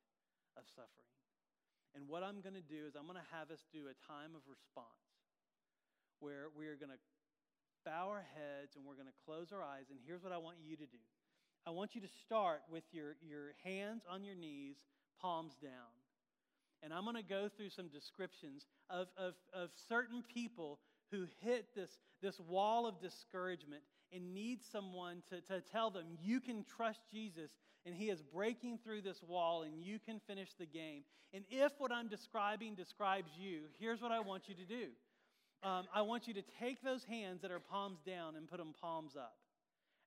of 0.59 0.65
suffering. 0.75 1.09
And 1.97 2.09
what 2.09 2.23
I'm 2.23 2.41
going 2.41 2.57
to 2.57 2.65
do 2.65 2.87
is, 2.87 2.95
I'm 2.95 3.09
going 3.09 3.21
to 3.21 3.33
have 3.37 3.51
us 3.51 3.65
do 3.73 3.89
a 3.89 3.97
time 4.07 4.37
of 4.37 4.43
response 4.49 5.09
where 6.21 6.51
we 6.57 6.67
are 6.67 6.77
going 6.77 6.93
to 6.93 7.01
bow 7.87 8.11
our 8.11 8.27
heads 8.35 8.77
and 8.77 8.85
we're 8.85 8.99
going 8.99 9.09
to 9.09 9.21
close 9.25 9.53
our 9.53 9.63
eyes. 9.63 9.89
And 9.91 9.99
here's 10.05 10.23
what 10.23 10.33
I 10.33 10.39
want 10.39 10.57
you 10.63 10.77
to 10.77 10.87
do 10.87 11.03
I 11.67 11.71
want 11.71 11.95
you 11.95 12.01
to 12.01 12.09
start 12.25 12.63
with 12.71 12.85
your, 12.93 13.17
your 13.21 13.55
hands 13.65 14.03
on 14.09 14.25
your 14.25 14.35
knees, 14.35 14.77
palms 15.21 15.55
down. 15.63 15.93
And 16.83 16.93
I'm 16.93 17.05
going 17.05 17.17
to 17.17 17.23
go 17.23 17.49
through 17.49 17.71
some 17.71 17.89
descriptions 17.89 18.67
of, 18.89 19.09
of, 19.17 19.35
of 19.53 19.71
certain 19.89 20.23
people 20.33 20.79
who 21.11 21.25
hit 21.41 21.75
this, 21.75 21.91
this 22.23 22.39
wall 22.39 22.87
of 22.87 23.01
discouragement 23.01 23.83
and 24.13 24.33
need 24.33 24.61
someone 24.63 25.23
to, 25.29 25.41
to 25.53 25.61
tell 25.61 25.91
them, 25.91 26.07
you 26.23 26.41
can 26.41 26.65
trust 26.65 27.01
Jesus 27.13 27.51
and 27.89 27.97
he 27.97 28.11
is 28.11 28.21
breaking 28.21 28.79
through 28.85 29.01
this 29.01 29.23
wall 29.27 29.63
and 29.63 29.83
you 29.83 29.99
can 29.99 30.21
finish 30.27 30.51
the 30.59 30.67
game. 30.67 31.05
And 31.33 31.43
if 31.51 31.73
what 31.79 31.91
I'm 31.91 32.09
describing 32.09 32.75
describes 32.75 33.31
you, 33.41 33.61
here's 33.81 34.03
what 34.03 34.13
I 34.13 34.21
want 34.21 34.43
you 34.47 34.55
to 34.55 34.65
do 34.65 34.89
um, 35.63 35.87
I 35.93 36.03
want 36.03 36.29
you 36.29 36.35
to 36.35 36.43
take 36.61 36.83
those 36.83 37.03
hands 37.05 37.41
that 37.43 37.51
are 37.51 37.59
palms 37.59 37.99
down 38.07 38.37
and 38.37 38.49
put 38.49 38.59
them 38.59 38.75
palms 38.81 39.17
up. 39.17 39.39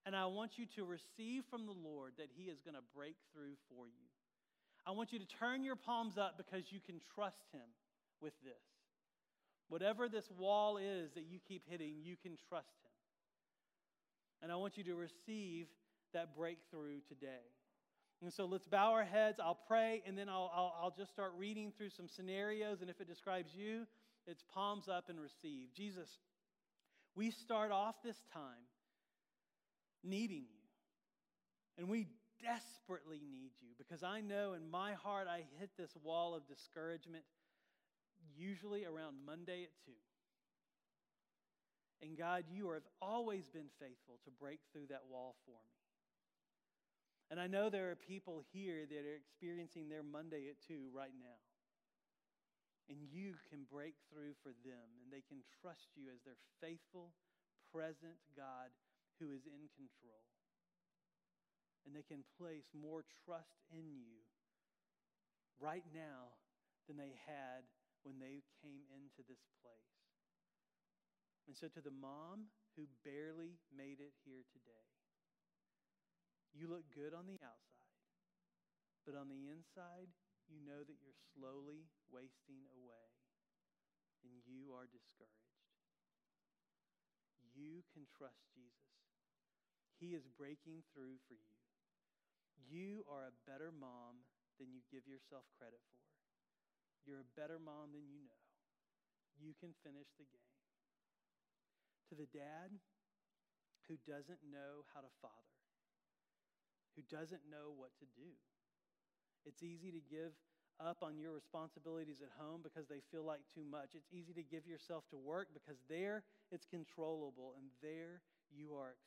And 0.05 0.15
I 0.15 0.27
want 0.27 0.57
you 0.57 0.65
to 0.75 0.85
receive 0.85 1.43
from 1.49 1.65
the 1.65 1.73
Lord 1.73 2.13
that 2.17 2.27
He 2.35 2.43
is 2.43 2.61
going 2.61 2.75
to 2.75 2.83
break 2.95 3.15
through 3.33 3.55
for 3.67 3.87
you. 3.87 4.07
I 4.85 4.91
want 4.91 5.11
you 5.11 5.19
to 5.19 5.25
turn 5.25 5.63
your 5.63 5.75
palms 5.75 6.17
up 6.17 6.37
because 6.37 6.71
you 6.71 6.79
can 6.85 7.01
trust 7.15 7.43
Him 7.51 7.67
with 8.21 8.33
this. 8.43 8.53
Whatever 9.69 10.07
this 10.07 10.29
wall 10.37 10.77
is 10.77 11.11
that 11.13 11.25
you 11.27 11.39
keep 11.47 11.63
hitting, 11.67 11.95
you 12.03 12.15
can 12.15 12.37
trust 12.47 12.73
Him. 12.83 12.91
And 14.43 14.51
I 14.51 14.55
want 14.55 14.77
you 14.77 14.83
to 14.85 14.95
receive 14.95 15.67
that 16.13 16.35
breakthrough 16.35 16.99
today. 17.07 17.45
And 18.21 18.31
so 18.31 18.45
let's 18.45 18.67
bow 18.67 18.91
our 18.91 19.03
heads. 19.03 19.39
I'll 19.43 19.59
pray, 19.67 20.03
and 20.05 20.15
then 20.17 20.29
I'll, 20.29 20.51
I'll, 20.55 20.75
I'll, 20.81 20.93
just 20.95 21.11
start 21.11 21.33
reading 21.37 21.71
through 21.75 21.89
some 21.89 22.07
scenarios. 22.07 22.81
And 22.81 22.89
if 22.89 23.01
it 23.01 23.07
describes 23.07 23.51
you, 23.55 23.87
it's 24.27 24.43
palms 24.53 24.87
up 24.87 25.09
and 25.09 25.19
receive. 25.19 25.73
Jesus, 25.75 26.07
we 27.15 27.31
start 27.31 27.71
off 27.71 27.95
this 28.03 28.17
time 28.31 28.67
needing 30.03 30.45
you. 30.51 30.61
And 31.77 31.89
we 31.89 32.07
desperately 32.41 33.21
need 33.31 33.51
you 33.59 33.69
because 33.77 34.03
I 34.03 34.21
know 34.21 34.53
in 34.53 34.69
my 34.69 34.93
heart 34.93 35.27
I 35.27 35.43
hit 35.59 35.71
this 35.77 35.91
wall 36.03 36.35
of 36.35 36.47
discouragement 36.47 37.23
usually 38.37 38.85
around 38.85 39.15
Monday 39.25 39.63
at 39.63 39.71
2. 39.85 39.91
And 42.03 42.17
God, 42.17 42.45
you 42.51 42.71
have 42.71 42.87
always 43.01 43.47
been 43.47 43.69
faithful 43.79 44.19
to 44.25 44.31
break 44.39 44.59
through 44.71 44.87
that 44.89 45.03
wall 45.09 45.35
for 45.45 45.51
me. 45.51 45.80
And 47.31 47.39
I 47.39 47.47
know 47.47 47.71
there 47.71 47.87
are 47.87 47.95
people 47.95 48.43
here 48.51 48.83
that 48.83 49.07
are 49.07 49.15
experiencing 49.15 49.87
their 49.87 50.03
Monday 50.03 50.51
at 50.51 50.59
2 50.67 50.91
right 50.91 51.15
now. 51.15 51.39
And 52.91 52.99
you 53.07 53.39
can 53.47 53.63
break 53.71 53.95
through 54.11 54.35
for 54.43 54.51
them, 54.67 54.99
and 54.99 55.07
they 55.07 55.23
can 55.23 55.39
trust 55.63 55.95
you 55.95 56.11
as 56.11 56.19
their 56.27 56.35
faithful, 56.59 57.15
present 57.71 58.19
God 58.35 58.75
who 59.23 59.31
is 59.31 59.47
in 59.47 59.71
control. 59.79 60.27
And 61.87 61.95
they 61.95 62.03
can 62.03 62.27
place 62.35 62.67
more 62.75 63.07
trust 63.23 63.63
in 63.71 63.95
you 63.95 64.27
right 65.55 65.87
now 65.95 66.35
than 66.91 66.99
they 66.99 67.15
had 67.23 67.63
when 68.03 68.19
they 68.19 68.43
came 68.59 68.83
into 68.91 69.23
this 69.23 69.47
place. 69.63 70.03
And 71.47 71.55
so, 71.55 71.71
to 71.71 71.79
the 71.79 71.95
mom 71.95 72.51
who 72.75 72.91
barely 73.07 73.55
made 73.71 74.03
it 74.03 74.19
here 74.27 74.43
today, 74.51 74.90
you 76.51 76.67
look 76.67 76.83
good 76.91 77.15
on 77.15 77.27
the 77.27 77.39
outside, 77.41 78.03
but 79.07 79.15
on 79.15 79.31
the 79.31 79.47
inside, 79.49 80.11
you 80.51 80.59
know 80.61 80.83
that 80.83 80.99
you're 80.99 81.21
slowly 81.33 81.87
wasting 82.11 82.67
away 82.75 83.07
and 84.23 84.35
you 84.45 84.75
are 84.75 84.85
discouraged. 84.91 85.63
You 87.55 87.83
can 87.91 88.05
trust 88.11 88.41
Jesus. 88.51 88.91
He 89.99 90.17
is 90.17 90.25
breaking 90.37 90.81
through 90.91 91.21
for 91.29 91.37
you. 91.37 91.57
You 92.69 93.05
are 93.09 93.29
a 93.29 93.39
better 93.45 93.69
mom 93.73 94.25
than 94.57 94.71
you 94.71 94.81
give 94.89 95.05
yourself 95.09 95.45
credit 95.57 95.81
for. 95.93 96.05
You're 97.05 97.25
a 97.25 97.35
better 97.37 97.57
mom 97.57 97.93
than 97.93 98.05
you 98.05 98.21
know. 98.21 98.45
You 99.41 99.57
can 99.57 99.73
finish 99.81 100.09
the 100.17 100.29
game. 100.29 100.57
To 102.09 102.13
the 102.13 102.29
dad 102.29 102.75
who 103.87 103.97
doesn't 104.05 104.41
know 104.45 104.85
how 104.93 105.01
to 105.01 105.11
father, 105.21 105.60
who 106.95 107.03
doesn't 107.07 107.47
know 107.49 107.73
what 107.75 107.91
to 107.99 108.07
do, 108.17 108.31
it's 109.45 109.63
easy 109.63 109.91
to 109.91 110.01
give 110.01 110.33
up 110.81 111.05
on 111.05 111.17
your 111.17 111.33
responsibilities 111.33 112.21
at 112.25 112.33
home 112.37 112.61
because 112.65 112.89
they 112.89 113.05
feel 113.13 113.25
like 113.25 113.41
too 113.53 113.65
much. 113.65 113.93
It's 113.93 114.09
easy 114.09 114.33
to 114.33 114.41
give 114.41 114.65
yourself 114.65 115.05
to 115.13 115.17
work 115.17 115.53
because 115.53 115.77
there 115.89 116.25
it's 116.49 116.65
controllable 116.65 117.53
and 117.57 117.69
there 117.81 118.21
you 118.49 118.73
are 118.73 118.97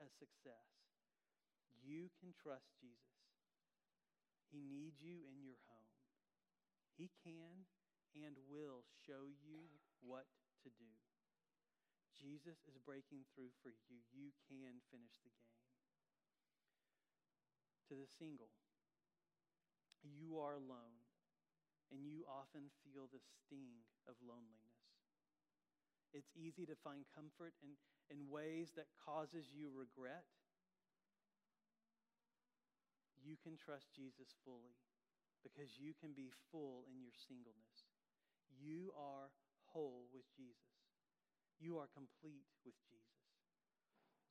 a 0.00 0.08
success. 0.16 0.72
You 1.84 2.08
can 2.20 2.32
trust 2.36 2.72
Jesus. 2.80 3.20
He 4.50 4.64
needs 4.64 5.00
you 5.00 5.24
in 5.28 5.40
your 5.44 5.60
home. 5.68 5.94
He 6.96 7.08
can 7.22 7.68
and 8.12 8.36
will 8.50 8.82
show 9.06 9.30
you 9.40 9.70
what 10.02 10.26
to 10.66 10.68
do. 10.74 10.92
Jesus 12.18 12.60
is 12.68 12.76
breaking 12.84 13.24
through 13.32 13.54
for 13.62 13.72
you. 13.88 14.02
You 14.12 14.34
can 14.50 14.82
finish 14.92 15.16
the 15.24 15.32
game. 15.32 15.59
To 17.90 17.98
the 17.98 18.06
single, 18.22 18.54
you 20.06 20.38
are 20.38 20.54
alone, 20.54 20.94
and 21.90 22.06
you 22.06 22.22
often 22.30 22.70
feel 22.86 23.10
the 23.10 23.18
sting 23.18 23.82
of 24.06 24.14
loneliness. 24.22 24.78
It's 26.14 26.30
easy 26.38 26.70
to 26.70 26.78
find 26.86 27.02
comfort 27.10 27.50
in, 27.66 27.74
in 28.14 28.30
ways 28.30 28.70
that 28.78 28.94
causes 28.94 29.50
you 29.50 29.74
regret. 29.74 30.22
You 33.18 33.34
can 33.42 33.58
trust 33.58 33.90
Jesus 33.90 34.38
fully 34.46 34.78
because 35.42 35.74
you 35.82 35.90
can 35.98 36.14
be 36.14 36.30
full 36.54 36.86
in 36.86 37.02
your 37.02 37.14
singleness. 37.26 37.90
You 38.54 38.94
are 38.94 39.34
whole 39.74 40.06
with 40.14 40.30
Jesus. 40.38 40.78
You 41.58 41.82
are 41.82 41.90
complete 41.90 42.46
with 42.62 42.78
Jesus. 42.86 43.09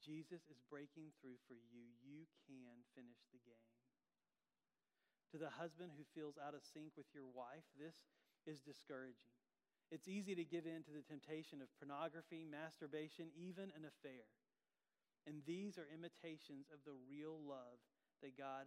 Jesus 0.09 0.41
is 0.49 0.57
breaking 0.73 1.13
through 1.21 1.37
for 1.45 1.53
you. 1.69 1.85
You 2.01 2.25
can 2.49 2.81
finish 2.97 3.21
the 3.29 3.37
game. 3.45 3.69
To 5.29 5.37
the 5.37 5.53
husband 5.53 5.93
who 5.93 6.01
feels 6.17 6.41
out 6.41 6.57
of 6.57 6.65
sync 6.65 6.97
with 6.97 7.05
your 7.13 7.29
wife, 7.29 7.69
this 7.77 7.93
is 8.49 8.65
discouraging. 8.65 9.29
It's 9.93 10.09
easy 10.09 10.33
to 10.33 10.41
give 10.41 10.65
in 10.65 10.81
to 10.89 10.93
the 10.93 11.05
temptation 11.05 11.61
of 11.61 11.69
pornography, 11.77 12.41
masturbation, 12.41 13.29
even 13.37 13.69
an 13.77 13.85
affair. 13.85 14.25
And 15.29 15.45
these 15.45 15.77
are 15.77 15.85
imitations 15.93 16.73
of 16.73 16.81
the 16.89 16.97
real 17.05 17.37
love 17.45 17.77
that 18.25 18.33
God 18.33 18.65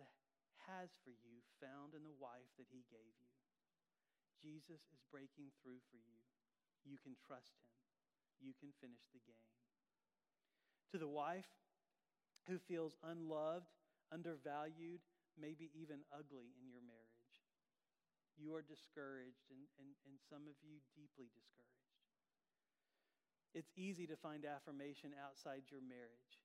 has 0.70 0.94
for 1.02 1.10
you, 1.10 1.42
found 1.58 1.98
in 1.98 2.06
the 2.06 2.14
wife 2.22 2.54
that 2.54 2.70
He 2.70 2.86
gave 2.86 3.18
you. 3.18 3.34
Jesus 4.38 4.86
is 4.94 5.02
breaking 5.10 5.50
through 5.58 5.82
for 5.90 5.98
you. 5.98 6.18
You 6.86 7.02
can 7.02 7.18
trust 7.18 7.58
Him, 7.58 7.74
you 8.38 8.54
can 8.62 8.70
finish 8.78 9.02
the 9.10 9.22
game. 9.26 9.61
To 10.92 10.98
the 10.98 11.08
wife 11.08 11.48
who 12.46 12.58
feels 12.58 12.94
unloved, 13.02 13.72
undervalued, 14.12 15.00
maybe 15.40 15.70
even 15.74 16.04
ugly 16.12 16.52
in 16.60 16.68
your 16.68 16.82
marriage 16.84 17.22
you 18.38 18.56
are 18.56 18.64
discouraged, 18.64 19.46
and, 19.52 19.64
and, 19.76 19.90
and 20.08 20.16
some 20.26 20.48
of 20.48 20.56
you 20.64 20.80
deeply 20.96 21.28
discouraged. 21.30 21.94
It's 23.52 23.72
easy 23.76 24.08
to 24.08 24.16
find 24.16 24.48
affirmation 24.48 25.12
outside 25.14 25.68
your 25.68 25.84
marriage. 25.84 26.40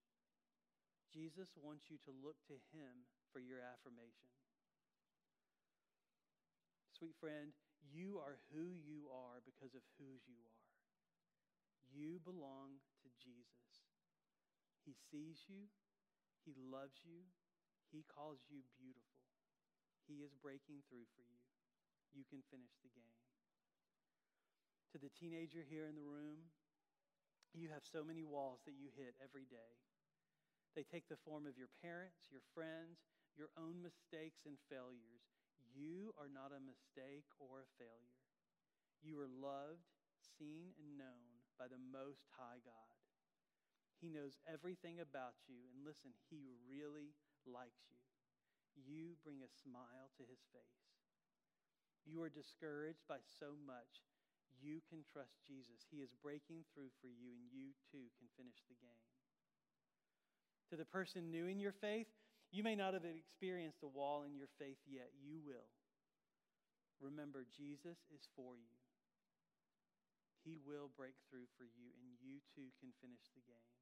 Jesus 1.15 1.55
wants 1.55 1.87
you 1.87 1.95
to 2.03 2.11
look 2.11 2.35
to 2.51 2.59
him 2.75 3.07
for 3.31 3.39
your 3.39 3.63
affirmation. 3.63 4.29
Sweet 6.91 7.15
friend, 7.15 7.55
you 7.87 8.19
are 8.19 8.37
who 8.51 8.75
you 8.75 9.07
are 9.07 9.39
because 9.47 9.71
of 9.71 9.85
whose 9.95 10.27
you 10.27 10.35
are. 10.43 10.65
You 11.87 12.19
belong 12.27 12.83
to 13.01 13.09
Jesus. 13.23 13.66
He 14.87 14.95
sees 14.95 15.43
you, 15.51 15.67
He 16.47 16.55
loves 16.55 17.03
you, 17.03 17.27
He 17.91 18.07
calls 18.07 18.39
you 18.47 18.63
beautiful. 18.79 19.19
He 20.07 20.23
is 20.23 20.31
breaking 20.39 20.87
through 20.87 21.11
for 21.11 21.27
you 21.27 21.43
you 22.17 22.25
can 22.25 22.41
finish 22.49 22.73
the 22.81 22.89
game. 22.89 23.21
To 24.89 24.97
the 24.97 25.13
teenager 25.13 25.61
here 25.61 25.85
in 25.85 25.93
the 25.93 26.05
room, 26.05 26.49
you 27.53 27.69
have 27.69 27.85
so 27.85 28.01
many 28.01 28.25
walls 28.25 28.65
that 28.65 28.73
you 28.73 28.89
hit 28.97 29.13
every 29.21 29.45
day. 29.45 29.77
They 30.73 30.81
take 30.81 31.05
the 31.05 31.21
form 31.21 31.45
of 31.45 31.57
your 31.57 31.69
parents, 31.85 32.33
your 32.33 32.45
friends, 32.57 33.05
your 33.37 33.53
own 33.53 33.81
mistakes 33.85 34.49
and 34.49 34.57
failures. 34.65 35.25
You 35.77 36.13
are 36.17 36.29
not 36.29 36.53
a 36.53 36.61
mistake 36.61 37.29
or 37.37 37.61
a 37.61 37.73
failure. 37.77 38.25
You 39.05 39.21
are 39.21 39.29
loved, 39.29 39.85
seen, 40.17 40.73
and 40.81 40.97
known 40.97 41.45
by 41.57 41.69
the 41.69 41.81
Most 41.81 42.25
High 42.33 42.61
God. 42.65 42.96
He 43.97 44.13
knows 44.13 44.37
everything 44.45 45.01
about 45.01 45.37
you, 45.49 45.57
and 45.73 45.81
listen, 45.81 46.13
He 46.29 46.45
really 46.69 47.17
likes 47.49 47.89
you. 47.89 47.97
You 48.77 49.17
bring 49.25 49.41
a 49.41 49.57
smile 49.65 50.13
to 50.17 50.23
His 50.25 50.45
face 50.53 50.87
you 52.07 52.23
are 52.23 52.31
discouraged 52.31 53.03
by 53.03 53.19
so 53.19 53.59
much, 53.67 54.07
you 54.63 54.79
can 54.87 55.03
trust 55.03 55.43
Jesus. 55.43 55.83
He 55.91 55.99
is 55.99 56.15
breaking 56.23 56.63
through 56.71 56.89
for 57.03 57.11
you, 57.11 57.35
and 57.35 57.43
you 57.51 57.75
too 57.91 58.07
can 58.15 58.31
finish 58.39 58.63
the 58.71 58.79
game. 58.79 59.05
To 60.71 60.79
the 60.79 60.87
person 60.87 61.29
new 61.29 61.51
in 61.51 61.59
your 61.59 61.75
faith, 61.75 62.07
you 62.49 62.63
may 62.63 62.79
not 62.79 62.95
have 62.95 63.03
experienced 63.03 63.83
a 63.83 63.91
wall 63.91 64.23
in 64.23 64.33
your 64.39 64.49
faith 64.55 64.79
yet. 64.87 65.11
You 65.19 65.43
will. 65.43 65.67
Remember, 67.03 67.45
Jesus 67.53 67.99
is 68.09 68.23
for 68.33 68.55
you. 68.55 68.79
He 70.47 70.57
will 70.63 70.89
break 70.95 71.19
through 71.27 71.51
for 71.59 71.67
you, 71.67 71.91
and 71.99 72.15
you 72.23 72.39
too 72.55 72.71
can 72.79 72.95
finish 73.03 73.27
the 73.35 73.43
game. 73.43 73.76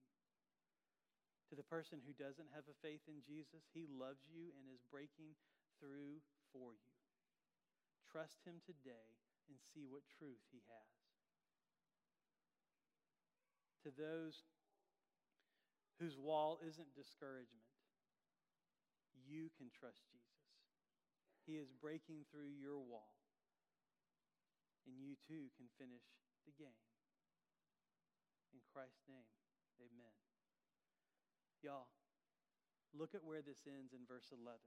To 1.50 1.54
the 1.54 1.66
person 1.66 2.02
who 2.02 2.18
doesn't 2.18 2.50
have 2.58 2.66
a 2.66 2.82
faith 2.82 3.06
in 3.06 3.22
Jesus, 3.22 3.70
He 3.70 3.86
loves 3.86 4.26
you 4.34 4.50
and 4.58 4.66
is 4.66 4.82
breaking 4.90 5.38
through 5.78 6.26
for 6.50 6.74
you. 6.74 6.96
Trust 8.10 8.42
Him 8.42 8.66
today 8.66 9.14
and 9.46 9.62
see 9.62 9.86
what 9.86 10.02
truth 10.10 10.42
He 10.50 10.66
has. 10.66 10.94
To 13.86 13.94
those 13.94 14.42
whose 16.02 16.18
wall 16.18 16.58
isn't 16.66 16.98
discouragement, 16.98 17.70
you 19.14 19.54
can 19.54 19.70
trust 19.70 20.02
Jesus. 20.10 20.50
He 21.46 21.62
is 21.62 21.70
breaking 21.70 22.26
through 22.34 22.50
your 22.58 22.82
wall, 22.82 23.14
and 24.90 24.98
you 24.98 25.14
too 25.30 25.54
can 25.54 25.70
finish 25.78 26.02
the 26.50 26.58
game. 26.58 26.82
In 28.50 28.66
Christ's 28.74 29.06
name, 29.06 29.30
amen. 29.78 30.25
Y'all, 31.64 31.88
look 32.98 33.16
at 33.16 33.24
where 33.24 33.42
this 33.42 33.62
ends 33.68 33.94
in 33.94 34.00
verse 34.08 34.32
11. 34.32 34.60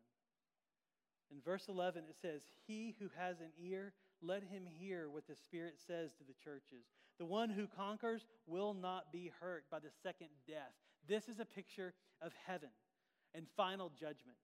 In 1.31 1.41
verse 1.45 1.67
11, 1.69 2.05
it 2.09 2.17
says, 2.21 2.43
He 2.67 2.95
who 2.99 3.11
has 3.17 3.41
an 3.41 3.53
ear, 3.63 3.93
let 4.23 4.43
him 4.43 4.65
hear 4.67 5.09
what 5.11 5.27
the 5.27 5.37
Spirit 5.37 5.75
says 5.87 6.13
to 6.15 6.25
the 6.25 6.35
churches. 6.43 6.87
The 7.19 7.27
one 7.27 7.51
who 7.51 7.67
conquers 7.67 8.27
will 8.47 8.75
not 8.75 9.13
be 9.13 9.31
hurt 9.41 9.65
by 9.71 9.79
the 9.79 9.91
second 10.03 10.29
death. 10.47 10.73
This 11.07 11.29
is 11.29 11.41
a 11.41 11.45
picture 11.45 11.95
of 12.23 12.33
heaven 12.47 12.71
and 13.35 13.47
final 13.57 13.91
judgment. 13.91 14.39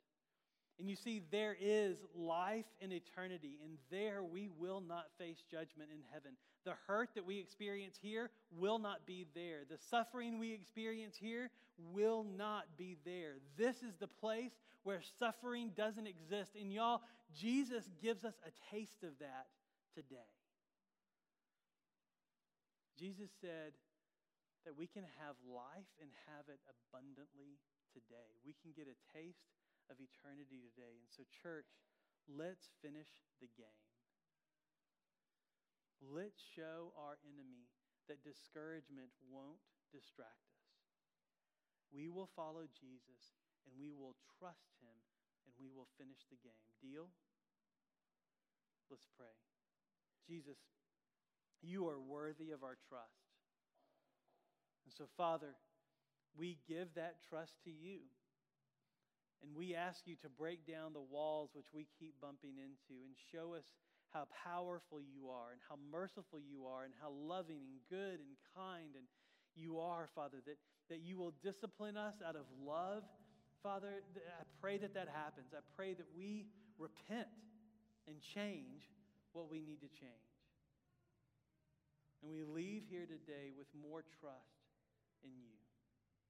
And 0.78 0.88
you 0.88 0.96
see, 0.96 1.22
there 1.30 1.56
is 1.58 1.96
life 2.14 2.66
in 2.80 2.92
eternity, 2.92 3.58
and 3.64 3.78
there 3.90 4.24
we 4.24 4.48
will 4.58 4.80
not 4.80 5.06
face 5.18 5.42
judgment 5.48 5.90
in 5.92 6.00
heaven. 6.12 6.32
The 6.64 6.74
hurt 6.86 7.10
that 7.14 7.26
we 7.26 7.38
experience 7.38 7.98
here 8.00 8.30
will 8.56 8.78
not 8.78 9.06
be 9.06 9.26
there. 9.34 9.60
The 9.68 9.78
suffering 9.90 10.38
we 10.38 10.52
experience 10.52 11.14
here 11.16 11.50
will 11.92 12.24
not 12.24 12.64
be 12.78 12.96
there. 13.04 13.34
This 13.56 13.76
is 13.82 13.94
the 14.00 14.06
place 14.06 14.52
where 14.82 15.00
suffering 15.18 15.72
doesn't 15.76 16.06
exist. 16.06 16.52
And 16.58 16.72
y'all, 16.72 17.02
Jesus 17.36 17.84
gives 18.00 18.24
us 18.24 18.34
a 18.46 18.52
taste 18.74 19.02
of 19.02 19.18
that 19.20 19.46
today. 19.94 20.32
Jesus 22.98 23.28
said 23.40 23.76
that 24.64 24.78
we 24.78 24.86
can 24.86 25.04
have 25.20 25.36
life 25.44 25.90
and 26.00 26.08
have 26.32 26.48
it 26.48 26.60
abundantly 26.64 27.60
today. 27.92 28.40
We 28.46 28.56
can 28.62 28.72
get 28.72 28.88
a 28.88 28.96
taste 29.12 29.52
of 29.92 30.00
eternity 30.00 30.64
today. 30.72 30.96
And 30.96 31.10
so, 31.12 31.28
church, 31.42 31.68
let's 32.24 32.72
finish 32.80 33.10
the 33.40 33.50
game. 33.58 33.93
Let's 36.12 36.40
show 36.56 36.92
our 37.00 37.16
enemy 37.24 37.70
that 38.08 38.20
discouragement 38.20 39.08
won't 39.24 39.62
distract 39.88 40.44
us. 40.52 40.68
We 41.94 42.10
will 42.10 42.28
follow 42.36 42.68
Jesus 42.68 43.38
and 43.64 43.72
we 43.78 43.94
will 43.94 44.18
trust 44.36 44.74
him 44.82 44.98
and 45.46 45.54
we 45.56 45.70
will 45.72 45.88
finish 45.96 46.20
the 46.28 46.40
game. 46.42 46.68
Deal? 46.82 47.08
Let's 48.90 49.06
pray. 49.16 49.32
Jesus, 50.28 50.58
you 51.62 51.88
are 51.88 52.00
worthy 52.00 52.50
of 52.50 52.62
our 52.62 52.76
trust. 52.88 53.24
And 54.84 54.92
so, 54.92 55.04
Father, 55.16 55.56
we 56.36 56.58
give 56.68 56.92
that 56.94 57.24
trust 57.28 57.56
to 57.64 57.70
you. 57.70 58.04
And 59.42 59.54
we 59.56 59.74
ask 59.74 60.06
you 60.06 60.16
to 60.22 60.28
break 60.28 60.66
down 60.66 60.92
the 60.92 61.04
walls 61.04 61.50
which 61.52 61.72
we 61.72 61.86
keep 61.98 62.20
bumping 62.20 62.56
into 62.56 63.04
and 63.04 63.12
show 63.32 63.54
us 63.54 63.64
how 64.14 64.30
powerful 64.46 65.02
you 65.02 65.28
are 65.28 65.50
and 65.50 65.60
how 65.68 65.74
merciful 65.90 66.38
you 66.38 66.64
are 66.70 66.84
and 66.84 66.94
how 67.02 67.10
loving 67.10 67.58
and 67.66 67.82
good 67.90 68.22
and 68.22 68.38
kind 68.54 68.94
and 68.94 69.04
you 69.56 69.78
are, 69.78 70.08
Father, 70.14 70.38
that, 70.46 70.56
that 70.88 71.00
you 71.02 71.18
will 71.18 71.34
discipline 71.42 71.96
us 71.96 72.14
out 72.26 72.36
of 72.36 72.46
love. 72.64 73.02
Father, 73.62 74.02
I 74.16 74.44
pray 74.60 74.78
that 74.78 74.94
that 74.94 75.08
happens. 75.08 75.50
I 75.52 75.62
pray 75.76 75.94
that 75.94 76.06
we 76.16 76.46
repent 76.78 77.28
and 78.06 78.16
change 78.34 78.86
what 79.32 79.50
we 79.50 79.58
need 79.60 79.80
to 79.82 79.88
change. 79.88 80.30
And 82.22 82.30
we 82.30 82.42
leave 82.42 82.84
here 82.88 83.06
today 83.06 83.50
with 83.56 83.66
more 83.74 84.02
trust 84.20 84.62
in 85.22 85.30
you. 85.36 85.58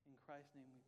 In 0.07 0.13
Christ's 0.27 0.55
name 0.55 0.69
we. 0.73 0.84